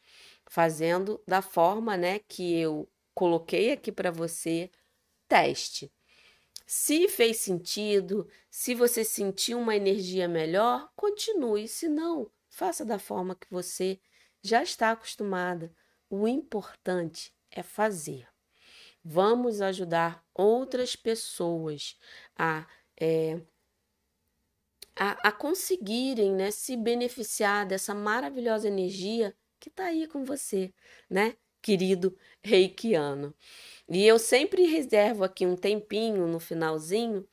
fazendo 0.47 1.23
da 1.27 1.43
forma, 1.43 1.97
né, 1.97 2.19
que 2.21 2.59
eu 2.59 2.89
coloquei 3.15 3.73
aqui 3.73 3.91
para 3.91 4.11
você, 4.11 4.71
teste. 5.29 5.93
Se 6.67 7.09
fez 7.09 7.39
sentido, 7.39 8.29
se 8.51 8.75
você 8.75 9.05
sentiu 9.05 9.59
uma 9.59 9.77
energia 9.77 10.29
melhor, 10.29 10.91
continue. 10.97 11.69
Se 11.69 11.89
não, 11.89 12.31
faça 12.49 12.85
da 12.85 12.99
forma 12.99 13.35
que 13.35 13.47
você 13.51 14.01
já 14.41 14.63
está 14.63 14.93
acostumada. 14.93 15.75
O 16.09 16.27
importante 16.27 17.35
é 17.51 17.63
fazer. 17.63 18.32
Vamos 19.05 19.61
ajudar 19.61 20.25
outras 20.35 20.97
pessoas 20.97 21.99
a, 22.37 22.67
é, 23.01 23.41
a, 24.97 25.29
a 25.29 25.33
conseguirem 25.33 26.33
né, 26.33 26.51
se 26.51 26.77
beneficiar 26.77 27.67
dessa 27.67 27.95
maravilhosa 27.95 28.69
energia 28.69 29.35
que 29.59 29.69
está 29.69 29.87
aí 29.87 30.07
com 30.07 30.25
você, 30.25 30.73
né, 31.09 31.35
querido 31.61 32.17
reikiano. 32.43 33.35
E 33.89 34.07
eu 34.07 34.19
sempre 34.19 34.67
reservo 34.67 35.25
aqui 35.25 35.47
um 35.47 35.57
tempinho 35.57 36.27
no 36.29 36.41
finalzinho 36.41 37.27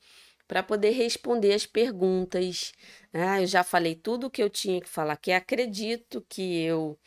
para 0.48 0.62
poder 0.62 0.90
responder 0.90 1.54
as 1.54 1.66
perguntas. 1.66 2.72
Ah, 3.12 3.40
eu 3.42 3.46
já 3.46 3.64
falei 3.64 3.94
tudo 3.96 4.26
o 4.28 4.30
que 4.30 4.42
eu 4.42 4.50
tinha 4.50 4.80
que 4.80 4.88
falar, 4.88 5.16
que 5.16 5.32
acredito 5.32 6.24
que 6.28 6.62
eu 6.62 6.98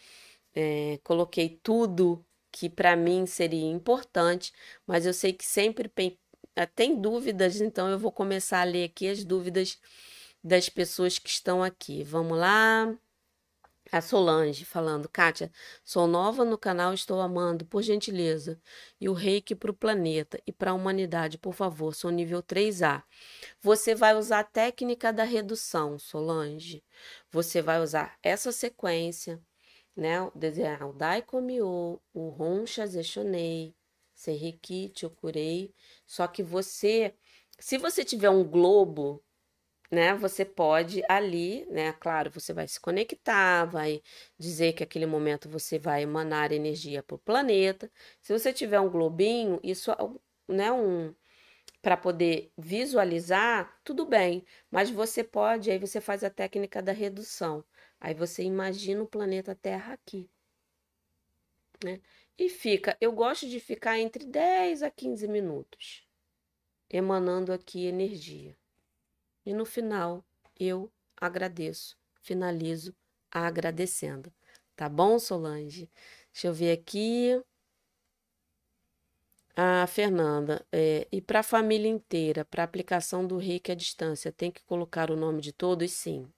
é, 0.56 1.00
coloquei 1.04 1.60
tudo 1.64 2.26
que 2.54 2.70
para 2.70 2.96
mim 2.96 3.26
seria 3.26 3.66
importante, 3.66 4.54
mas 4.86 5.08
eu 5.08 5.14
sei 5.14 5.34
que 5.34 5.44
sempre 5.44 5.92
eh, 6.56 6.66
tem 6.68 7.02
dúvidas, 7.02 7.60
então 7.60 7.90
eu 7.90 7.98
vou 7.98 8.12
começar 8.12 8.62
a 8.62 8.64
ler 8.64 8.86
aqui 8.86 9.10
as 9.10 9.24
dúvidas 9.24 9.80
das 10.44 10.70
pessoas 10.70 11.18
que 11.18 11.30
estão 11.30 11.64
aqui. 11.64 12.04
Vamos 12.04 12.38
lá. 12.38 12.96
A 13.92 14.02
Solange 14.02 14.66
falando, 14.66 15.10
Kátia, 15.10 15.52
sou 15.84 16.08
nova 16.08 16.46
no 16.46 16.58
canal, 16.58 16.94
estou 16.94 17.22
amando, 17.22 17.66
por 17.66 17.82
gentileza. 17.84 18.60
E 19.00 19.10
o 19.10 19.14
reiki 19.14 19.56
para 19.56 19.72
o 19.72 19.74
planeta 19.74 20.40
e 20.48 20.52
para 20.52 20.72
a 20.72 20.74
humanidade, 20.74 21.38
por 21.38 21.54
favor, 21.54 21.94
sou 21.94 22.10
nível 22.12 22.42
3A. 22.42 23.04
Você 23.62 23.94
vai 23.96 24.16
usar 24.16 24.40
a 24.40 24.44
técnica 24.44 25.12
da 25.14 25.24
redução, 25.24 26.00
Solange. 26.00 26.84
Você 27.32 27.62
vai 27.62 27.82
usar 27.82 28.18
essa 28.24 28.52
sequência, 28.52 29.40
né? 29.96 30.22
O 30.22 30.94
Daikomiô, 30.94 32.00
o 32.14 32.30
Roncha 32.30 32.86
Zeshonei, 32.88 33.76
Serriki, 34.14 34.92
Chokurei. 34.96 35.74
Só 36.06 36.28
que 36.28 36.44
você, 36.44 37.14
se 37.60 37.78
você 37.78 38.04
tiver 38.06 38.30
um 38.30 38.44
globo 38.44 39.24
né? 39.92 40.16
Você 40.16 40.44
pode 40.44 41.04
ali, 41.08 41.66
né? 41.70 41.94
Claro, 41.94 42.32
você 42.32 42.52
vai 42.54 42.68
se 42.68 42.80
conectar, 42.80 43.66
vai 43.66 44.02
dizer 44.38 44.74
que 44.74 44.84
aquele 44.84 45.06
momento 45.06 45.48
você 45.50 45.78
vai 45.80 46.02
emanar 46.04 46.52
energia 46.52 47.04
para 47.04 47.16
o 47.16 47.20
planeta. 47.20 47.92
Se 48.22 48.34
você 48.34 48.52
tiver 48.52 48.80
um 48.80 48.90
globinho, 48.90 49.60
isso 49.64 49.92
é 49.92 49.98
né, 50.48 50.72
um 50.72 51.14
para 51.82 51.98
poder 51.98 52.52
visualizar, 52.58 53.80
tudo 53.84 54.06
bem, 54.06 54.46
mas 54.72 54.90
você 54.90 55.24
pode, 55.24 55.70
aí 55.72 55.78
você 55.80 56.02
faz 56.02 56.24
a 56.24 56.30
técnica 56.30 56.82
da 56.82 56.94
redução. 56.94 57.64
Aí 58.04 58.14
você 58.14 58.44
imagina 58.44 59.02
o 59.02 59.08
planeta 59.08 59.56
Terra 59.56 59.94
aqui, 59.94 60.30
né? 61.84 62.02
E 62.38 62.50
fica, 62.50 62.98
eu 63.00 63.12
gosto 63.14 63.48
de 63.48 63.60
ficar 63.60 63.98
entre 63.98 64.26
10 64.26 64.84
a 64.84 64.92
15 64.92 65.28
minutos 65.28 66.06
emanando 66.90 67.52
aqui 67.54 67.86
energia. 67.86 68.58
E 69.46 69.54
no 69.54 69.66
final, 69.66 70.24
eu 70.60 70.92
agradeço, 71.18 71.98
finalizo 72.22 72.96
agradecendo. 73.32 74.32
Tá 74.76 74.90
bom, 74.90 75.18
Solange? 75.20 75.90
Deixa 76.32 76.48
eu 76.48 76.54
ver 76.54 76.72
aqui. 76.74 77.42
A 79.56 79.88
Fernanda, 79.88 80.66
é, 80.72 81.08
e 81.12 81.22
para 81.22 81.40
a 81.40 81.44
família 81.44 81.88
inteira, 81.90 82.46
para 82.46 82.64
aplicação 82.64 83.26
do 83.26 83.38
RIC 83.38 83.72
à 83.72 83.76
distância, 83.76 84.32
tem 84.32 84.52
que 84.52 84.64
colocar 84.66 85.10
o 85.12 85.16
nome 85.16 85.42
de 85.42 85.52
todos? 85.54 85.92
Sim. 85.92 86.32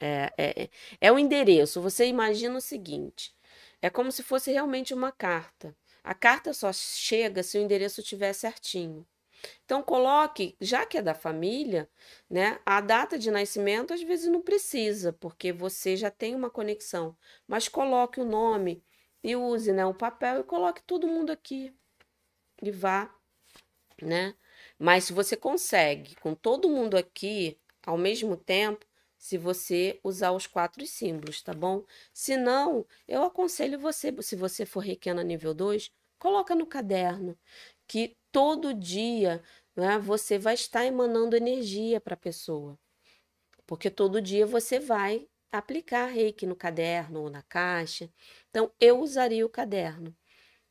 É, 0.00 0.32
é, 0.36 0.70
é 1.00 1.12
o 1.12 1.18
endereço. 1.18 1.80
Você 1.80 2.06
imagina 2.06 2.56
o 2.58 2.60
seguinte: 2.60 3.34
é 3.80 3.90
como 3.90 4.12
se 4.12 4.22
fosse 4.22 4.52
realmente 4.52 4.94
uma 4.94 5.12
carta. 5.12 5.76
A 6.04 6.14
carta 6.14 6.52
só 6.52 6.72
chega 6.72 7.42
se 7.42 7.58
o 7.58 7.60
endereço 7.60 8.00
estiver 8.00 8.32
certinho. 8.32 9.06
Então 9.64 9.82
coloque, 9.82 10.56
já 10.60 10.86
que 10.86 10.98
é 10.98 11.02
da 11.02 11.14
família, 11.14 11.88
né? 12.28 12.58
A 12.64 12.80
data 12.80 13.18
de 13.18 13.30
nascimento 13.30 13.92
às 13.92 14.02
vezes 14.02 14.30
não 14.30 14.40
precisa, 14.40 15.12
porque 15.12 15.52
você 15.52 15.96
já 15.96 16.10
tem 16.10 16.34
uma 16.34 16.50
conexão, 16.50 17.16
mas 17.46 17.68
coloque 17.68 18.20
o 18.20 18.24
nome 18.24 18.82
e 19.22 19.36
use, 19.36 19.72
né, 19.72 19.84
o 19.84 19.94
papel 19.94 20.40
e 20.40 20.44
coloque 20.44 20.82
todo 20.82 21.06
mundo 21.08 21.30
aqui 21.32 21.74
e 22.62 22.70
vá, 22.70 23.12
né? 24.02 24.34
Mas 24.78 25.04
se 25.04 25.12
você 25.12 25.36
consegue 25.36 26.16
com 26.16 26.34
todo 26.34 26.68
mundo 26.68 26.96
aqui 26.96 27.58
ao 27.84 27.98
mesmo 27.98 28.36
tempo, 28.36 28.85
se 29.26 29.36
você 29.36 29.98
usar 30.04 30.30
os 30.30 30.46
quatro 30.46 30.86
símbolos, 30.86 31.42
tá 31.42 31.52
bom? 31.52 31.84
Se 32.12 32.36
não, 32.36 32.86
eu 33.08 33.24
aconselho 33.24 33.76
você, 33.76 34.14
se 34.22 34.36
você 34.36 34.64
for 34.64 34.78
requena 34.78 35.24
nível 35.24 35.52
2, 35.52 35.90
coloca 36.16 36.54
no 36.54 36.64
caderno 36.64 37.36
que 37.88 38.16
todo 38.30 38.72
dia 38.72 39.42
né, 39.74 39.98
você 39.98 40.38
vai 40.38 40.54
estar 40.54 40.84
emanando 40.84 41.34
energia 41.34 42.00
para 42.00 42.14
a 42.14 42.16
pessoa. 42.16 42.78
Porque 43.66 43.90
todo 43.90 44.22
dia 44.22 44.46
você 44.46 44.78
vai 44.78 45.26
aplicar 45.50 46.06
reiki 46.06 46.46
no 46.46 46.54
caderno 46.54 47.22
ou 47.22 47.28
na 47.28 47.42
caixa. 47.42 48.08
Então, 48.50 48.70
eu 48.80 49.00
usaria 49.00 49.44
o 49.44 49.48
caderno. 49.50 50.14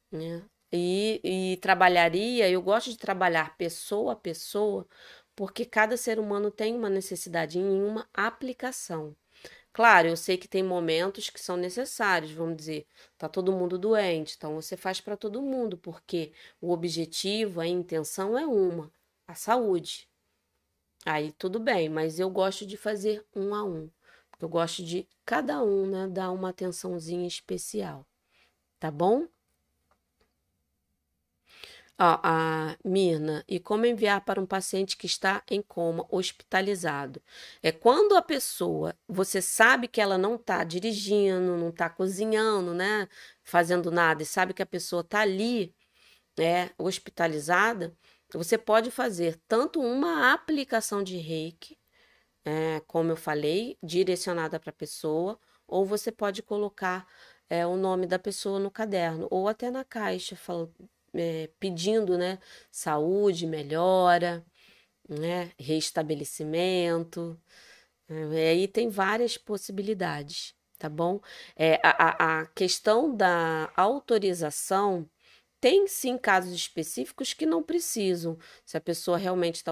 Né? 0.09 0.41
E, 0.71 1.19
e 1.23 1.57
trabalharia, 1.57 2.49
eu 2.49 2.61
gosto 2.61 2.89
de 2.89 2.97
trabalhar 2.97 3.57
pessoa 3.57 4.13
a 4.13 4.15
pessoa, 4.15 4.87
porque 5.35 5.65
cada 5.65 5.97
ser 5.97 6.19
humano 6.19 6.51
tem 6.51 6.75
uma 6.75 6.89
necessidade 6.89 7.59
em 7.59 7.83
uma 7.83 8.07
aplicação. 8.13 9.15
Claro, 9.73 10.07
eu 10.07 10.17
sei 10.17 10.37
que 10.37 10.47
tem 10.47 10.63
momentos 10.63 11.29
que 11.29 11.39
são 11.39 11.57
necessários, 11.57 12.31
vamos 12.31 12.57
dizer, 12.57 12.87
tá 13.17 13.27
todo 13.29 13.51
mundo 13.51 13.77
doente, 13.77 14.35
então 14.37 14.55
você 14.55 14.77
faz 14.77 15.01
para 15.01 15.17
todo 15.17 15.41
mundo, 15.41 15.77
porque 15.77 16.31
o 16.61 16.71
objetivo, 16.71 17.59
a 17.61 17.67
intenção 17.67 18.37
é 18.37 18.45
uma, 18.47 18.91
a 19.27 19.35
saúde. 19.35 20.09
Aí 21.05 21.31
tudo 21.33 21.59
bem, 21.59 21.89
mas 21.89 22.19
eu 22.19 22.29
gosto 22.29 22.65
de 22.65 22.77
fazer 22.77 23.25
um 23.35 23.53
a 23.55 23.63
um. 23.63 23.89
Eu 24.39 24.49
gosto 24.49 24.83
de 24.83 25.07
cada 25.25 25.63
um, 25.63 25.87
né, 25.87 26.07
dar 26.07 26.31
uma 26.31 26.49
atençãozinha 26.49 27.27
especial. 27.27 28.05
Tá 28.79 28.91
bom? 28.91 29.27
A 31.97 32.75
Mirna, 32.83 33.43
e 33.47 33.57
como 33.57 33.85
enviar 33.85 34.19
para 34.25 34.41
um 34.41 34.45
paciente 34.45 34.97
que 34.97 35.05
está 35.05 35.41
em 35.49 35.61
coma, 35.61 36.05
hospitalizado? 36.09 37.21
É 37.63 37.71
quando 37.71 38.17
a 38.17 38.21
pessoa, 38.21 38.93
você 39.07 39.41
sabe 39.41 39.87
que 39.87 40.01
ela 40.01 40.17
não 40.17 40.35
está 40.35 40.63
dirigindo, 40.65 41.55
não 41.57 41.69
está 41.69 41.89
cozinhando, 41.89 42.73
né? 42.73 43.07
Fazendo 43.43 43.91
nada, 43.91 44.23
e 44.23 44.25
sabe 44.25 44.53
que 44.53 44.61
a 44.61 44.65
pessoa 44.65 45.01
está 45.01 45.21
ali, 45.21 45.73
né? 46.37 46.71
Hospitalizada, 46.77 47.95
você 48.33 48.57
pode 48.57 48.91
fazer 48.91 49.39
tanto 49.47 49.81
uma 49.81 50.33
aplicação 50.33 51.03
de 51.03 51.17
reiki, 51.17 51.77
é, 52.45 52.81
como 52.87 53.11
eu 53.11 53.17
falei, 53.17 53.77
direcionada 53.83 54.59
para 54.59 54.69
a 54.71 54.73
pessoa, 54.73 55.39
ou 55.67 55.85
você 55.85 56.11
pode 56.11 56.43
colocar 56.43 57.07
é, 57.49 57.65
o 57.65 57.77
nome 57.77 58.07
da 58.07 58.19
pessoa 58.19 58.59
no 58.59 58.71
caderno, 58.71 59.27
ou 59.31 59.47
até 59.47 59.71
na 59.71 59.83
caixa, 59.85 60.35
falando 60.35 60.73
é, 61.15 61.49
pedindo 61.59 62.17
né, 62.17 62.39
saúde, 62.71 63.47
melhora, 63.47 64.45
né, 65.09 65.51
restabelecimento. 65.59 67.39
É, 68.09 68.49
aí 68.51 68.67
tem 68.67 68.89
várias 68.89 69.37
possibilidades, 69.37 70.55
tá 70.77 70.89
bom? 70.89 71.19
É, 71.55 71.79
a, 71.83 72.41
a 72.41 72.45
questão 72.47 73.15
da 73.15 73.71
autorização 73.75 75.09
tem 75.59 75.87
sim 75.87 76.17
casos 76.17 76.53
específicos 76.53 77.33
que 77.33 77.45
não 77.45 77.63
precisam. 77.63 78.37
Se 78.65 78.77
a 78.77 78.81
pessoa 78.81 79.17
realmente 79.17 79.55
está 79.55 79.71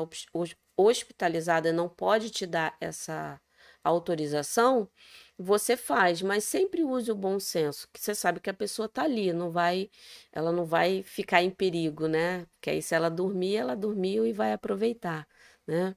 hospitalizada 0.75 1.71
não 1.71 1.87
pode 1.87 2.31
te 2.31 2.45
dar 2.47 2.75
essa 2.81 3.39
autorização, 3.84 4.89
você 5.38 5.75
faz, 5.75 6.21
mas 6.21 6.43
sempre 6.43 6.84
use 6.84 7.11
o 7.11 7.15
bom 7.15 7.39
senso, 7.39 7.88
que 7.91 7.99
você 7.99 8.15
sabe 8.15 8.39
que 8.39 8.49
a 8.49 8.53
pessoa 8.53 8.86
está 8.86 9.03
ali, 9.03 9.34
não 9.34 9.51
vai, 9.51 9.89
ela 10.31 10.51
não 10.51 10.65
vai 10.65 11.03
ficar 11.03 11.41
em 11.43 11.49
perigo, 11.49 12.07
né? 12.07 12.45
Porque 12.51 12.69
aí 12.69 12.81
se 12.81 12.95
ela 12.95 13.09
dormir, 13.09 13.55
ela 13.55 13.75
dormiu 13.75 14.25
e 14.25 14.34
vai 14.34 14.53
aproveitar, 14.53 15.27
né? 15.67 15.95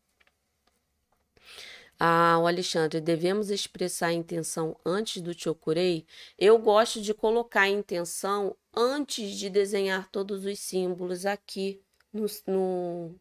Ah, 1.99 2.39
o 2.39 2.47
Alexandre, 2.47 3.01
devemos 3.01 3.51
expressar 3.51 4.09
a 4.09 4.13
intenção 4.13 4.77
antes 4.85 5.23
do 5.23 5.33
Chokurei? 5.33 6.07
Eu 6.39 6.59
gosto 6.59 7.01
de 7.01 7.15
colocar 7.15 7.63
a 7.63 7.69
intenção 7.69 8.55
antes 8.75 9.31
de 9.39 9.49
desenhar 9.49 10.11
todos 10.11 10.45
os 10.45 10.59
símbolos 10.59 11.25
aqui 11.25 11.81
no, 12.13 12.27
no, 12.47 13.15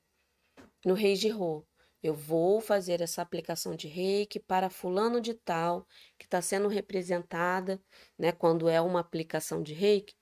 no 0.86 0.94
Rei 0.94 1.16
de 1.16 1.30
Rô. 1.30 1.66
Eu 2.06 2.14
vou 2.14 2.62
fazer 2.62 3.02
essa 3.02 3.24
aplicação 3.24 3.76
de 3.76 3.88
reiki 3.88 4.40
para 4.40 4.70
fulano 4.70 5.20
de 5.20 5.34
tal, 5.34 5.88
que 6.20 6.26
está 6.26 6.40
sendo 6.40 6.68
representada, 6.68 7.82
né, 8.16 8.32
quando 8.32 8.70
é 8.70 8.80
uma 8.80 9.00
aplicação 9.00 9.64
de 9.64 9.74
reiki, 9.74 10.14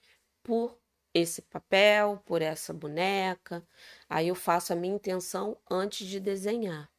por 0.42 0.80
esse 1.14 1.42
papel, 1.42 2.24
por 2.26 2.42
essa 2.42 2.74
boneca. 2.74 3.68
Aí 4.08 4.30
eu 4.30 4.36
faço 4.36 4.72
a 4.72 4.78
minha 4.78 4.96
intenção 4.96 5.58
antes 5.70 6.08
de 6.08 6.22
desenhar, 6.22 6.90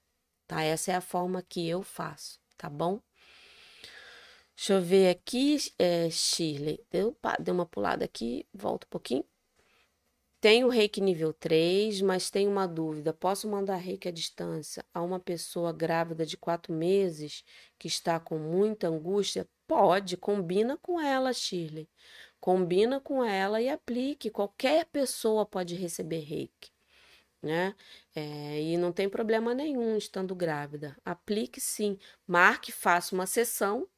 tá? 0.47 0.62
Essa 0.62 0.93
é 0.93 0.95
a 0.97 1.01
forma 1.01 1.41
que 1.41 1.66
eu 1.66 1.82
faço, 1.82 2.39
tá 2.59 2.68
bom? 2.68 3.01
Deixa 4.55 4.74
eu 4.74 4.82
ver 4.82 5.09
aqui, 5.09 5.57
é, 5.78 6.11
Shirley. 6.11 6.85
Deu, 6.91 7.16
deu 7.41 7.55
uma 7.55 7.64
pulada 7.64 8.05
aqui, 8.05 8.47
volta 8.53 8.87
um 8.87 8.91
pouquinho. 8.91 9.24
Tenho 10.45 10.68
reiki 10.68 11.01
nível 11.01 11.32
3, 11.32 12.03
mas 12.03 12.28
tenho 12.28 12.51
uma 12.51 12.68
dúvida. 12.68 13.14
Posso 13.14 13.49
mandar 13.49 13.76
reiki 13.76 14.09
à 14.09 14.11
distância 14.11 14.84
a 14.92 15.01
uma 15.01 15.18
pessoa 15.18 15.72
grávida 15.72 16.26
de 16.26 16.36
quatro 16.36 16.70
meses 16.70 17.42
que 17.78 17.88
está 17.88 18.20
com 18.20 18.36
muita 18.36 18.88
angústia? 18.88 19.49
Pode, 19.66 20.18
combina 20.18 20.76
com 20.76 21.01
ela, 21.01 21.32
Shirley. 21.32 21.88
Combina 22.38 23.01
com 23.01 23.24
ela 23.24 23.59
e 23.59 23.70
aplique. 23.70 24.28
Qualquer 24.28 24.84
pessoa 24.84 25.47
pode 25.47 25.76
receber 25.76 26.20
reiki, 26.20 26.70
né? 27.42 27.74
É, 28.14 28.61
e 28.61 28.76
não 28.76 28.92
tem 28.92 29.09
problema 29.09 29.55
nenhum 29.55 29.97
estando 29.97 30.34
grávida. 30.34 30.95
Aplique 31.07 31.59
sim. 31.59 31.99
Marque, 32.26 32.70
faça 32.70 33.14
uma 33.14 33.24
sessão 33.24 33.88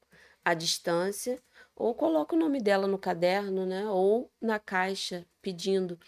à 0.44 0.54
distância 0.54 1.42
ou 1.76 1.94
coloque 1.94 2.34
o 2.34 2.38
nome 2.38 2.60
dela 2.60 2.86
no 2.86 2.98
caderno, 2.98 3.66
né? 3.66 3.86
Ou 3.90 4.30
na 4.40 4.58
caixa 4.58 5.26
pedindo 5.42 5.98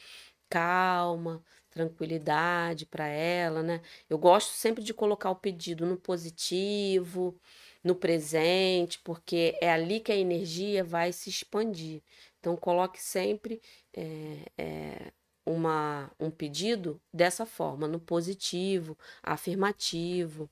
calma, 0.48 1.42
tranquilidade 1.70 2.86
para 2.86 3.06
ela, 3.06 3.62
né? 3.62 3.80
Eu 4.08 4.18
gosto 4.18 4.50
sempre 4.52 4.82
de 4.82 4.94
colocar 4.94 5.30
o 5.30 5.36
pedido 5.36 5.86
no 5.86 5.96
positivo, 5.96 7.38
no 7.82 7.94
presente, 7.94 8.98
porque 9.00 9.56
é 9.60 9.70
ali 9.70 10.00
que 10.00 10.12
a 10.12 10.16
energia 10.16 10.82
vai 10.84 11.12
se 11.12 11.30
expandir. 11.30 12.02
Então, 12.40 12.56
coloque 12.56 13.00
sempre 13.02 13.60
é, 13.94 14.44
é, 14.58 15.12
uma, 15.46 16.10
um 16.20 16.30
pedido 16.30 17.00
dessa 17.12 17.44
forma, 17.46 17.88
no 17.88 18.00
positivo, 18.00 18.96
afirmativo, 19.22 20.50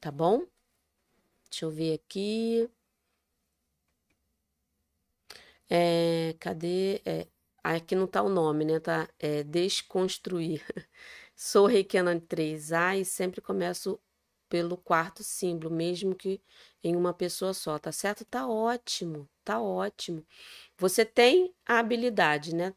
tá 0.00 0.10
bom? 0.12 0.46
Deixa 1.50 1.64
eu 1.64 1.70
ver 1.70 1.94
aqui. 1.94 2.68
É, 5.68 6.34
cadê? 6.40 7.00
É, 7.04 7.26
Aqui 7.74 7.96
não 7.96 8.04
está 8.04 8.22
o 8.22 8.28
nome, 8.28 8.64
né? 8.64 8.78
Tá? 8.78 9.08
É 9.18 9.42
desconstruir. 9.42 10.62
Sou 11.34 11.66
Reikiana 11.66 12.14
3A 12.20 12.96
e 13.00 13.04
sempre 13.04 13.40
começo 13.40 14.00
pelo 14.48 14.76
quarto 14.76 15.24
símbolo, 15.24 15.74
mesmo 15.74 16.14
que 16.14 16.40
em 16.82 16.94
uma 16.94 17.12
pessoa 17.12 17.52
só, 17.52 17.76
tá 17.76 17.90
certo? 17.90 18.24
Tá 18.24 18.46
ótimo, 18.48 19.28
tá 19.44 19.60
ótimo. 19.60 20.24
Você 20.78 21.04
tem 21.04 21.52
a 21.66 21.80
habilidade, 21.80 22.54
né? 22.54 22.72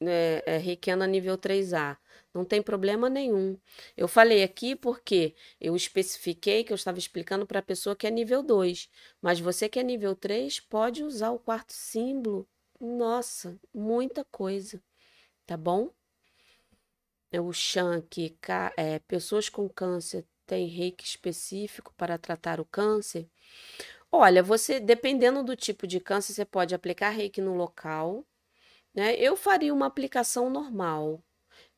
É, 0.00 0.44
é 0.46 0.58
Reikiana 0.58 1.06
nível 1.06 1.38
3A. 1.38 1.96
Não 2.34 2.44
tem 2.44 2.62
problema 2.62 3.08
nenhum. 3.08 3.58
Eu 3.96 4.08
falei 4.08 4.42
aqui 4.42 4.76
porque 4.76 5.34
eu 5.60 5.74
especifiquei 5.74 6.64
que 6.64 6.72
eu 6.72 6.76
estava 6.76 6.98
explicando 6.98 7.46
para 7.46 7.60
a 7.60 7.62
pessoa 7.62 7.96
que 7.96 8.06
é 8.06 8.10
nível 8.10 8.42
2. 8.42 8.90
Mas 9.22 9.40
você 9.40 9.70
que 9.70 9.78
é 9.78 9.82
nível 9.82 10.14
3 10.14 10.60
pode 10.60 11.02
usar 11.02 11.30
o 11.30 11.38
quarto 11.38 11.72
símbolo 11.72 12.46
nossa, 12.80 13.58
muita 13.74 14.24
coisa, 14.24 14.82
tá 15.46 15.56
bom? 15.56 15.92
É 17.30 17.40
o 17.40 17.50
que 18.08 18.36
é, 18.76 18.98
pessoas 19.00 19.48
com 19.48 19.68
câncer 19.68 20.26
têm 20.46 20.66
reiki 20.66 21.04
específico 21.04 21.92
para 21.96 22.16
tratar 22.16 22.60
o 22.60 22.64
câncer. 22.64 23.28
Olha, 24.10 24.42
você, 24.42 24.80
dependendo 24.80 25.42
do 25.44 25.54
tipo 25.54 25.86
de 25.86 26.00
câncer, 26.00 26.32
você 26.32 26.44
pode 26.44 26.74
aplicar 26.74 27.10
reiki 27.10 27.40
no 27.42 27.54
local, 27.54 28.26
né? 28.94 29.14
Eu 29.16 29.36
faria 29.36 29.74
uma 29.74 29.86
aplicação 29.86 30.50
normal 30.50 31.22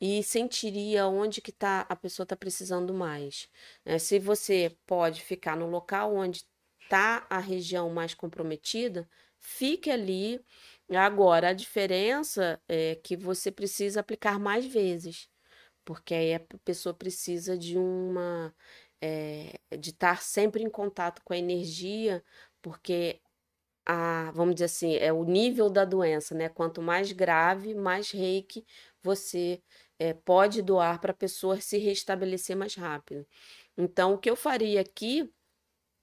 e 0.01 0.23
sentiria 0.23 1.07
onde 1.07 1.41
que 1.41 1.53
tá, 1.53 1.87
a 1.89 1.97
pessoa 1.97 2.25
está 2.25 2.37
precisando 2.37 2.95
mais. 2.95 3.49
Né? 3.85 3.99
Se 3.99 4.19
você 4.19 4.77
pode 4.87 5.23
ficar 5.23 5.57
no 5.57 5.69
local 5.69 6.15
onde 6.15 6.45
está 6.83 7.27
a 7.31 7.39
região 7.39 7.91
mais 7.91 8.15
comprometida, 8.15 9.09
fique 9.39 9.91
ali 9.91 10.45
Agora, 10.97 11.51
a 11.51 11.53
diferença 11.53 12.61
é 12.69 12.97
que 12.97 13.17
você 13.17 13.51
precisa 13.53 14.01
aplicar 14.01 14.39
mais 14.41 14.67
vezes, 14.67 15.29
porque 15.85 16.15
aí 16.15 16.35
a 16.35 16.41
pessoa 16.65 16.95
precisa 16.95 17.59
de 17.59 17.79
uma. 17.79 18.55
É, 19.03 19.59
de 19.79 19.91
estar 19.91 20.23
sempre 20.23 20.63
em 20.65 20.71
contato 20.71 21.23
com 21.25 21.33
a 21.35 21.39
energia, 21.39 22.25
porque 22.63 23.21
a, 23.87 24.31
vamos 24.33 24.55
dizer 24.57 24.67
assim, 24.67 24.95
é 24.97 25.13
o 25.13 25.25
nível 25.25 25.71
da 25.71 25.85
doença, 25.85 26.35
né? 26.35 26.49
Quanto 26.49 26.83
mais 26.83 27.13
grave, 27.13 27.75
mais 27.75 28.11
reiki 28.13 28.65
você 29.03 29.63
é, 29.99 30.15
pode 30.15 30.63
doar 30.63 31.01
para 31.01 31.13
a 31.13 31.15
pessoa 31.15 31.61
se 31.61 31.79
restabelecer 31.79 32.57
mais 32.57 32.75
rápido. 32.77 33.27
Então, 33.79 34.15
o 34.15 34.19
que 34.19 34.31
eu 34.31 34.37
faria 34.37 34.81
aqui, 34.83 35.33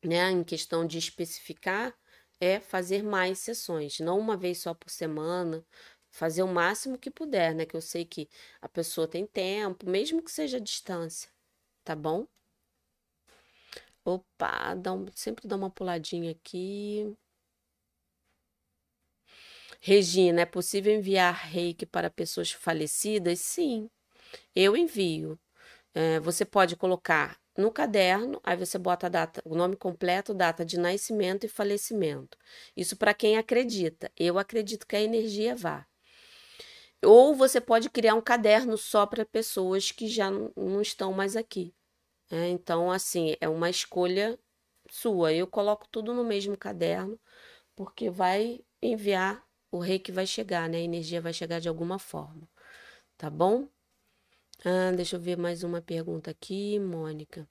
né, 0.04 0.32
em 0.32 0.44
questão 0.44 0.86
de 0.86 0.98
especificar, 0.98 1.96
é 2.40 2.60
fazer 2.60 3.04
mais 3.04 3.40
sessões, 3.40 4.00
não 4.00 4.20
uma 4.20 4.38
vez 4.38 4.60
só 4.60 4.74
por 4.74 4.90
semana, 4.90 5.66
fazer 6.12 6.44
o 6.44 6.48
máximo 6.48 6.98
que 6.98 7.12
puder, 7.12 7.54
né? 7.56 7.66
Que 7.66 7.76
eu 7.76 7.82
sei 7.82 8.06
que 8.06 8.30
a 8.62 8.70
pessoa 8.70 9.08
tem 9.08 9.26
tempo, 9.28 9.90
mesmo 9.90 10.22
que 10.24 10.32
seja 10.32 10.58
a 10.58 10.60
distância, 10.62 11.30
tá 11.86 11.96
bom? 11.96 12.28
Opa, 14.06 14.74
dá 14.76 14.94
um, 14.94 15.06
sempre 15.16 15.48
dá 15.48 15.56
uma 15.56 15.70
puladinha 15.70 16.32
aqui. 16.32 17.16
Regina, 19.82 20.42
é 20.42 20.46
possível 20.46 20.94
enviar 20.94 21.34
reiki 21.34 21.86
para 21.86 22.10
pessoas 22.10 22.52
falecidas? 22.52 23.40
Sim, 23.40 23.90
eu 24.56 24.78
envio. 24.78 25.40
É, 25.94 26.20
você 26.22 26.46
pode 26.46 26.76
colocar 26.78 27.40
no 27.58 27.72
caderno, 27.72 28.40
aí 28.44 28.56
você 28.56 28.78
bota 28.78 29.08
a 29.08 29.10
data, 29.10 29.42
o 29.44 29.56
nome 29.56 29.76
completo, 29.76 30.34
data 30.34 30.64
de 30.64 30.78
nascimento 30.80 31.46
e 31.46 31.50
falecimento. 31.50 32.38
Isso 32.76 32.96
para 32.96 33.14
quem 33.14 33.38
acredita. 33.38 34.12
Eu 34.18 34.38
acredito 34.38 34.86
que 34.86 34.96
a 34.96 35.02
energia 35.02 35.56
vá. 35.56 35.88
Ou 37.04 37.36
você 37.36 37.62
pode 37.62 37.90
criar 37.90 38.16
um 38.16 38.22
caderno 38.22 38.78
só 38.78 39.06
para 39.06 39.26
pessoas 39.26 39.92
que 39.92 40.08
já 40.08 40.30
não 40.32 40.82
estão 40.82 41.14
mais 41.14 41.36
aqui. 41.36 41.74
É, 42.32 42.50
então, 42.50 42.92
assim, 42.92 43.36
é 43.40 43.48
uma 43.48 43.70
escolha 43.70 44.40
sua. 44.90 45.34
Eu 45.34 45.48
coloco 45.48 45.88
tudo 45.90 46.14
no 46.14 46.24
mesmo 46.24 46.58
caderno, 46.58 47.20
porque 47.76 48.10
vai 48.10 48.62
enviar 48.82 49.44
o 49.72 49.80
rei 49.80 50.00
que 50.00 50.12
vai 50.12 50.28
chegar, 50.28 50.70
né? 50.70 50.78
A 50.78 50.82
energia 50.82 51.22
vai 51.22 51.34
chegar 51.34 51.60
de 51.60 51.70
alguma 51.70 52.00
forma. 52.00 52.50
Tá 53.18 53.30
bom? 53.30 53.70
Ah, 54.66 54.92
deixa 54.96 55.16
eu 55.16 55.20
ver 55.20 55.38
mais 55.38 55.64
uma 55.64 55.82
pergunta 55.82 56.32
aqui, 56.32 56.80
Mônica. 56.80 57.48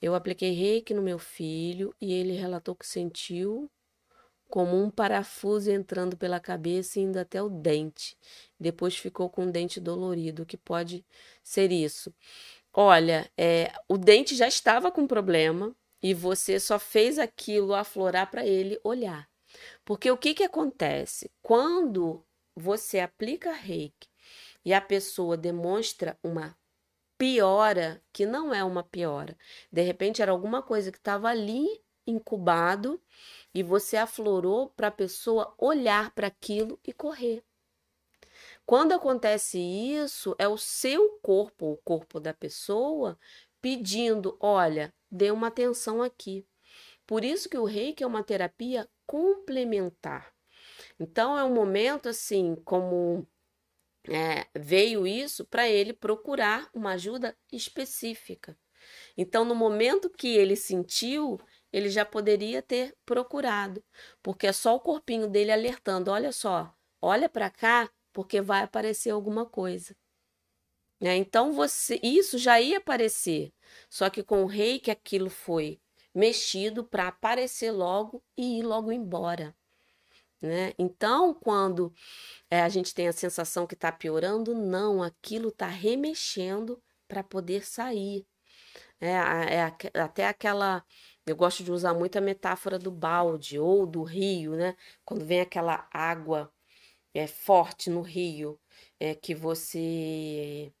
Eu 0.00 0.14
apliquei 0.14 0.52
reiki 0.52 0.94
no 0.94 1.02
meu 1.02 1.18
filho 1.18 1.94
e 2.00 2.12
ele 2.12 2.32
relatou 2.34 2.74
que 2.76 2.86
sentiu 2.86 3.70
como 4.48 4.80
um 4.82 4.90
parafuso 4.90 5.70
entrando 5.70 6.16
pela 6.16 6.40
cabeça 6.40 7.00
e 7.00 7.02
indo 7.02 7.18
até 7.18 7.42
o 7.42 7.48
dente. 7.48 8.16
Depois 8.60 8.96
ficou 8.96 9.28
com 9.30 9.46
o 9.46 9.52
dente 9.52 9.80
dolorido. 9.80 10.42
O 10.42 10.46
que 10.46 10.56
pode 10.56 11.04
ser 11.42 11.72
isso? 11.72 12.14
Olha, 12.72 13.30
é, 13.36 13.72
o 13.88 13.98
dente 13.98 14.36
já 14.36 14.48
estava 14.48 14.90
com 14.92 15.06
problema 15.06 15.74
e 16.02 16.14
você 16.14 16.60
só 16.60 16.78
fez 16.78 17.18
aquilo 17.18 17.74
aflorar 17.74 18.30
para 18.30 18.46
ele 18.46 18.78
olhar. 18.84 19.28
Porque 19.84 20.10
o 20.10 20.18
que, 20.18 20.34
que 20.34 20.44
acontece? 20.44 21.30
Quando 21.42 22.24
você 22.54 23.00
aplica 23.00 23.52
reiki 23.52 24.08
e 24.66 24.74
a 24.74 24.80
pessoa 24.80 25.36
demonstra 25.36 26.18
uma 26.24 26.58
piora, 27.16 28.02
que 28.12 28.26
não 28.26 28.52
é 28.52 28.64
uma 28.64 28.82
piora, 28.82 29.38
de 29.70 29.80
repente 29.80 30.20
era 30.20 30.32
alguma 30.32 30.60
coisa 30.60 30.90
que 30.90 30.98
estava 30.98 31.28
ali 31.28 31.66
incubado 32.04 33.00
e 33.54 33.62
você 33.62 33.96
aflorou 33.96 34.70
para 34.70 34.88
a 34.88 34.90
pessoa 34.90 35.54
olhar 35.56 36.10
para 36.10 36.26
aquilo 36.26 36.80
e 36.84 36.92
correr. 36.92 37.44
Quando 38.66 38.92
acontece 38.92 39.56
isso, 39.56 40.34
é 40.36 40.48
o 40.48 40.58
seu 40.58 41.20
corpo, 41.22 41.66
o 41.72 41.76
corpo 41.76 42.18
da 42.18 42.34
pessoa, 42.34 43.16
pedindo: 43.62 44.36
olha, 44.40 44.92
dê 45.08 45.30
uma 45.30 45.46
atenção 45.46 46.02
aqui. 46.02 46.44
Por 47.06 47.24
isso 47.24 47.48
que 47.48 47.56
o 47.56 47.64
reiki 47.64 48.02
é 48.02 48.06
uma 48.06 48.24
terapia 48.24 48.88
complementar. 49.06 50.34
Então, 50.98 51.38
é 51.38 51.44
um 51.44 51.54
momento 51.54 52.08
assim, 52.08 52.56
como 52.64 53.26
é, 54.08 54.46
veio 54.54 55.06
isso 55.06 55.44
para 55.44 55.68
ele 55.68 55.92
procurar 55.92 56.68
uma 56.74 56.92
ajuda 56.92 57.36
específica. 57.52 58.56
Então, 59.16 59.44
no 59.44 59.54
momento 59.54 60.10
que 60.10 60.28
ele 60.28 60.56
sentiu, 60.56 61.40
ele 61.72 61.88
já 61.88 62.04
poderia 62.04 62.62
ter 62.62 62.96
procurado, 63.04 63.82
porque 64.22 64.46
é 64.46 64.52
só 64.52 64.74
o 64.76 64.80
corpinho 64.80 65.28
dele 65.28 65.52
alertando: 65.52 66.10
olha 66.10 66.32
só, 66.32 66.74
olha 67.00 67.28
para 67.28 67.50
cá, 67.50 67.90
porque 68.12 68.40
vai 68.40 68.62
aparecer 68.62 69.10
alguma 69.10 69.44
coisa. 69.46 69.96
É, 71.00 71.14
então 71.14 71.52
você, 71.52 72.00
isso 72.02 72.38
já 72.38 72.60
ia 72.60 72.78
aparecer, 72.78 73.52
só 73.90 74.08
que 74.08 74.22
com 74.22 74.42
o 74.42 74.46
rei 74.46 74.78
que 74.80 74.90
aquilo 74.90 75.28
foi 75.28 75.78
mexido 76.14 76.82
para 76.82 77.08
aparecer 77.08 77.70
logo 77.70 78.24
e 78.34 78.60
ir 78.60 78.62
logo 78.62 78.90
embora. 78.90 79.54
Né? 80.40 80.74
Então, 80.78 81.34
quando 81.34 81.92
é, 82.50 82.60
a 82.62 82.68
gente 82.68 82.94
tem 82.94 83.08
a 83.08 83.12
sensação 83.12 83.66
que 83.66 83.74
está 83.74 83.90
piorando, 83.90 84.54
não, 84.54 85.02
aquilo 85.02 85.48
está 85.48 85.66
remexendo 85.66 86.82
para 87.08 87.22
poder 87.24 87.64
sair. 87.64 88.26
É, 89.00 89.10
é, 89.10 90.00
até 90.00 90.26
aquela. 90.26 90.84
Eu 91.26 91.36
gosto 91.36 91.64
de 91.64 91.72
usar 91.72 91.94
muito 91.94 92.16
a 92.16 92.20
metáfora 92.20 92.78
do 92.78 92.90
balde 92.90 93.58
ou 93.58 93.86
do 93.86 94.02
rio, 94.02 94.56
né? 94.56 94.76
Quando 95.04 95.24
vem 95.24 95.40
aquela 95.40 95.88
água 95.92 96.52
é, 97.14 97.26
forte 97.26 97.90
no 97.90 98.02
rio, 98.02 98.60
é 99.00 99.14
que 99.14 99.34
você 99.34 100.72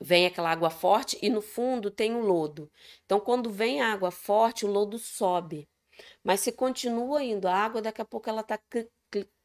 vem 0.00 0.26
aquela 0.26 0.50
água 0.50 0.70
forte 0.70 1.18
e 1.22 1.28
no 1.28 1.42
fundo 1.42 1.90
tem 1.90 2.14
o 2.14 2.20
lodo. 2.20 2.70
Então, 3.04 3.20
quando 3.20 3.50
vem 3.50 3.80
a 3.80 3.92
água 3.92 4.10
forte, 4.10 4.64
o 4.66 4.70
lodo 4.70 4.98
sobe. 4.98 5.68
Mas 6.22 6.40
se 6.40 6.52
continua 6.52 7.22
indo 7.22 7.48
a 7.48 7.54
água, 7.54 7.82
daqui 7.82 8.00
a 8.00 8.04
pouco 8.04 8.28
ela 8.28 8.42
está 8.42 8.58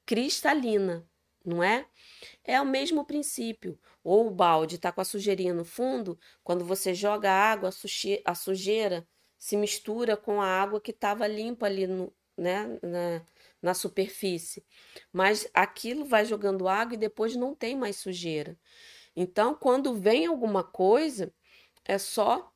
cristalina, 0.05 1.07
não 1.45 1.63
é? 1.63 1.85
É 2.43 2.59
o 2.61 2.65
mesmo 2.65 3.05
princípio. 3.05 3.79
Ou 4.03 4.27
o 4.27 4.31
balde 4.31 4.75
está 4.75 4.91
com 4.91 5.01
a 5.01 5.05
sujeirinha 5.05 5.53
no 5.53 5.65
fundo, 5.65 6.19
quando 6.43 6.65
você 6.65 6.93
joga 6.93 7.31
a 7.31 7.51
água, 7.51 7.69
a 8.25 8.35
sujeira 8.35 9.07
se 9.37 9.57
mistura 9.57 10.15
com 10.15 10.41
a 10.41 10.47
água 10.47 10.79
que 10.79 10.91
estava 10.91 11.27
limpa 11.27 11.65
ali 11.65 11.85
no, 11.85 12.13
né, 12.37 12.79
na, 12.81 13.25
na 13.61 13.73
superfície. 13.73 14.65
Mas 15.11 15.49
aquilo 15.53 16.05
vai 16.05 16.23
jogando 16.25 16.67
água 16.67 16.93
e 16.95 16.97
depois 16.97 17.35
não 17.35 17.53
tem 17.53 17.75
mais 17.75 17.97
sujeira. 17.97 18.57
Então, 19.15 19.53
quando 19.53 19.93
vem 19.93 20.25
alguma 20.25 20.63
coisa, 20.63 21.33
é 21.83 21.97
só 21.97 22.52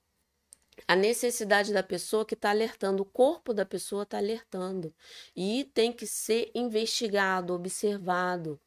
a 0.86 0.96
necessidade 0.96 1.72
da 1.74 1.82
pessoa 1.82 2.26
que 2.26 2.34
está 2.34 2.50
alertando, 2.50 3.04
o 3.04 3.06
corpo 3.06 3.54
da 3.54 3.66
pessoa 3.66 4.04
está 4.04 4.18
alertando. 4.18 4.94
E 5.36 5.66
tem 5.74 5.92
que 5.92 6.06
ser 6.06 6.52
investigado, 6.54 7.54
observado. 7.54 8.60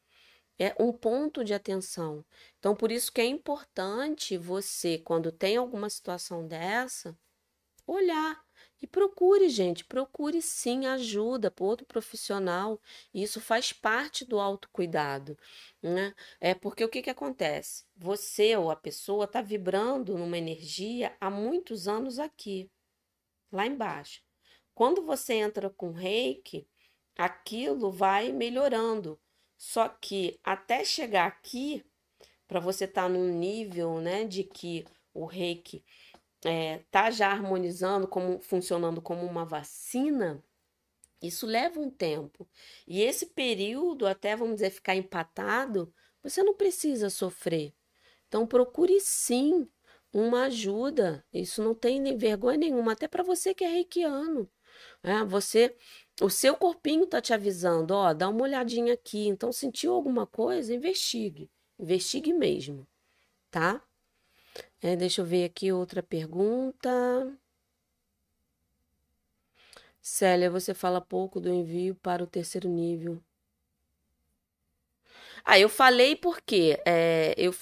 É 0.59 0.75
um 0.79 0.93
ponto 0.93 1.45
de 1.45 1.55
atenção. 1.55 2.25
Então, 2.59 2.75
por 2.75 2.91
isso 2.91 3.13
que 3.13 3.21
é 3.21 3.25
importante 3.25 4.37
você, 4.37 4.99
quando 4.99 5.33
tem 5.33 5.57
alguma 5.57 5.89
situação 5.89 6.47
dessa, 6.47 7.17
olhar 7.87 8.43
e 8.83 8.87
procure, 8.87 9.49
gente, 9.49 9.85
procure 9.85 10.41
sim 10.41 10.87
ajuda 10.87 11.51
por 11.51 11.67
outro 11.67 11.87
profissional. 11.87 12.81
Isso 13.13 13.41
faz 13.41 13.73
parte 13.73 14.25
do 14.25 14.41
autocuidado, 14.41 15.39
né? 15.83 16.15
É 16.41 16.55
porque 16.55 16.83
o 16.85 16.89
que, 16.89 17.03
que 17.03 17.11
acontece? 17.11 17.85
Você 17.97 18.57
ou 18.57 18.71
a 18.71 18.77
pessoa 18.77 19.25
está 19.25 19.43
vibrando 19.43 20.17
numa 20.17 20.39
energia 20.39 21.15
há 21.21 21.29
muitos 21.29 21.87
anos 21.87 22.19
aqui, 22.19 22.71
lá 23.53 23.67
embaixo. 23.67 24.23
Quando 24.75 25.03
você 25.03 25.35
entra 25.35 25.69
com 25.69 25.93
reiki, 25.93 26.67
aquilo 27.17 27.91
vai 27.91 28.33
melhorando. 28.33 29.21
Só 29.59 29.89
que 29.89 30.41
até 30.43 30.85
chegar 30.87 31.27
aqui, 31.27 31.85
para 32.49 32.61
você 32.61 32.87
estar 32.87 33.03
tá 33.03 33.09
num 33.11 33.29
nível, 33.29 34.01
né, 34.01 34.25
de 34.25 34.43
que 34.43 34.87
o 35.13 35.27
reiki 35.27 35.85
é, 36.45 36.79
tá 36.91 37.11
já 37.11 37.31
harmonizando, 37.31 38.07
como 38.09 38.41
funcionando 38.41 39.01
como 39.03 39.25
uma 39.27 39.45
vacina, 39.45 40.43
isso 41.23 41.47
leva 41.47 41.81
um 41.81 41.91
tempo. 41.91 42.49
E 42.87 43.03
esse 43.03 43.27
período, 43.27 44.07
até 44.07 44.35
vamos 44.35 44.57
dizer, 44.57 44.71
ficar 44.71 44.95
empatado, 44.97 45.93
você 46.23 46.43
não 46.43 46.55
precisa 46.55 47.11
sofrer. 47.11 47.75
Então, 48.29 48.47
procure 48.47 49.01
sim 49.01 49.69
uma 50.13 50.45
ajuda. 50.45 51.25
Isso 51.33 51.63
não 51.63 51.75
tem 51.75 52.01
nem 52.01 52.17
vergonha 52.17 52.57
nenhuma, 52.57 52.93
até 52.93 53.07
para 53.07 53.23
você 53.23 53.55
que 53.55 53.65
é 53.65 53.69
reikiano. 53.69 54.51
É, 55.03 55.25
você, 55.25 55.77
o 56.23 56.31
seu 56.31 56.57
corpinho 56.57 57.05
está 57.05 57.21
te 57.21 57.35
avisando, 57.35 57.95
ó, 57.95 58.15
dá 58.15 58.29
uma 58.29 58.43
olhadinha 58.43 58.95
aqui. 58.95 59.27
Então, 59.29 59.53
sentiu 59.53 59.93
alguma 59.93 60.27
coisa? 60.27 60.75
Investigue. 60.75 61.51
Investigue 61.79 62.33
mesmo, 62.33 62.87
tá? 63.51 63.83
É, 64.83 64.95
deixa 64.97 65.21
eu 65.23 65.25
ver 65.25 65.45
aqui 65.45 65.73
outra 65.73 66.03
pergunta. 66.03 66.91
Célia, 70.03 70.51
você 70.51 70.75
fala 70.75 71.01
pouco 71.01 71.41
do 71.41 71.49
envio 71.49 71.95
para 71.95 72.23
o 72.23 72.27
terceiro 72.27 72.69
nível. 72.69 73.23
Ah, 75.45 75.59
eu 75.59 75.69
falei 75.69 76.17
porque 76.17 76.81
é, 76.87 77.35
eu, 77.37 77.55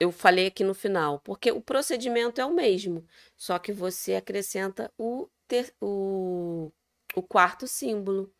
eu 0.00 0.12
falei 0.12 0.46
aqui 0.46 0.64
no 0.64 0.74
final, 0.74 1.20
porque 1.20 1.50
o 1.52 1.60
procedimento 1.60 2.40
é 2.40 2.44
o 2.44 2.54
mesmo, 2.54 3.06
só 3.36 3.58
que 3.58 3.72
você 3.72 4.14
acrescenta 4.14 4.92
o, 4.98 5.28
ter, 5.48 5.74
o, 5.80 6.70
o 7.14 7.22
quarto 7.22 7.66
símbolo, 7.66 8.32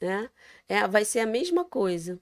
né? 0.00 0.30
É, 0.68 0.86
vai 0.88 1.04
ser 1.04 1.20
a 1.20 1.26
mesma 1.26 1.64
coisa. 1.64 2.20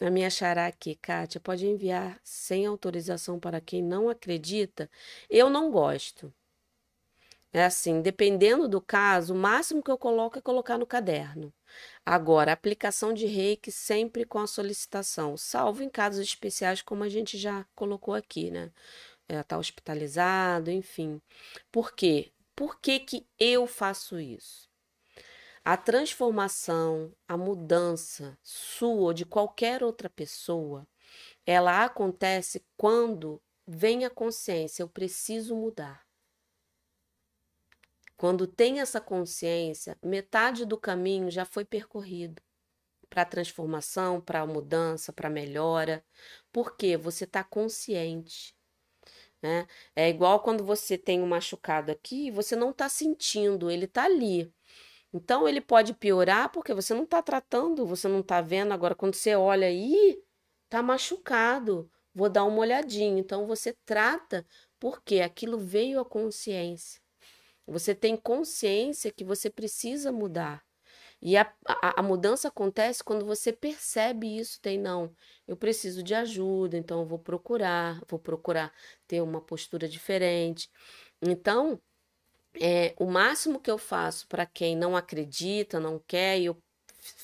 A 0.00 0.10
minha 0.10 0.28
xará 0.30 0.66
aqui, 0.66 0.94
Kátia, 0.96 1.40
pode 1.40 1.66
enviar 1.66 2.20
sem 2.24 2.66
autorização 2.66 3.38
para 3.38 3.60
quem 3.60 3.82
não 3.82 4.08
acredita? 4.08 4.90
Eu 5.30 5.48
não 5.50 5.70
gosto. 5.70 6.32
É 7.52 7.64
assim, 7.64 8.02
dependendo 8.02 8.68
do 8.68 8.80
caso, 8.80 9.34
o 9.34 9.36
máximo 9.36 9.82
que 9.82 9.90
eu 9.90 9.98
coloco 9.98 10.38
é 10.38 10.42
colocar 10.42 10.76
no 10.78 10.86
caderno. 10.86 11.52
Agora, 12.04 12.52
aplicação 12.52 13.12
de 13.14 13.26
reiki 13.26 13.72
sempre 13.72 14.24
com 14.24 14.38
a 14.38 14.46
solicitação, 14.46 15.36
salvo 15.36 15.82
em 15.82 15.88
casos 15.90 16.20
especiais, 16.20 16.82
como 16.82 17.04
a 17.04 17.08
gente 17.08 17.38
já 17.38 17.64
colocou 17.74 18.14
aqui, 18.14 18.50
né? 18.50 18.70
É, 19.28 19.42
tá 19.42 19.58
hospitalizado, 19.58 20.70
enfim. 20.70 21.20
Por 21.72 21.92
quê? 21.94 22.32
Por 22.56 22.80
que, 22.80 23.00
que 23.00 23.26
eu 23.38 23.66
faço 23.66 24.20
isso? 24.20 24.67
A 25.70 25.76
transformação, 25.76 27.14
a 27.28 27.36
mudança 27.36 28.38
sua 28.42 28.88
ou 28.88 29.12
de 29.12 29.26
qualquer 29.26 29.82
outra 29.82 30.08
pessoa, 30.08 30.88
ela 31.44 31.84
acontece 31.84 32.64
quando 32.74 33.38
vem 33.66 34.06
a 34.06 34.08
consciência, 34.08 34.82
eu 34.82 34.88
preciso 34.88 35.54
mudar. 35.54 36.06
Quando 38.16 38.46
tem 38.46 38.80
essa 38.80 38.98
consciência, 38.98 39.98
metade 40.02 40.64
do 40.64 40.78
caminho 40.78 41.30
já 41.30 41.44
foi 41.44 41.66
percorrido 41.66 42.40
para 43.10 43.20
a 43.20 43.26
transformação, 43.26 44.22
para 44.22 44.40
a 44.40 44.46
mudança, 44.46 45.12
para 45.12 45.28
a 45.28 45.30
melhora, 45.30 46.02
porque 46.50 46.96
você 46.96 47.24
está 47.24 47.44
consciente. 47.44 48.56
Né? 49.42 49.66
É 49.94 50.08
igual 50.08 50.40
quando 50.40 50.64
você 50.64 50.96
tem 50.96 51.20
um 51.20 51.26
machucado 51.26 51.92
aqui 51.92 52.30
você 52.30 52.56
não 52.56 52.70
está 52.70 52.88
sentindo, 52.88 53.70
ele 53.70 53.84
está 53.84 54.04
ali. 54.04 54.50
Então 55.12 55.48
ele 55.48 55.60
pode 55.60 55.94
piorar 55.94 56.50
porque 56.50 56.74
você 56.74 56.94
não 56.94 57.04
está 57.04 57.22
tratando, 57.22 57.86
você 57.86 58.08
não 58.08 58.20
está 58.20 58.40
vendo. 58.40 58.72
Agora, 58.72 58.94
quando 58.94 59.14
você 59.14 59.34
olha 59.34 59.66
aí, 59.66 60.22
está 60.64 60.82
machucado, 60.82 61.90
vou 62.14 62.28
dar 62.28 62.44
uma 62.44 62.58
olhadinha. 62.58 63.18
Então 63.18 63.46
você 63.46 63.74
trata 63.86 64.46
porque 64.78 65.20
aquilo 65.20 65.58
veio 65.58 66.00
à 66.00 66.04
consciência. 66.04 67.00
Você 67.66 67.94
tem 67.94 68.16
consciência 68.16 69.12
que 69.12 69.24
você 69.24 69.50
precisa 69.50 70.12
mudar. 70.12 70.64
E 71.20 71.36
a, 71.36 71.52
a, 71.66 72.00
a, 72.00 72.02
mudança 72.02 72.48
acontece 72.48 73.02
quando 73.02 73.24
você 73.26 73.52
percebe 73.52 74.38
isso, 74.38 74.60
tem 74.60 74.78
não, 74.78 75.12
eu 75.48 75.56
preciso 75.56 76.00
de 76.00 76.14
ajuda, 76.14 76.76
então 76.76 77.00
eu 77.00 77.06
vou 77.06 77.18
procurar, 77.18 78.00
vou 78.08 78.20
procurar 78.20 78.72
ter 79.06 79.20
uma 79.20 79.40
postura 79.40 79.88
diferente. 79.88 80.70
Então, 81.20 81.80
é, 82.60 82.94
o 82.98 83.06
máximo 83.06 83.60
que 83.60 83.70
eu 83.70 83.78
faço 83.78 84.26
para 84.28 84.46
quem 84.46 84.76
não 84.76 84.96
acredita, 84.96 85.80
não 85.80 85.98
quer, 85.98 86.38
e 86.38 86.46
eu 86.46 86.62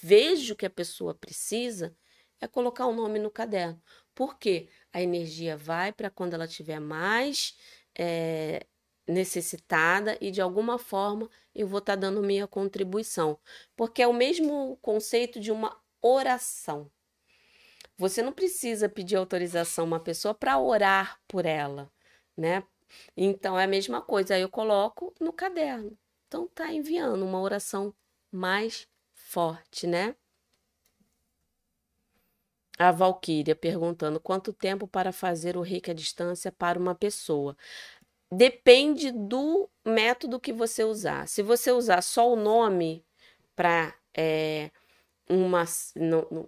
vejo 0.03 0.57
que 0.57 0.67
a 0.67 0.71
pessoa 0.71 1.15
precisa, 1.15 1.97
é 2.41 2.47
colocar 2.47 2.87
o 2.87 2.95
nome 2.95 3.19
no 3.19 3.31
caderno. 3.31 3.81
Por 4.15 4.39
quê? 4.39 4.69
A 4.93 5.03
energia 5.03 5.57
vai 5.57 5.93
para 5.93 6.11
quando 6.11 6.35
ela 6.35 6.47
tiver 6.47 6.81
mais 6.81 7.57
é, 7.99 8.67
necessitada 9.07 10.17
e 10.21 10.31
de 10.31 10.41
alguma 10.41 10.79
forma 10.79 11.29
eu 11.55 11.67
vou 11.67 11.79
estar 11.79 11.95
tá 11.95 12.01
dando 12.01 12.23
minha 12.23 12.47
contribuição, 12.47 13.39
porque 13.77 14.03
é 14.03 14.07
o 14.07 14.13
mesmo 14.13 14.77
conceito 14.83 15.41
de 15.41 15.51
uma 15.51 15.77
oração. 16.01 16.91
Você 17.97 18.23
não 18.23 18.33
precisa 18.33 18.89
pedir 18.89 19.17
autorização 19.17 19.85
a 19.85 19.87
uma 19.87 20.01
pessoa 20.01 20.35
para 20.35 20.59
orar 20.59 21.21
por 21.29 21.47
ela, 21.47 21.91
né? 22.37 22.65
Então 23.17 23.59
é 23.59 23.65
a 23.65 23.69
mesma 23.69 24.01
coisa, 24.03 24.35
aí 24.35 24.43
eu 24.43 24.49
coloco 24.49 25.15
no 25.21 25.33
caderno. 25.33 25.97
Então 26.27 26.49
tá 26.49 26.73
enviando 26.73 27.25
uma 27.25 27.41
oração 27.41 27.95
mais 28.31 28.87
forte, 29.15 29.87
né? 29.87 30.15
A 32.77 32.91
Valquíria 32.91 33.55
perguntando 33.55 34.19
quanto 34.19 34.53
tempo 34.53 34.89
para 34.89 35.13
fazer 35.13 35.57
o 35.57 35.61
reiki 35.61 35.93
à 35.93 35.95
distância 35.95 36.51
para 36.51 36.79
uma 36.79 36.95
pessoa 36.95 37.57
depende 38.35 39.13
do 39.13 39.69
método 39.85 40.41
que 40.41 40.53
você 40.53 40.85
usar. 40.85 41.29
Se 41.29 41.43
você 41.43 41.71
usar 41.71 42.03
só 42.03 42.33
o 42.33 42.37
nome 42.37 43.05
para 43.55 43.95
é, 44.17 44.71
uma, 45.29 45.65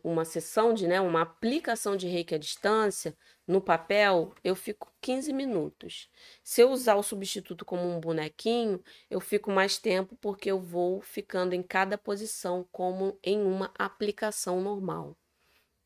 uma 0.02 0.24
sessão 0.24 0.74
de, 0.74 0.86
né, 0.86 1.00
uma 1.00 1.22
aplicação 1.22 1.96
de 1.96 2.08
reiki 2.08 2.34
à 2.34 2.38
distância, 2.38 3.16
no 3.46 3.60
papel, 3.60 4.34
eu 4.42 4.56
fico 4.56 4.92
15 5.00 5.32
minutos. 5.32 6.10
Se 6.42 6.60
eu 6.62 6.70
usar 6.70 6.96
o 6.96 7.02
substituto 7.02 7.64
como 7.64 7.82
um 7.82 8.00
bonequinho, 8.00 8.82
eu 9.08 9.20
fico 9.20 9.50
mais 9.50 9.78
tempo 9.78 10.16
porque 10.20 10.50
eu 10.50 10.60
vou 10.60 11.00
ficando 11.00 11.54
em 11.54 11.62
cada 11.62 11.96
posição 11.96 12.66
como 12.72 13.18
em 13.22 13.40
uma 13.42 13.72
aplicação 13.78 14.60
normal, 14.60 15.16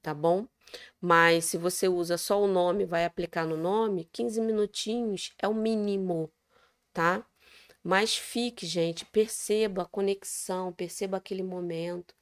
tá 0.03 0.15
bom? 0.15 0.47
Mas 1.01 1.47
se 1.47 1.59
você 1.59 1.89
usa 1.89 2.17
só 2.17 2.41
o 2.41 2.47
nome, 2.47 2.87
vai 2.87 3.05
aplicar 3.05 3.47
no 3.47 3.57
nome, 3.57 4.09
15 4.13 4.41
minutinhos 4.41 5.35
é 5.39 5.47
o 5.47 5.55
mínimo, 5.55 6.33
tá? 6.93 7.27
Mas 7.83 8.17
fique, 8.17 8.67
gente, 8.67 9.05
perceba 9.07 9.83
a 9.83 9.87
conexão, 9.87 10.73
perceba 10.73 11.17
aquele 11.17 11.43
momento. 11.43 12.15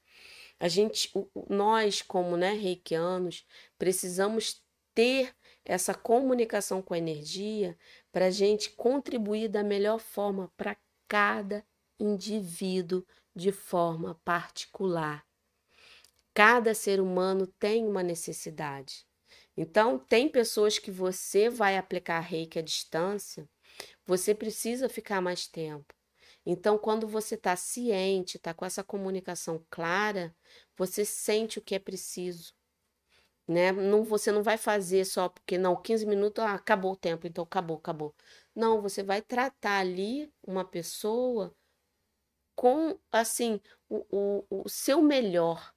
A 0.59 0.67
gente, 0.67 1.11
nós 1.49 2.01
como, 2.01 2.35
né, 2.37 2.53
reikianos, 2.53 3.45
precisamos 3.77 4.61
ter 4.93 5.35
essa 5.63 5.93
comunicação 5.93 6.81
com 6.81 6.93
a 6.93 6.97
energia 6.97 7.77
para 8.11 8.25
a 8.25 8.31
gente 8.31 8.71
contribuir 8.71 9.47
da 9.47 9.63
melhor 9.63 9.99
forma 9.99 10.51
para 10.57 10.75
cada 11.07 11.65
indivíduo 11.99 13.05
de 13.35 13.51
forma 13.51 14.19
particular. 14.25 15.25
Cada 16.33 16.73
ser 16.73 16.99
humano 16.99 17.47
tem 17.47 17.85
uma 17.85 18.03
necessidade. 18.03 19.05
Então, 19.57 19.99
tem 19.99 20.29
pessoas 20.29 20.79
que 20.79 20.89
você 20.89 21.49
vai 21.49 21.77
aplicar 21.77 22.19
reiki 22.21 22.57
à 22.59 22.61
distância, 22.61 23.49
você 24.05 24.33
precisa 24.33 24.87
ficar 24.87 25.21
mais 25.21 25.47
tempo. 25.47 25.93
Então, 26.45 26.77
quando 26.77 27.07
você 27.07 27.35
está 27.35 27.55
ciente, 27.55 28.37
está 28.37 28.53
com 28.53 28.65
essa 28.65 28.83
comunicação 28.83 29.63
clara, 29.69 30.35
você 30.77 31.03
sente 31.03 31.59
o 31.59 31.61
que 31.61 31.75
é 31.75 31.79
preciso. 31.79 32.53
Né? 33.49 33.71
Não, 33.73 34.03
você 34.03 34.31
não 34.31 34.43
vai 34.43 34.57
fazer 34.57 35.05
só 35.05 35.29
porque, 35.29 35.57
não, 35.57 35.75
15 35.75 36.05
minutos, 36.05 36.43
ah, 36.43 36.53
acabou 36.53 36.93
o 36.93 36.97
tempo, 36.97 37.25
então 37.27 37.43
acabou, 37.43 37.77
acabou. 37.77 38.15
Não, 38.55 38.81
você 38.81 39.01
vai 39.03 39.23
tratar 39.23 39.79
ali 39.79 40.31
uma 40.47 40.63
pessoa 40.63 41.55
com, 42.55 42.97
assim, 43.11 43.59
o, 43.89 44.05
o, 44.49 44.63
o 44.65 44.69
seu 44.69 45.01
melhor. 45.01 45.73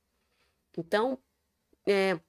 Então, 0.79 1.19
é, 1.89 2.21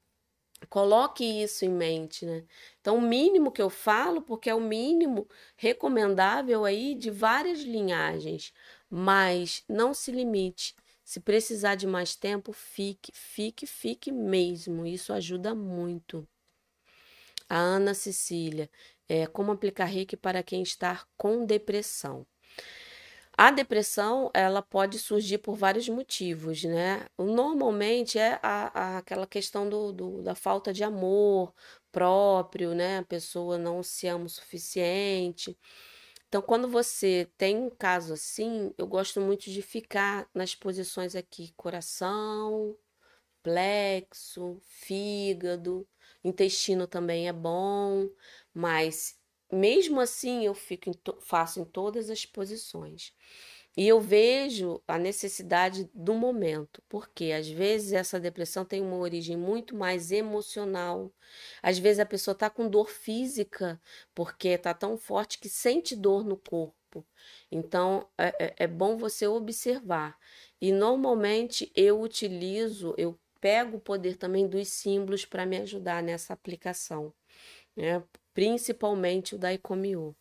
coloque 0.70 1.24
isso 1.26 1.66
em 1.66 1.70
mente, 1.70 2.26
né? 2.26 2.46
Então, 2.82 2.98
o 2.98 3.02
mínimo 3.02 3.52
que 3.52 3.62
eu 3.62 3.70
falo, 3.70 4.22
porque 4.22 4.50
é 4.50 4.56
o 4.56 4.62
mínimo 4.62 5.28
recomendável 5.58 6.66
aí 6.66 6.96
de 6.96 7.12
várias 7.12 7.62
linhagens, 7.62 8.54
mas 8.90 9.64
não 9.70 9.94
se 9.94 10.12
limite. 10.12 10.76
Se 11.04 11.20
precisar 11.20 11.76
de 11.76 11.86
mais 11.86 12.16
tempo, 12.16 12.54
fique, 12.54 13.12
fique, 13.14 13.68
fique 13.68 14.12
mesmo. 14.12 14.86
Isso 14.86 15.14
ajuda 15.14 15.54
muito. 15.54 16.28
A 17.50 17.58
Ana 17.58 17.94
Cecília, 17.94 18.70
é, 19.08 19.28
como 19.28 19.52
aplicar 19.52 19.86
reiki 19.86 20.16
para 20.18 20.42
quem 20.44 20.64
está 20.64 21.06
com 21.18 21.46
depressão? 21.46 22.26
A 23.36 23.50
depressão, 23.50 24.30
ela 24.34 24.62
pode 24.62 25.00
surgir 25.00 25.40
por 25.40 25.56
vários 25.56 25.90
motivos, 25.90 26.64
né? 26.64 27.08
Normalmente 27.18 28.20
é 28.20 28.40
a, 28.44 28.96
a, 28.96 28.98
aquela 29.00 29.26
questão 29.26 29.68
do, 29.68 29.92
do, 29.92 30.22
da 30.22 30.36
falta 30.36 30.72
de 30.72 30.84
amor 30.84 31.52
próprio, 31.92 32.76
né? 32.76 33.00
A 33.00 33.04
pessoa 33.04 33.58
não 33.58 33.82
se 33.82 34.08
ama 34.08 34.26
o 34.26 34.30
suficiente. 34.30 35.58
Então, 36.34 36.42
quando 36.42 36.68
você 36.68 37.30
tem 37.38 37.56
um 37.56 37.70
caso 37.70 38.14
assim, 38.14 38.74
eu 38.76 38.88
gosto 38.88 39.22
muito 39.22 39.52
de 39.52 39.62
ficar 39.62 40.28
nas 40.34 40.56
posições 40.56 41.16
aqui: 41.16 41.54
coração, 41.56 42.76
plexo, 43.44 44.60
fígado, 44.64 45.88
intestino 46.24 46.88
também 46.88 47.28
é 47.28 47.34
bom, 47.34 48.10
mas 48.52 49.16
mesmo 49.52 50.02
assim 50.02 50.44
eu 50.44 50.56
fico 50.56 50.90
em 50.90 50.96
faço 51.22 51.60
em 51.60 51.66
todas 51.66 52.10
as 52.10 52.26
posições. 52.26 53.14
E 53.76 53.88
eu 53.88 54.00
vejo 54.00 54.82
a 54.88 54.98
necessidade 54.98 55.90
do 55.94 56.14
momento, 56.14 56.82
porque 56.88 57.32
às 57.32 57.48
vezes 57.48 57.94
essa 57.94 58.20
depressão 58.20 58.64
tem 58.64 58.82
uma 58.82 58.98
origem 58.98 59.36
muito 59.38 59.76
mais 59.76 60.12
emocional. 60.12 61.12
Às 61.62 61.80
vezes 61.80 62.00
a 62.00 62.06
pessoa 62.06 62.34
está 62.34 62.50
com 62.50 62.70
dor 62.70 62.90
física, 62.90 63.82
porque 64.14 64.50
está 64.50 64.74
tão 64.74 64.98
forte 64.98 65.40
que 65.40 65.50
sente 65.50 65.96
dor 65.96 66.24
no 66.24 66.38
corpo. 66.38 67.06
Então 67.52 68.08
é, 68.18 68.46
é, 68.46 68.56
é 68.66 68.68
bom 68.68 68.98
você 68.98 69.28
observar. 69.28 70.18
E 70.62 70.72
normalmente 70.72 71.72
eu 71.76 72.02
utilizo, 72.02 72.94
eu 72.98 73.20
pego 73.42 73.78
o 73.78 73.82
poder 73.82 74.18
também 74.18 74.48
dos 74.48 74.68
símbolos 74.70 75.26
para 75.26 75.46
me 75.46 75.58
ajudar 75.58 76.04
nessa 76.04 76.34
aplicação. 76.34 77.14
Né? 77.76 78.04
principalmente 78.34 79.36
o 79.36 79.38
Daikomyo, 79.38 80.16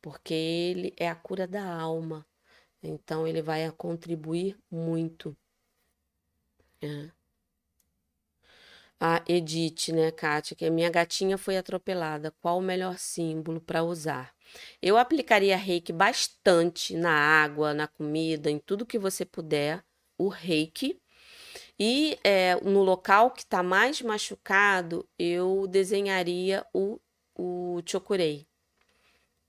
porque 0.00 0.34
ele 0.34 0.94
é 0.96 1.08
a 1.08 1.14
cura 1.14 1.46
da 1.46 1.64
alma. 1.64 2.26
Então 2.86 3.26
ele 3.26 3.42
vai 3.42 3.70
contribuir 3.72 4.56
muito. 4.70 5.36
É. 6.80 7.10
A 8.98 9.22
Edith, 9.28 9.92
né, 9.92 10.10
Kátia, 10.10 10.56
que 10.56 10.64
a 10.64 10.70
minha 10.70 10.88
gatinha 10.88 11.36
foi 11.36 11.56
atropelada. 11.58 12.32
Qual 12.40 12.58
o 12.58 12.62
melhor 12.62 12.98
símbolo 12.98 13.60
para 13.60 13.82
usar? 13.82 14.34
Eu 14.80 14.96
aplicaria 14.96 15.56
reiki 15.56 15.92
bastante 15.92 16.96
na 16.96 17.10
água, 17.10 17.74
na 17.74 17.86
comida, 17.86 18.50
em 18.50 18.58
tudo 18.58 18.86
que 18.86 18.98
você 18.98 19.24
puder, 19.24 19.84
o 20.16 20.28
reiki. 20.28 20.98
E 21.78 22.18
é, 22.24 22.56
no 22.62 22.82
local 22.82 23.30
que 23.30 23.42
está 23.42 23.62
mais 23.62 24.00
machucado, 24.00 25.06
eu 25.18 25.66
desenharia 25.66 26.64
o, 26.72 26.98
o 27.34 27.82
chokurei. 27.84 28.46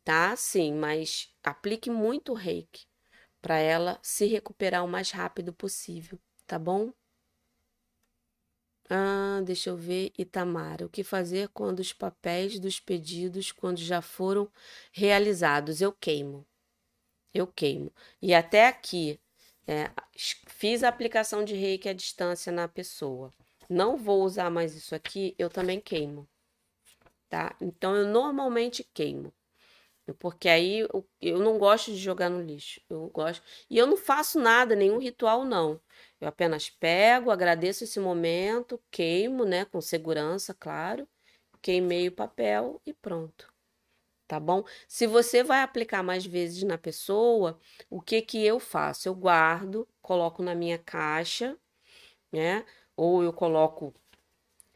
Tá? 0.04 0.36
Sim, 0.36 0.74
mas 0.74 1.34
aplique 1.44 1.90
muito 1.90 2.34
reiki 2.34 2.88
para 3.42 3.58
ela 3.58 4.00
se 4.02 4.26
recuperar 4.26 4.84
o 4.84 4.88
mais 4.88 5.12
rápido 5.12 5.54
possível, 5.54 6.20
tá 6.46 6.58
bom? 6.60 6.92
Ah, 8.90 9.42
deixa 9.46 9.70
eu 9.70 9.78
ver, 9.78 10.12
Itamara. 10.18 10.86
O 10.86 10.90
que 10.90 11.04
fazer 11.04 11.50
quando 11.50 11.80
os 11.80 11.92
papéis 11.94 12.58
dos 12.60 12.80
pedidos, 12.80 13.52
quando 13.52 13.80
já 13.80 14.02
foram 14.02 14.50
realizados? 14.92 15.82
Eu 15.82 15.92
queimo. 15.92 16.46
Eu 17.34 17.48
queimo. 17.48 17.92
E 18.22 18.34
até 18.34 18.68
aqui, 18.68 19.20
é, 19.68 19.92
fiz 20.48 20.84
a 20.84 20.90
aplicação 20.90 21.44
de 21.44 21.56
reiki 21.56 21.90
à 21.90 21.94
distância 21.94 22.52
na 22.52 22.68
pessoa. 22.68 23.34
Não 23.70 23.98
vou 23.98 24.24
usar 24.24 24.50
mais 24.50 24.76
isso 24.76 24.96
aqui, 24.96 25.36
eu 25.38 25.50
também 25.50 25.80
queimo. 25.82 26.28
Tá? 27.30 27.56
Então, 27.62 27.96
eu 27.96 28.08
normalmente 28.08 28.84
queimo. 28.94 29.34
Porque 30.16 30.48
aí 30.50 30.80
eu, 30.80 31.08
eu 31.22 31.40
não 31.40 31.58
gosto 31.58 31.92
de 31.92 31.98
jogar 31.98 32.30
no 32.30 32.42
lixo. 32.42 32.82
Eu 32.90 33.08
gosto. 33.10 33.44
E 33.70 33.78
eu 33.78 33.88
não 33.88 33.98
faço 33.98 34.40
nada, 34.40 34.76
nenhum 34.76 35.00
ritual, 35.00 35.44
não. 35.46 35.80
Eu 36.20 36.28
apenas 36.28 36.70
pego, 36.70 37.32
agradeço 37.32 37.84
esse 37.84 38.00
momento, 38.00 38.82
queimo, 38.92 39.46
né? 39.46 39.66
Com 39.66 39.82
segurança, 39.82 40.54
claro. 40.54 41.08
Queimei 41.62 42.08
o 42.08 42.12
papel 42.12 42.82
e 42.86 42.94
pronto. 42.94 43.52
Tá 44.28 44.40
bom? 44.40 44.64
Se 44.88 45.08
você 45.08 45.44
vai 45.44 45.62
aplicar 45.62 46.04
mais 46.04 46.26
vezes 46.26 46.64
na 46.64 46.78
pessoa, 46.78 47.60
o 47.90 48.02
que 48.02 48.22
que 48.22 48.46
eu 48.46 48.60
faço? 48.60 49.08
Eu 49.08 49.16
guardo, 49.16 49.88
coloco 50.02 50.44
na 50.44 50.54
minha 50.54 50.78
caixa, 50.78 51.58
né? 52.32 52.66
Ou 52.96 53.24
eu 53.24 53.34
coloco 53.34 53.94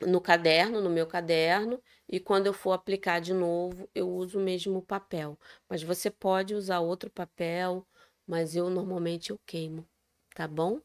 no 0.01 0.21
caderno, 0.21 0.81
no 0.81 0.89
meu 0.89 1.07
caderno, 1.07 1.81
e 2.11 2.19
quando 2.19 2.47
eu 2.47 2.53
for 2.53 2.73
aplicar 2.73 3.21
de 3.21 3.33
novo, 3.33 3.89
eu 3.95 4.09
uso 4.09 4.37
o 4.37 4.43
mesmo 4.43 4.81
papel. 4.81 5.39
Mas 5.69 5.81
você 5.81 6.11
pode 6.11 6.53
usar 6.53 6.81
outro 6.81 7.09
papel, 7.09 7.87
mas 8.27 8.55
eu 8.55 8.69
normalmente 8.69 9.31
eu 9.31 9.39
queimo, 9.45 9.87
tá 10.35 10.47
bom? 10.47 10.81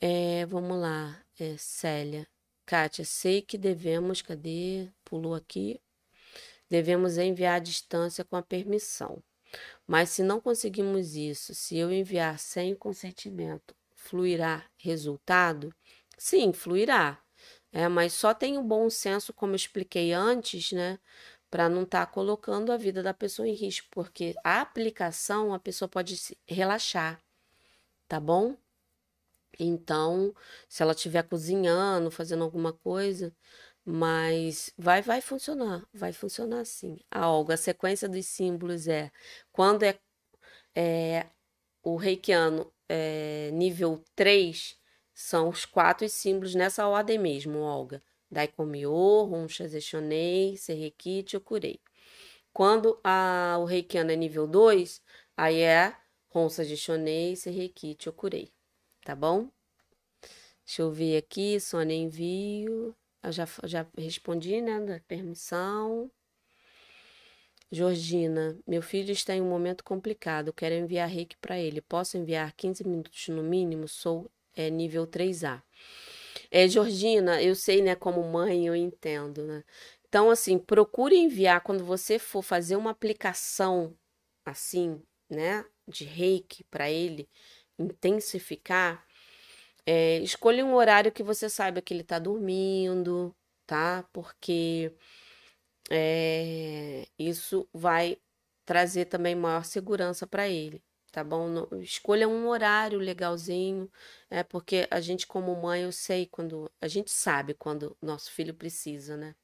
É, 0.00 0.44
vamos 0.46 0.78
lá, 0.78 1.24
é, 1.38 1.56
Célia. 1.56 2.26
Kátia, 2.66 3.04
sei 3.04 3.40
que 3.40 3.56
devemos, 3.56 4.20
cadê? 4.20 4.90
Pulou 5.04 5.34
aqui. 5.34 5.80
Devemos 6.68 7.16
enviar 7.16 7.56
à 7.56 7.58
distância 7.60 8.24
com 8.24 8.36
a 8.36 8.42
permissão. 8.42 9.22
Mas 9.86 10.10
se 10.10 10.22
não 10.22 10.40
conseguimos 10.40 11.14
isso, 11.14 11.54
se 11.54 11.76
eu 11.78 11.92
enviar 11.92 12.38
sem 12.38 12.74
consentimento, 12.74 13.74
fluirá 13.94 14.64
resultado? 14.76 15.72
Sim, 16.18 16.52
fluirá. 16.52 17.22
É, 17.76 17.88
mas 17.90 18.14
só 18.14 18.32
tem 18.32 18.56
o 18.56 18.62
bom 18.62 18.88
senso, 18.88 19.34
como 19.34 19.52
eu 19.52 19.56
expliquei 19.56 20.10
antes, 20.14 20.72
né? 20.72 20.98
Para 21.50 21.68
não 21.68 21.82
estar 21.82 22.06
tá 22.06 22.12
colocando 22.12 22.72
a 22.72 22.76
vida 22.78 23.02
da 23.02 23.12
pessoa 23.12 23.46
em 23.46 23.52
risco, 23.52 23.86
porque 23.90 24.34
a 24.42 24.62
aplicação 24.62 25.52
a 25.52 25.58
pessoa 25.58 25.86
pode 25.86 26.16
relaxar, 26.48 27.20
tá 28.08 28.18
bom? 28.20 28.56
Então, 29.58 30.34
se 30.68 30.82
ela 30.82 30.92
estiver 30.92 31.22
cozinhando, 31.24 32.10
fazendo 32.10 32.44
alguma 32.44 32.72
coisa, 32.72 33.34
mas 33.84 34.72
vai 34.78 35.02
vai 35.02 35.20
funcionar, 35.20 35.86
vai 35.92 36.12
funcionar 36.14 36.64
sim. 36.66 36.98
A 37.10 37.30
Olga, 37.30 37.54
a 37.54 37.56
sequência 37.58 38.08
dos 38.08 38.26
símbolos 38.26 38.88
é 38.88 39.10
quando 39.52 39.82
é, 39.84 39.98
é 40.76 41.26
o 41.82 41.96
reikiano 41.96 42.72
é, 42.88 43.50
nível 43.52 44.02
3, 44.14 44.78
são 45.16 45.48
os 45.48 45.64
quatro 45.64 46.08
símbolos 46.08 46.54
nessa 46.54 46.86
ordem 46.86 47.18
mesmo, 47.18 47.58
Olga. 47.58 48.02
Daikomiô, 48.30 49.24
Roncha 49.24 49.66
Zeshonei, 49.66 50.56
Serrequi 50.56 51.24
e 51.26 51.30
Chokurei. 51.30 51.80
Quando 52.52 53.00
a, 53.02 53.56
o 53.58 53.64
reikiano 53.64 54.12
é 54.12 54.16
nível 54.16 54.46
2, 54.46 55.02
aí 55.36 55.60
é 55.60 55.96
Ronça 56.28 56.62
Zeshonei, 56.62 57.34
Serrequi 57.34 57.96
e 57.98 58.04
Chokurei 58.04 58.52
tá 59.06 59.14
bom? 59.14 59.48
Deixa 60.64 60.82
eu 60.82 60.90
ver 60.90 61.16
aqui, 61.16 61.60
Sônia 61.60 61.94
envio. 61.94 62.94
Eu 63.22 63.30
já, 63.30 63.46
já 63.64 63.86
respondi, 63.96 64.60
né, 64.60 64.80
da 64.80 65.00
permissão. 65.06 66.10
Georgina, 67.70 68.58
meu 68.66 68.82
filho 68.82 69.12
está 69.12 69.34
em 69.34 69.40
um 69.40 69.48
momento 69.48 69.84
complicado. 69.84 70.52
Quero 70.52 70.74
enviar 70.74 71.08
reiki 71.08 71.36
para 71.36 71.56
ele. 71.56 71.80
Posso 71.80 72.18
enviar 72.18 72.52
15 72.52 72.84
minutos 72.84 73.28
no 73.28 73.44
mínimo? 73.44 73.86
Sou 73.86 74.28
é, 74.56 74.70
nível 74.70 75.06
3A. 75.06 75.62
É, 76.50 76.68
Georgina, 76.68 77.42
eu 77.42 77.54
sei, 77.54 77.82
né, 77.82 77.94
como 77.94 78.22
mãe, 78.24 78.66
eu 78.66 78.74
entendo, 78.76 79.44
né? 79.44 79.64
Então, 80.08 80.30
assim, 80.30 80.58
procure 80.58 81.16
enviar 81.16 81.60
quando 81.62 81.84
você 81.84 82.18
for 82.18 82.42
fazer 82.42 82.76
uma 82.76 82.90
aplicação 82.92 83.96
assim, 84.44 85.02
né, 85.28 85.64
de 85.88 86.04
reiki 86.04 86.64
para 86.64 86.90
ele 86.90 87.28
intensificar, 87.78 89.04
é, 89.86 90.18
escolha 90.20 90.64
um 90.64 90.74
horário 90.74 91.12
que 91.12 91.22
você 91.22 91.48
saiba 91.48 91.82
que 91.82 91.94
ele 91.94 92.02
está 92.02 92.18
dormindo, 92.18 93.34
tá? 93.66 94.04
Porque 94.12 94.92
é, 95.90 97.06
isso 97.18 97.68
vai 97.72 98.18
trazer 98.64 99.06
também 99.06 99.34
maior 99.34 99.64
segurança 99.64 100.26
para 100.26 100.48
ele, 100.48 100.82
tá 101.16 101.24
bom? 101.24 101.66
Escolha 101.80 102.28
um 102.28 102.46
horário 102.46 102.98
legalzinho, 102.98 103.90
é 104.28 104.42
porque 104.42 104.86
a 104.90 105.00
gente 105.00 105.26
como 105.26 105.56
mãe 105.56 105.82
eu 105.84 105.90
sei 105.90 106.26
quando 106.26 106.70
a 106.78 106.86
gente 106.88 107.10
sabe 107.10 107.54
quando 107.54 107.96
nosso 108.02 108.30
filho 108.30 108.52
precisa, 108.52 109.16
né? 109.16 109.34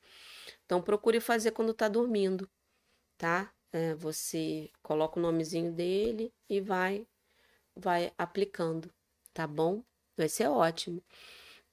Então 0.67 0.83
procure 0.83 1.19
fazer 1.19 1.53
quando 1.53 1.73
está 1.73 1.89
dormindo, 1.89 2.47
tá? 3.17 3.51
É, 3.73 3.95
você 3.95 4.71
coloca 4.83 5.19
o 5.19 5.23
nomezinho 5.23 5.73
dele 5.73 6.31
e 6.47 6.61
vai 6.61 7.07
vai 7.75 8.13
aplicando, 8.19 8.93
tá 9.33 9.47
bom? 9.47 9.83
Vai 10.15 10.29
ser 10.29 10.49
ótimo. 10.49 11.03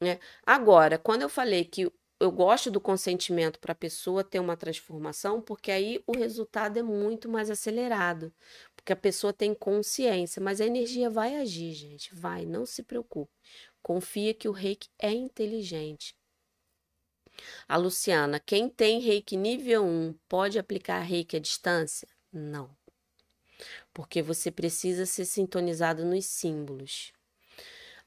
Né? 0.02 0.20
Agora, 0.46 0.98
quando 0.98 1.24
eu 1.24 1.30
falei 1.30 1.66
que 1.66 1.92
eu 2.20 2.32
gosto 2.32 2.70
do 2.70 2.82
consentimento 2.82 3.60
para 3.60 3.72
a 3.72 3.76
pessoa 3.76 4.24
ter 4.24 4.40
uma 4.40 4.58
transformação, 4.58 5.42
porque 5.42 5.72
aí 5.72 6.04
o 6.06 6.12
resultado 6.12 6.78
é 6.78 6.84
muito 6.84 7.30
mais 7.30 7.50
acelerado, 7.50 8.34
porque 8.82 8.94
a 8.94 8.96
pessoa 8.96 9.34
tem 9.34 9.54
consciência, 9.54 10.42
mas 10.42 10.62
a 10.62 10.66
energia 10.66 11.10
vai 11.10 11.36
agir, 11.36 11.74
gente, 11.74 12.14
vai, 12.14 12.46
não 12.46 12.66
se 12.66 12.84
preocupe. 12.84 13.32
Confia 13.82 14.34
que 14.34 14.48
o 14.48 14.52
reiki 14.52 14.90
é 14.98 15.12
inteligente. 15.12 16.16
A 17.68 17.78
Luciana, 17.78 18.40
quem 18.40 18.70
tem 18.70 19.00
reiki 19.00 19.38
nível 19.38 19.86
1 19.86 20.14
pode 20.28 20.60
aplicar 20.60 21.00
reiki 21.00 21.38
à 21.38 21.40
distância? 21.40 22.08
Não 22.32 22.78
porque 23.94 24.22
você 24.22 24.52
precisa 24.52 25.06
ser 25.06 25.26
sintonizado 25.26 26.06
nos 26.06 26.26
símbolos. 26.26 27.12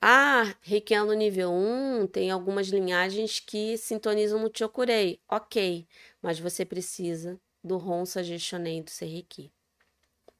Ah, 0.00 0.54
Reikiano 0.62 1.12
nível 1.12 1.52
1 1.52 2.06
tem 2.08 2.30
algumas 2.30 2.68
linhagens 2.68 3.38
que 3.38 3.76
sintonizam 3.76 4.40
no 4.40 4.50
Chokurei. 4.52 5.20
Ok, 5.28 5.86
mas 6.20 6.40
você 6.40 6.64
precisa 6.64 7.40
do 7.62 7.76
Honsa 7.76 8.22
Geshonen 8.24 8.82
do 8.82 8.90
Serreiki. 8.90 9.52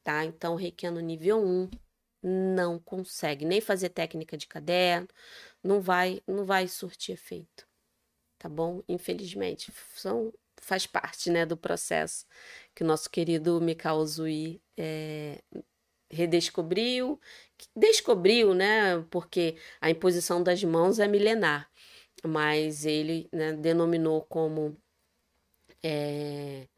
Tá? 0.05 0.25
Então, 0.25 0.57
Reikiano 0.57 1.01
nível 1.01 1.39
1 1.45 1.71
não 2.23 2.79
consegue 2.79 3.45
nem 3.45 3.61
fazer 3.61 3.89
técnica 3.91 4.37
de 4.37 4.47
caderno, 4.47 5.09
não 5.63 5.81
vai, 5.81 6.23
não 6.27 6.45
vai 6.45 6.69
surtir 6.69 7.15
efeito. 7.15 7.67
Tá 8.39 8.49
bom? 8.49 8.83
Infelizmente, 8.89 9.73
são 9.95 10.33
faz 10.61 10.87
parte 10.87 11.31
né, 11.31 11.45
do 11.45 11.57
processo 11.57 12.27
que 12.75 12.85
o 12.85 12.87
nosso 12.87 13.11
querido 13.11 13.61
Mikao 13.61 14.05
Zui 14.07 14.61
é, 14.77 15.43
redescobriu, 16.11 17.21
descobriu, 17.75 18.55
né, 18.55 19.01
porque 19.11 19.57
a 19.81 19.91
imposição 19.91 20.43
das 20.43 20.63
mãos 20.63 20.99
é 20.99 21.09
milenar, 21.09 21.71
mas 22.25 22.85
ele 22.87 23.29
né, 23.33 23.53
denominou 23.55 24.23
como 24.23 24.77
é, 25.83 26.69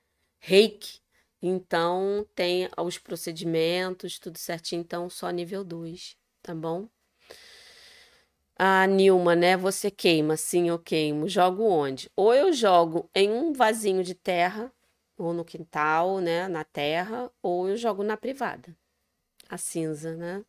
reiki, 0.41 1.01
então 1.47 2.27
tem 2.35 2.69
os 2.79 2.99
procedimentos, 2.99 4.19
tudo 4.19 4.39
certinho, 4.39 4.81
então 4.81 5.09
só 5.11 5.31
nível 5.31 5.65
2, 5.65 6.17
tá 6.43 6.55
bom? 6.55 6.89
Ah, 8.57 8.87
Nilma, 8.87 9.35
né? 9.35 9.57
Você 9.57 9.91
queima, 9.91 10.37
sim, 10.37 10.69
eu 10.69 10.79
queimo. 10.79 11.29
Jogo 11.29 11.65
onde? 11.65 12.11
Ou 12.17 12.33
eu 12.35 12.53
jogo 12.53 13.11
em 13.15 13.31
um 13.31 13.53
vasinho 13.53 14.03
de 14.05 14.15
terra, 14.15 14.73
ou 15.17 15.33
no 15.33 15.45
quintal, 15.45 16.21
né? 16.21 16.47
Na 16.49 16.65
terra, 16.65 17.31
ou 17.43 17.69
eu 17.69 17.77
jogo 17.77 18.03
na 18.05 18.17
privada. 18.17 18.77
A 19.49 19.59
cinza, 19.59 20.17
né? 20.17 20.45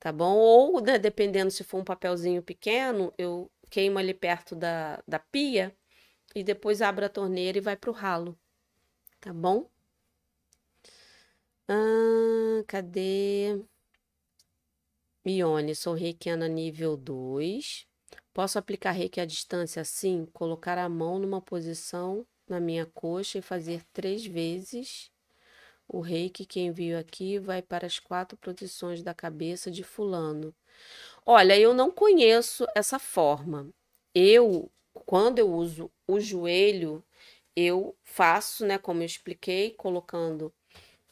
Tá 0.00 0.12
bom? 0.12 0.36
Ou, 0.36 0.80
né, 0.80 0.98
dependendo 0.98 1.50
se 1.50 1.64
for 1.64 1.78
um 1.80 1.84
papelzinho 1.84 2.42
pequeno, 2.42 3.12
eu 3.18 3.50
queimo 3.70 3.98
ali 3.98 4.14
perto 4.14 4.56
da, 4.56 5.02
da 5.06 5.18
pia 5.18 5.76
e 6.34 6.42
depois 6.44 6.82
abro 6.82 7.04
a 7.06 7.08
torneira 7.08 7.58
e 7.58 7.60
vai 7.60 7.76
pro 7.76 7.92
ralo. 7.92 8.38
Tá 9.20 9.32
bom? 9.32 9.68
Ah, 11.72 12.64
cadê? 12.66 13.64
Ione, 15.24 15.74
sou 15.74 15.94
reikiana 15.94 16.48
nível 16.48 16.96
2. 16.96 17.86
Posso 18.34 18.58
aplicar 18.58 18.90
reiki 18.90 19.20
à 19.20 19.24
distância 19.24 19.80
assim? 19.82 20.26
Colocar 20.32 20.78
a 20.78 20.88
mão 20.88 21.18
numa 21.18 21.40
posição 21.40 22.26
na 22.48 22.58
minha 22.58 22.86
coxa 22.86 23.38
e 23.38 23.42
fazer 23.42 23.84
três 23.92 24.26
vezes. 24.26 25.10
O 25.88 26.00
reiki 26.00 26.46
que 26.46 26.60
envio 26.60 26.98
aqui 26.98 27.38
vai 27.38 27.62
para 27.62 27.86
as 27.86 27.98
quatro 27.98 28.36
posições 28.38 29.02
da 29.02 29.14
cabeça 29.14 29.70
de 29.70 29.84
Fulano. 29.84 30.54
Olha, 31.26 31.58
eu 31.58 31.74
não 31.74 31.90
conheço 31.90 32.66
essa 32.74 32.98
forma. 32.98 33.68
Eu, 34.14 34.70
quando 35.06 35.38
eu 35.38 35.52
uso 35.52 35.90
o 36.08 36.20
joelho, 36.20 37.04
eu 37.56 37.96
faço, 38.04 38.66
né, 38.66 38.78
como 38.78 39.02
eu 39.02 39.06
expliquei, 39.06 39.72
colocando 39.72 40.52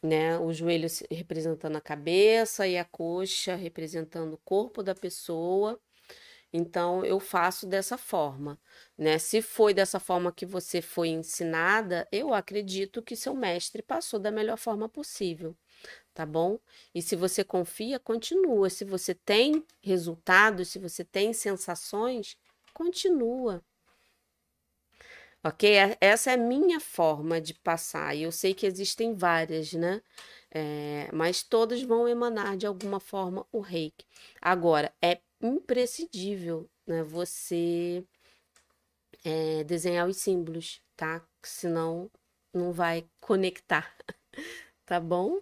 né? 0.02 0.38
O 0.38 0.52
joelho 0.52 0.88
representando 1.10 1.76
a 1.76 1.80
cabeça 1.80 2.66
e 2.66 2.78
a 2.78 2.84
coxa 2.84 3.54
representando 3.56 4.34
o 4.34 4.38
corpo 4.38 4.82
da 4.82 4.94
pessoa. 4.94 5.80
Então 6.52 7.04
eu 7.04 7.20
faço 7.20 7.66
dessa 7.66 7.98
forma, 7.98 8.58
né? 8.96 9.18
Se 9.18 9.42
foi 9.42 9.74
dessa 9.74 10.00
forma 10.00 10.32
que 10.32 10.46
você 10.46 10.80
foi 10.80 11.08
ensinada, 11.08 12.08
eu 12.10 12.32
acredito 12.32 13.02
que 13.02 13.14
seu 13.16 13.34
mestre 13.34 13.82
passou 13.82 14.18
da 14.18 14.30
melhor 14.30 14.56
forma 14.56 14.88
possível, 14.88 15.56
tá 16.14 16.26
bom? 16.26 16.58
E 16.94 17.02
se 17.02 17.16
você 17.16 17.44
confia, 17.44 17.98
continua. 18.00 18.70
Se 18.70 18.84
você 18.84 19.14
tem 19.14 19.64
resultados, 19.82 20.68
se 20.68 20.78
você 20.78 21.04
tem 21.04 21.32
sensações, 21.34 22.36
continua. 22.74 23.62
Ok? 25.44 25.68
Essa 26.00 26.32
é 26.32 26.34
a 26.34 26.36
minha 26.36 26.80
forma 26.80 27.40
de 27.40 27.54
passar. 27.54 28.14
E 28.14 28.22
eu 28.22 28.32
sei 28.32 28.54
que 28.54 28.66
existem 28.66 29.14
várias, 29.14 29.72
né? 29.72 30.02
É, 30.50 31.08
mas 31.12 31.42
todas 31.42 31.82
vão 31.82 32.08
emanar 32.08 32.56
de 32.56 32.66
alguma 32.66 32.98
forma 33.00 33.46
o 33.52 33.60
reiki. 33.60 34.06
Agora, 34.40 34.92
é 35.02 35.20
imprescindível 35.40 36.68
né, 36.86 37.02
você 37.04 38.04
é, 39.24 39.64
desenhar 39.64 40.08
os 40.08 40.16
símbolos, 40.16 40.82
tá? 40.96 41.22
Senão 41.42 42.10
não 42.52 42.72
vai 42.72 43.06
conectar, 43.20 43.94
tá 44.86 44.98
bom? 45.00 45.40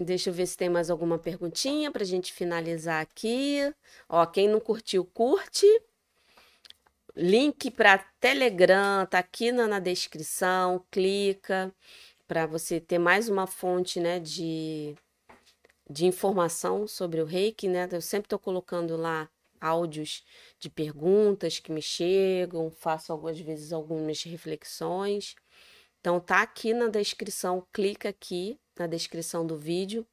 Deixa 0.00 0.30
eu 0.30 0.34
ver 0.34 0.46
se 0.46 0.56
tem 0.56 0.68
mais 0.68 0.90
alguma 0.90 1.18
perguntinha 1.18 1.90
para 1.90 2.02
a 2.02 2.06
gente 2.06 2.32
finalizar 2.32 3.02
aqui. 3.02 3.58
Ó, 4.08 4.24
quem 4.26 4.48
não 4.48 4.60
curtiu, 4.60 5.04
curte. 5.04 5.66
Link 7.20 7.72
para 7.72 7.98
Telegram 8.20 9.04
tá 9.04 9.18
aqui 9.18 9.50
na, 9.50 9.66
na 9.66 9.80
descrição. 9.80 10.86
Clica 10.88 11.74
para 12.28 12.46
você 12.46 12.78
ter 12.78 12.98
mais 12.98 13.28
uma 13.28 13.44
fonte, 13.44 13.98
né, 13.98 14.20
de, 14.20 14.94
de 15.90 16.06
informação 16.06 16.86
sobre 16.86 17.20
o 17.20 17.24
Reiki, 17.24 17.66
né? 17.66 17.88
Eu 17.90 18.00
sempre 18.00 18.26
estou 18.26 18.38
colocando 18.38 18.96
lá 18.96 19.28
áudios 19.60 20.24
de 20.60 20.70
perguntas 20.70 21.58
que 21.58 21.72
me 21.72 21.82
chegam, 21.82 22.70
faço 22.70 23.12
algumas 23.12 23.40
vezes 23.40 23.72
algumas 23.72 24.22
reflexões. 24.22 25.34
Então 25.98 26.20
tá 26.20 26.40
aqui 26.40 26.72
na 26.72 26.86
descrição, 26.86 27.66
clica 27.72 28.10
aqui 28.10 28.60
na 28.78 28.86
descrição 28.86 29.44
do 29.44 29.58
vídeo. 29.58 30.06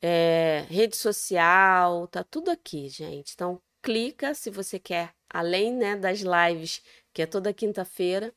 É, 0.00 0.64
rede 0.70 0.96
social, 0.96 2.06
tá 2.06 2.22
tudo 2.22 2.52
aqui, 2.52 2.88
gente. 2.88 3.32
Então 3.34 3.60
clica 3.82 4.32
se 4.32 4.48
você 4.48 4.78
quer, 4.78 5.12
além 5.30 5.72
né, 5.74 5.96
das 5.96 6.20
lives, 6.20 6.82
que 7.12 7.22
é 7.22 7.26
toda 7.26 7.52
quinta-feira, 7.54 8.34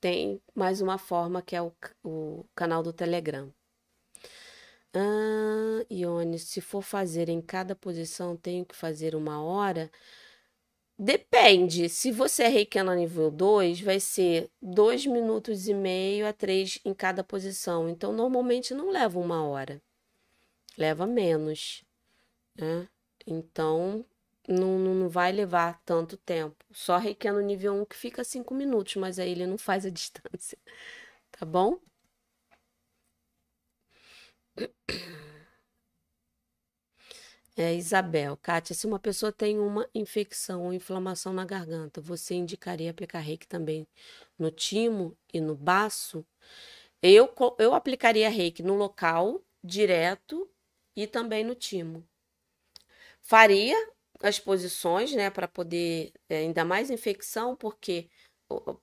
tem 0.00 0.40
mais 0.54 0.80
uma 0.80 0.98
forma 0.98 1.42
que 1.42 1.54
é 1.54 1.62
o, 1.62 1.72
o 2.02 2.44
canal 2.54 2.82
do 2.82 2.92
Telegram. 2.92 3.52
Ah, 4.92 5.84
Ione, 5.90 6.38
se 6.38 6.60
for 6.60 6.82
fazer 6.82 7.28
em 7.28 7.40
cada 7.40 7.76
posição, 7.76 8.36
tenho 8.36 8.64
que 8.64 8.74
fazer 8.74 9.14
uma 9.14 9.42
hora? 9.42 9.90
Depende. 10.98 11.88
Se 11.88 12.12
você 12.12 12.42
é 12.44 12.48
reikiana 12.48 12.94
nível 12.94 13.30
2, 13.30 13.80
vai 13.80 13.98
ser 14.00 14.50
dois 14.60 15.06
minutos 15.06 15.66
e 15.68 15.74
meio 15.74 16.26
a 16.26 16.32
três 16.32 16.78
em 16.84 16.92
cada 16.92 17.24
posição. 17.24 17.88
Então, 17.88 18.12
normalmente 18.12 18.74
não 18.74 18.90
leva 18.90 19.18
uma 19.18 19.42
hora. 19.42 19.80
Leva 20.76 21.06
menos. 21.06 21.84
Né? 22.54 22.88
Então, 23.26 24.04
não, 24.48 24.78
não 24.78 25.08
vai 25.08 25.32
levar 25.32 25.80
tanto 25.84 26.16
tempo. 26.16 26.64
Só 26.72 26.98
requer 26.98 27.32
no 27.32 27.40
nível 27.40 27.74
1 27.74 27.84
que 27.84 27.96
fica 27.96 28.24
5 28.24 28.54
minutos, 28.54 28.96
mas 28.96 29.18
aí 29.18 29.30
ele 29.30 29.46
não 29.46 29.58
faz 29.58 29.86
a 29.86 29.90
distância. 29.90 30.58
Tá 31.32 31.46
bom? 31.46 31.78
É, 37.56 37.74
Isabel, 37.74 38.36
Kátia, 38.38 38.74
se 38.74 38.86
uma 38.86 38.98
pessoa 38.98 39.32
tem 39.32 39.58
uma 39.58 39.88
infecção 39.94 40.64
ou 40.64 40.72
inflamação 40.72 41.32
na 41.32 41.44
garganta, 41.44 42.00
você 42.00 42.34
indicaria 42.34 42.90
aplicar 42.90 43.20
reiki 43.20 43.46
também 43.46 43.86
no 44.38 44.50
timo 44.50 45.16
e 45.32 45.40
no 45.40 45.54
baço? 45.54 46.24
Eu, 47.02 47.32
eu 47.58 47.74
aplicaria 47.74 48.30
reiki 48.30 48.62
no 48.62 48.74
local, 48.76 49.42
direto, 49.64 50.48
e 50.96 51.06
também 51.06 51.44
no 51.44 51.54
timo. 51.54 52.06
Faria 53.22 53.76
as 54.22 54.38
posições, 54.38 55.12
né, 55.14 55.30
para 55.30 55.48
poder, 55.48 56.12
é, 56.28 56.38
ainda 56.38 56.64
mais 56.64 56.90
infecção, 56.90 57.56
porque 57.56 58.08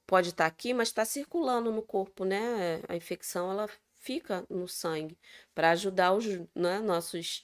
pode 0.06 0.30
estar 0.30 0.46
tá 0.46 0.48
aqui, 0.48 0.74
mas 0.74 0.90
está 0.90 1.06
circulando 1.06 1.72
no 1.72 1.82
corpo, 1.82 2.24
né? 2.24 2.82
A 2.88 2.96
infecção 2.96 3.52
ela 3.52 3.70
fica 3.96 4.46
no 4.50 4.68
sangue 4.68 5.18
para 5.54 5.72
ajudar 5.72 6.14
os 6.14 6.26
né, 6.56 6.80
nossos, 6.80 7.44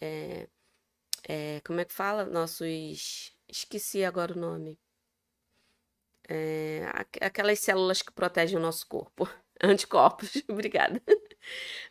é, 0.00 0.48
é, 1.28 1.60
como 1.64 1.80
é 1.80 1.84
que 1.84 1.92
fala? 1.94 2.24
Nossos, 2.24 3.34
esqueci 3.48 4.04
agora 4.04 4.32
o 4.34 4.38
nome. 4.38 4.78
É, 6.28 6.84
aquelas 7.20 7.58
células 7.58 8.00
que 8.00 8.12
protegem 8.12 8.56
o 8.56 8.60
nosso 8.60 8.86
corpo, 8.86 9.28
anticorpos, 9.62 10.30
obrigada. 10.48 11.02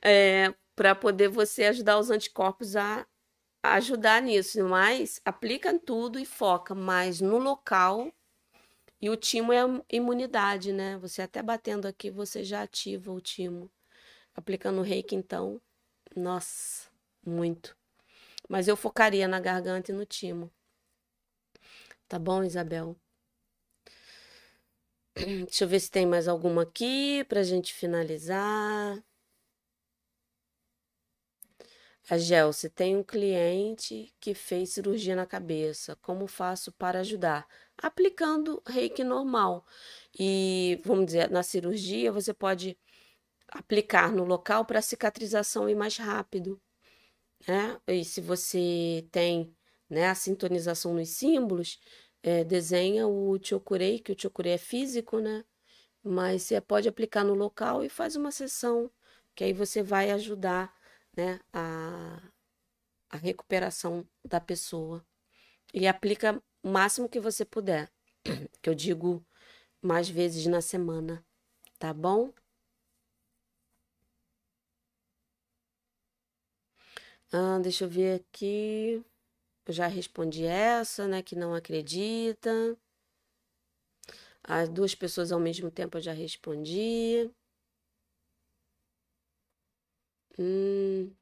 É, 0.02 0.54
para 0.76 0.96
poder 0.96 1.28
você 1.30 1.66
ajudar 1.66 2.00
os 2.00 2.10
anticorpos 2.10 2.76
a 2.76 3.06
ajudar 3.64 4.22
nisso, 4.22 4.64
mas 4.66 5.22
aplica 5.26 5.78
tudo 5.80 6.20
e 6.20 6.26
foca 6.26 6.76
mais 6.76 7.22
no 7.22 7.38
local. 7.38 8.12
E 9.02 9.10
o 9.10 9.16
timo 9.18 9.52
é 9.54 9.62
imunidade, 9.92 10.72
né? 10.74 10.98
Você 11.00 11.22
até 11.24 11.42
batendo 11.44 11.88
aqui, 11.88 12.12
você 12.12 12.44
já 12.44 12.64
ativa 12.64 13.12
o 13.12 13.22
timo. 13.22 13.72
Aplicando 14.36 14.80
o 14.80 14.84
reiki, 14.84 15.16
então, 15.16 15.62
nossa, 16.16 16.90
muito. 17.26 17.78
Mas 18.50 18.68
eu 18.68 18.78
focaria 18.78 19.28
na 19.28 19.40
garganta 19.40 19.92
e 19.92 19.96
no 19.96 20.06
timo. 20.06 20.52
Tá 22.08 22.20
bom, 22.20 22.44
Isabel? 22.44 22.96
Deixa 25.16 25.64
eu 25.66 25.68
ver 25.68 25.80
se 25.80 25.92
tem 25.92 26.06
mais 26.06 26.28
alguma 26.28 26.64
aqui 26.64 27.24
pra 27.26 27.44
gente 27.44 27.74
finalizar. 27.74 29.04
A 32.10 32.18
Gelce 32.18 32.70
tem 32.70 32.98
um 32.98 33.04
cliente 33.04 34.14
que 34.20 34.34
fez 34.34 34.72
cirurgia 34.72 35.16
na 35.16 35.26
cabeça. 35.26 35.96
Como 36.02 36.28
faço 36.28 36.72
para 36.72 37.00
ajudar? 37.00 37.48
Aplicando 37.78 38.62
reiki 38.68 39.04
normal. 39.04 39.66
E, 40.18 40.80
vamos 40.84 41.06
dizer, 41.06 41.30
na 41.30 41.44
cirurgia 41.44 42.12
você 42.12 42.34
pode 42.34 42.78
aplicar 43.50 44.12
no 44.12 44.24
local 44.24 44.66
para 44.66 44.82
cicatrização 44.82 45.70
ir 45.70 45.76
mais 45.76 45.98
rápido. 45.98 46.60
Né? 47.48 47.80
E 47.88 48.04
se 48.06 48.22
você 48.22 49.08
tem 49.12 49.56
né, 49.90 50.08
a 50.08 50.16
sintonização 50.16 50.94
nos 50.94 51.10
símbolos, 51.10 51.80
é, 52.24 52.44
desenha 52.44 53.08
o 53.08 53.38
chokurei, 53.42 54.00
que 54.00 54.12
o 54.12 54.20
chokurei 54.20 54.54
é 54.54 54.58
físico, 54.58 55.20
né? 55.20 55.44
Mas 56.04 56.44
você 56.44 56.62
pode 56.62 56.88
aplicar 56.90 57.24
no 57.24 57.34
local 57.34 57.84
e 57.84 57.90
faz 57.90 58.16
uma 58.16 58.32
sessão, 58.32 58.92
que 59.36 59.44
aí 59.44 59.54
você 59.54 59.84
vai 59.84 60.12
ajudar 60.12 60.74
né, 61.16 61.40
a, 61.54 62.22
a 63.10 63.18
recuperação 63.18 64.06
da 64.26 64.40
pessoa. 64.42 65.06
E 65.74 65.88
aplica 65.88 66.42
o 66.64 66.70
máximo 66.70 67.10
que 67.10 67.20
você 67.20 67.46
puder, 67.46 67.92
que 68.62 68.70
eu 68.70 68.76
digo 68.76 69.26
mais 69.82 70.10
vezes 70.10 70.46
na 70.48 70.62
semana, 70.62 71.26
tá 71.80 71.94
bom? 71.94 72.34
Ah, 77.32 77.60
deixa 77.62 77.86
eu 77.86 77.90
ver 77.90 78.16
aqui. 78.22 79.04
Eu 79.68 79.74
já 79.74 79.88
respondi 79.88 80.46
essa, 80.46 81.08
né? 81.08 81.22
Que 81.24 81.36
não 81.36 81.54
acredita. 81.56 82.78
As 84.44 84.70
duas 84.70 84.94
pessoas 84.96 85.32
ao 85.32 85.40
mesmo 85.40 85.70
tempo 85.72 85.98
eu 85.98 86.02
já 86.02 86.14
respondi. 86.14 87.30
Hum. 90.38 91.16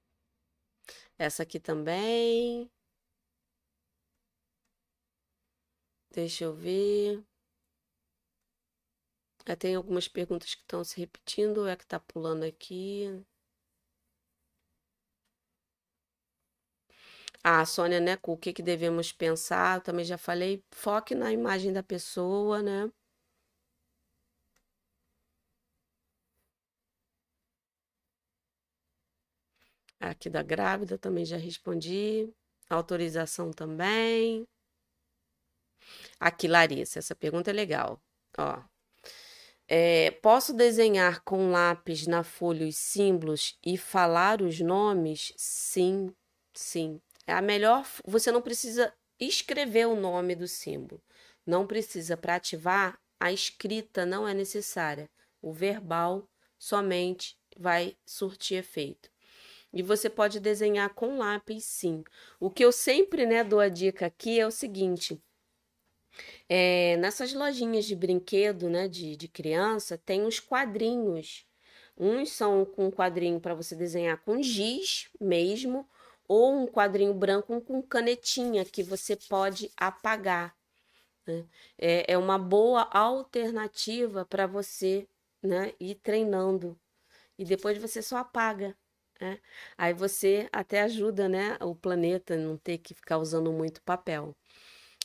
Essa 1.19 1.43
aqui 1.43 1.59
também. 1.59 2.69
Deixa 6.11 6.43
eu 6.45 6.53
ver. 6.53 7.23
Tem 9.59 9.75
algumas 9.75 10.07
perguntas 10.07 10.55
que 10.55 10.61
estão 10.61 10.81
se 10.81 10.97
repetindo, 10.97 11.67
é 11.67 11.75
que 11.75 11.83
está 11.83 11.99
pulando 11.99 12.43
aqui. 12.45 13.21
Ah, 17.43 17.65
Sônia, 17.65 17.99
né, 17.99 18.17
com 18.17 18.33
o 18.33 18.37
que, 18.37 18.53
que 18.53 18.61
devemos 18.61 19.11
pensar? 19.11 19.77
Eu 19.77 19.81
também 19.81 20.05
já 20.05 20.17
falei, 20.17 20.63
foque 20.71 21.15
na 21.15 21.31
imagem 21.31 21.71
da 21.73 21.81
pessoa, 21.83 22.61
né? 22.61 22.89
Aqui 29.99 30.29
da 30.29 30.41
grávida 30.41 30.97
também 30.97 31.25
já 31.25 31.37
respondi. 31.37 32.31
Autorização 32.69 33.51
também. 33.51 34.47
Aqui, 36.19 36.47
Larissa, 36.47 36.99
essa 36.99 37.15
pergunta 37.15 37.49
é 37.49 37.53
legal. 37.53 38.01
Ó. 38.37 38.61
É, 39.67 40.11
posso 40.21 40.53
desenhar 40.53 41.21
com 41.23 41.51
lápis 41.51 42.07
na 42.07 42.23
folha 42.23 42.67
os 42.67 42.77
símbolos 42.77 43.57
e 43.63 43.77
falar 43.77 44.41
os 44.41 44.59
nomes? 44.59 45.33
Sim, 45.37 46.13
sim. 46.53 47.01
É 47.27 47.33
a 47.33 47.41
melhor. 47.41 47.85
Você 48.05 48.31
não 48.31 48.41
precisa 48.41 48.93
escrever 49.19 49.87
o 49.87 49.95
nome 49.95 50.35
do 50.35 50.47
símbolo. 50.47 51.01
Não 51.45 51.67
precisa. 51.67 52.17
Para 52.17 52.35
ativar, 52.35 52.99
a 53.19 53.31
escrita 53.31 54.05
não 54.05 54.27
é 54.27 54.33
necessária. 54.33 55.09
O 55.41 55.53
verbal 55.53 56.27
somente 56.57 57.37
vai 57.57 57.95
surtir 58.05 58.57
efeito. 58.57 59.09
E 59.71 59.83
você 59.83 60.09
pode 60.09 60.39
desenhar 60.39 60.93
com 60.93 61.17
lápis, 61.17 61.65
sim. 61.65 62.03
O 62.39 62.49
que 62.49 62.63
eu 62.63 62.71
sempre 62.71 63.25
né, 63.25 63.43
dou 63.43 63.59
a 63.59 63.69
dica 63.69 64.07
aqui 64.07 64.39
é 64.39 64.47
o 64.47 64.51
seguinte: 64.51 65.21
é, 66.47 66.97
nessas 66.97 67.33
lojinhas 67.33 67.85
de 67.85 67.95
brinquedo, 67.95 68.69
né, 68.69 68.87
de, 68.87 69.15
de 69.15 69.27
criança, 69.27 69.97
tem 69.97 70.23
uns 70.25 70.39
quadrinhos. 70.39 71.45
Uns 71.97 72.31
são 72.31 72.65
com 72.65 72.89
quadrinho 72.89 73.39
para 73.39 73.53
você 73.53 73.75
desenhar 73.75 74.17
com 74.23 74.41
giz 74.41 75.09
mesmo, 75.19 75.87
ou 76.27 76.53
um 76.55 76.67
quadrinho 76.67 77.13
branco 77.13 77.59
com 77.61 77.81
canetinha 77.81 78.63
que 78.63 78.81
você 78.81 79.15
pode 79.15 79.71
apagar. 79.77 80.55
Né? 81.27 81.45
É, 81.77 82.13
é 82.13 82.17
uma 82.17 82.37
boa 82.37 82.83
alternativa 82.91 84.25
para 84.25 84.47
você 84.47 85.07
né, 85.43 85.73
ir 85.79 85.95
treinando. 85.95 86.79
E 87.37 87.45
depois 87.45 87.77
você 87.77 88.01
só 88.01 88.17
apaga. 88.17 88.77
Né? 89.19 89.39
Aí 89.77 89.93
você 89.93 90.47
até 90.51 90.81
ajuda 90.81 91.27
né, 91.27 91.57
o 91.61 91.75
planeta 91.75 92.37
não 92.37 92.57
ter 92.57 92.77
que 92.77 92.93
ficar 92.93 93.17
usando 93.17 93.51
muito 93.51 93.81
papel. 93.81 94.35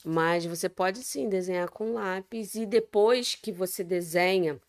Mas 0.05 0.45
você 0.45 0.69
pode 0.69 1.03
sim 1.03 1.27
desenhar 1.27 1.69
com 1.69 1.93
lápis 1.93 2.55
e 2.55 2.65
depois 2.65 3.35
que 3.35 3.51
você 3.51 3.83
desenha 3.83 4.59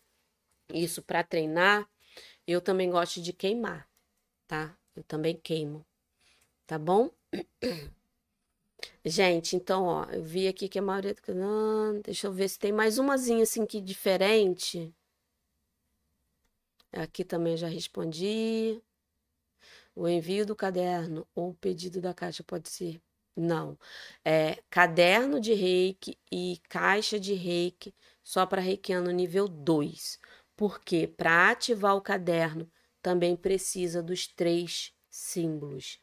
isso 0.73 1.01
para 1.01 1.23
treinar, 1.23 1.87
eu 2.47 2.61
também 2.61 2.89
gosto 2.89 3.21
de 3.21 3.33
queimar, 3.33 3.87
tá? 4.47 4.75
Eu 4.95 5.03
também 5.03 5.37
queimo, 5.37 5.85
tá 6.65 6.79
bom? 6.79 7.11
Gente, 9.03 9.55
então, 9.55 9.85
ó, 9.85 10.03
eu 10.11 10.21
vi 10.23 10.47
aqui 10.47 10.69
que 10.69 10.77
a 10.77 10.81
maioria 10.81 11.15
canal. 11.15 11.99
Deixa 12.03 12.27
eu 12.27 12.31
ver 12.31 12.47
se 12.49 12.59
tem 12.59 12.71
mais 12.71 12.97
umazinha 12.99 13.43
assim 13.43 13.65
que 13.65 13.81
diferente. 13.81 14.93
Aqui 16.91 17.23
também 17.23 17.55
já 17.57 17.67
respondi. 17.67 18.81
O 19.99 20.07
envio 20.07 20.45
do 20.45 20.55
caderno 20.55 21.27
ou 21.33 21.49
o 21.49 21.55
pedido 21.55 21.99
da 21.99 22.13
caixa 22.13 22.43
pode 22.43 22.69
ser 22.69 23.01
não. 23.35 23.79
É 24.23 24.61
caderno 24.69 25.41
de 25.41 25.55
reiki 25.55 26.19
e 26.31 26.61
caixa 26.69 27.19
de 27.19 27.33
reiki 27.33 27.95
só 28.23 28.45
para 28.45 28.61
reikiano 28.61 29.09
nível 29.09 29.47
2. 29.47 30.19
Porque 30.55 31.07
para 31.07 31.49
ativar 31.49 31.95
o 31.95 32.01
caderno 32.01 32.71
também 33.01 33.35
precisa 33.35 34.03
dos 34.03 34.27
três 34.27 34.93
símbolos. 35.09 35.99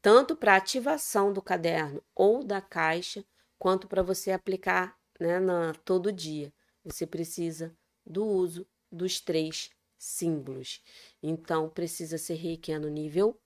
Tanto 0.00 0.34
para 0.34 0.56
ativação 0.56 1.30
do 1.30 1.42
caderno 1.42 2.02
ou 2.14 2.42
da 2.42 2.62
caixa, 2.62 3.22
quanto 3.58 3.86
para 3.86 4.02
você 4.02 4.32
aplicar 4.32 4.96
né, 5.20 5.38
na, 5.38 5.74
todo 5.84 6.10
dia. 6.10 6.50
Você 6.82 7.06
precisa 7.06 7.76
do 8.06 8.24
uso 8.24 8.66
dos 8.90 9.20
três 9.20 9.68
símbolos. 9.98 10.82
Então, 11.22 11.68
precisa 11.68 12.18
ser 12.18 12.34
reikiano 12.34 12.88
nível 12.88 13.40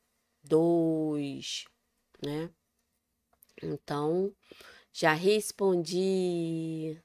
2, 0.45 1.65
né? 2.25 2.51
Então, 3.63 4.35
já 4.93 5.13
respondi. 5.15 7.01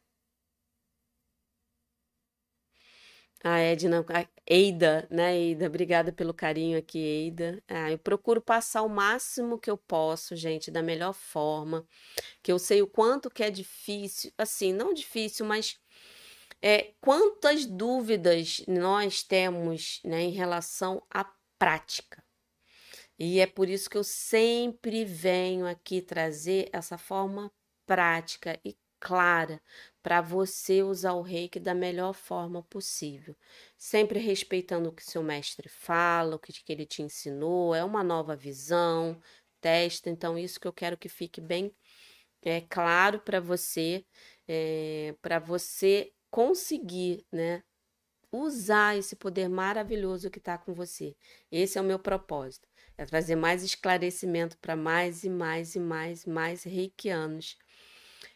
A 3.43 3.59
Edna, 3.59 4.03
a 4.09 4.27
Eida, 4.47 5.07
né, 5.11 5.37
Eida? 5.37 5.67
Obrigada 5.67 6.11
pelo 6.11 6.33
carinho 6.33 6.77
aqui, 6.77 6.97
Eida. 6.99 7.63
Ah, 7.67 7.91
eu 7.91 7.99
procuro 7.99 8.41
passar 8.41 8.81
o 8.81 8.89
máximo 8.89 9.59
que 9.59 9.69
eu 9.69 9.77
posso, 9.77 10.35
gente, 10.35 10.71
da 10.71 10.81
melhor 10.81 11.13
forma. 11.13 11.87
Que 12.43 12.51
eu 12.51 12.59
sei 12.59 12.81
o 12.81 12.87
quanto 12.87 13.29
que 13.29 13.43
é 13.43 13.51
difícil, 13.51 14.31
assim, 14.37 14.73
não 14.73 14.93
difícil, 14.93 15.45
mas 15.45 15.79
é, 16.61 16.93
quantas 17.01 17.65
dúvidas 17.65 18.63
nós 18.67 19.23
temos, 19.23 20.01
né, 20.03 20.21
em 20.21 20.31
relação 20.31 21.01
à 21.09 21.25
prática. 21.57 22.23
E 23.19 23.39
é 23.39 23.47
por 23.47 23.67
isso 23.67 23.89
que 23.89 23.97
eu 23.97 24.03
sempre 24.03 25.03
venho 25.03 25.65
aqui 25.65 26.01
trazer 26.01 26.69
essa 26.71 26.97
forma 26.97 27.51
prática 27.85 28.59
e 28.63 28.77
clara 28.99 29.61
para 30.03 30.21
você 30.21 30.81
usar 30.83 31.13
o 31.13 31.21
reiki 31.21 31.59
da 31.59 31.73
melhor 31.73 32.13
forma 32.13 32.63
possível. 32.63 33.35
Sempre 33.77 34.19
respeitando 34.19 34.89
o 34.89 34.91
que 34.91 35.03
seu 35.03 35.23
mestre 35.23 35.69
fala, 35.69 36.35
o 36.35 36.39
que, 36.39 36.53
ele 36.71 36.85
te 36.85 37.01
ensinou, 37.01 37.75
é 37.75 37.83
uma 37.83 38.03
nova 38.03 38.35
visão, 38.35 39.19
testa. 39.61 40.09
Então, 40.09 40.37
isso 40.37 40.59
que 40.59 40.67
eu 40.67 40.73
quero 40.73 40.97
que 40.97 41.09
fique 41.09 41.41
bem 41.41 41.73
é, 42.43 42.61
claro 42.61 43.19
para 43.19 43.39
você, 43.39 44.05
é, 44.47 45.15
para 45.21 45.39
você 45.39 46.13
conseguir, 46.29 47.25
né? 47.31 47.63
Usar 48.31 48.97
esse 48.97 49.15
poder 49.15 49.47
maravilhoso 49.49 50.29
que 50.29 50.39
está 50.39 50.57
com 50.57 50.73
você. 50.73 51.15
Esse 51.51 51.77
é 51.77 51.81
o 51.81 51.83
meu 51.83 51.97
propósito 51.97 52.67
é 52.97 53.05
trazer 53.05 53.35
mais 53.35 53.63
esclarecimento 53.63 54.57
para 54.57 54.75
mais 54.75 55.23
e 55.23 55.29
mais 55.29 55.75
e 55.75 55.79
mais, 55.79 56.25
mais 56.25 56.63
reikianos 56.63 57.57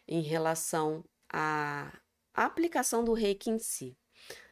em 0.06 0.22
relação 0.22 1.04
à, 1.32 1.92
aplicação 2.34 3.04
do 3.04 3.12
reiki 3.12 3.50
em 3.50 3.58
si. 3.58 3.96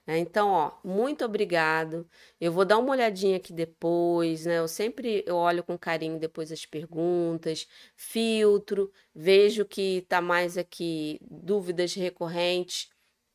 É, 0.06 0.18
então, 0.18 0.48
ó, 0.48 0.72
muito 0.84 1.24
obrigado. 1.24 2.08
Eu 2.40 2.52
vou 2.52 2.64
dar 2.64 2.78
uma 2.78 2.90
olhadinha 2.90 3.36
aqui 3.36 3.52
depois, 3.52 4.44
né? 4.44 4.58
Eu 4.58 4.66
sempre 4.68 5.22
eu 5.26 5.36
olho 5.36 5.62
com 5.62 5.78
carinho 5.78 6.18
depois 6.18 6.50
as 6.50 6.66
perguntas, 6.66 7.68
filtro, 7.96 8.92
vejo 9.14 9.64
que 9.64 10.04
tá 10.08 10.20
mais 10.20 10.58
aqui 10.58 11.20
dúvidas 11.22 11.94
recorrentes 11.94 12.90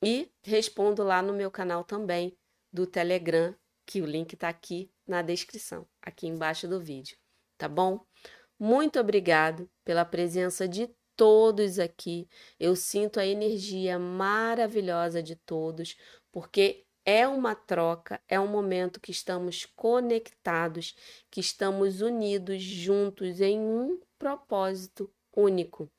e 0.05 0.31
respondo 0.43 1.03
lá 1.03 1.19
no 1.19 1.33
meu 1.33 1.49
canal 1.49 1.83
também 1.83 2.37
do 2.71 2.85
Telegram, 2.85 3.55
que 3.87 4.03
o 4.03 4.05
link 4.05 4.35
tá 4.35 4.47
aqui 4.47 4.91
na 5.07 5.23
descrição, 5.23 5.87
aqui 5.99 6.27
embaixo 6.27 6.67
do 6.67 6.79
vídeo, 6.79 7.17
tá 7.57 7.67
bom? 7.67 7.99
Muito 8.59 8.99
obrigado 8.99 9.67
pela 9.83 10.05
presença 10.05 10.67
de 10.67 10.87
todos 11.15 11.79
aqui. 11.79 12.29
Eu 12.59 12.75
sinto 12.75 13.19
a 13.19 13.25
energia 13.25 13.97
maravilhosa 13.97 15.23
de 15.23 15.35
todos, 15.35 15.97
porque 16.31 16.85
é 17.03 17.27
uma 17.27 17.55
troca, 17.55 18.21
é 18.27 18.39
um 18.39 18.47
momento 18.47 18.99
que 18.99 19.11
estamos 19.11 19.65
conectados, 19.75 20.95
que 21.31 21.39
estamos 21.39 22.01
unidos 22.01 22.61
juntos 22.61 23.41
em 23.41 23.59
um 23.59 23.99
propósito 24.19 25.11
único, 25.35 25.91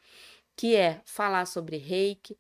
que 0.57 0.77
é 0.77 1.03
falar 1.05 1.47
sobre 1.47 1.77
reiki, 1.77 2.39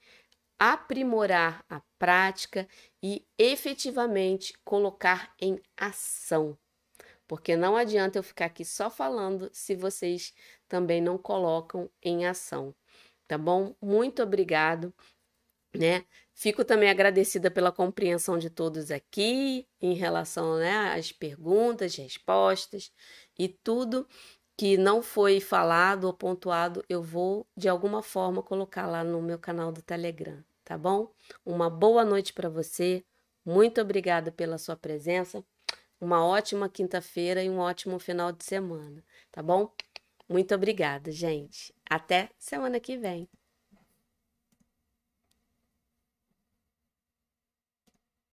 aprimorar 0.58 1.64
a 1.68 1.80
prática 1.98 2.68
e 3.02 3.26
efetivamente 3.38 4.54
colocar 4.64 5.34
em 5.40 5.60
ação. 5.76 6.56
Porque 7.26 7.56
não 7.56 7.76
adianta 7.76 8.18
eu 8.18 8.22
ficar 8.22 8.46
aqui 8.46 8.64
só 8.64 8.88
falando 8.88 9.50
se 9.52 9.74
vocês 9.74 10.32
também 10.68 11.00
não 11.00 11.18
colocam 11.18 11.90
em 12.02 12.26
ação. 12.26 12.74
Tá 13.26 13.36
bom? 13.36 13.74
Muito 13.82 14.22
obrigado, 14.22 14.94
né? 15.74 16.04
Fico 16.32 16.64
também 16.64 16.90
agradecida 16.90 17.50
pela 17.50 17.72
compreensão 17.72 18.38
de 18.38 18.50
todos 18.50 18.90
aqui 18.90 19.66
em 19.80 19.94
relação 19.94 20.58
né, 20.58 20.92
às 20.94 21.10
perguntas, 21.10 21.96
respostas 21.96 22.92
e 23.38 23.48
tudo 23.48 24.06
que 24.56 24.76
não 24.76 25.02
foi 25.02 25.40
falado 25.40 26.04
ou 26.04 26.14
pontuado, 26.14 26.82
eu 26.88 27.02
vou 27.02 27.46
de 27.56 27.68
alguma 27.68 28.02
forma 28.02 28.42
colocar 28.42 28.86
lá 28.86 29.04
no 29.04 29.20
meu 29.20 29.38
canal 29.38 29.70
do 29.70 29.82
Telegram, 29.82 30.42
tá 30.66 30.76
bom? 30.76 31.14
Uma 31.44 31.70
boa 31.70 32.05
noite 32.05 32.32
para 32.32 32.51
você. 32.51 33.05
Muito 33.44 33.80
obrigada 33.80 34.32
pela 34.32 34.59
sua 34.59 34.76
presença. 34.76 35.44
Uma 36.01 36.26
ótima 36.26 36.68
quinta-feira 36.68 37.43
e 37.43 37.48
um 37.48 37.59
ótimo 37.59 37.98
final 38.01 38.32
de 38.32 38.44
semana, 38.44 39.02
tá 39.30 39.43
bom? 39.43 39.72
Muito 40.28 40.55
obrigada, 40.55 41.10
gente. 41.12 41.72
Até 41.88 42.30
semana 42.36 42.80
que 42.80 42.98
vem. 42.98 43.28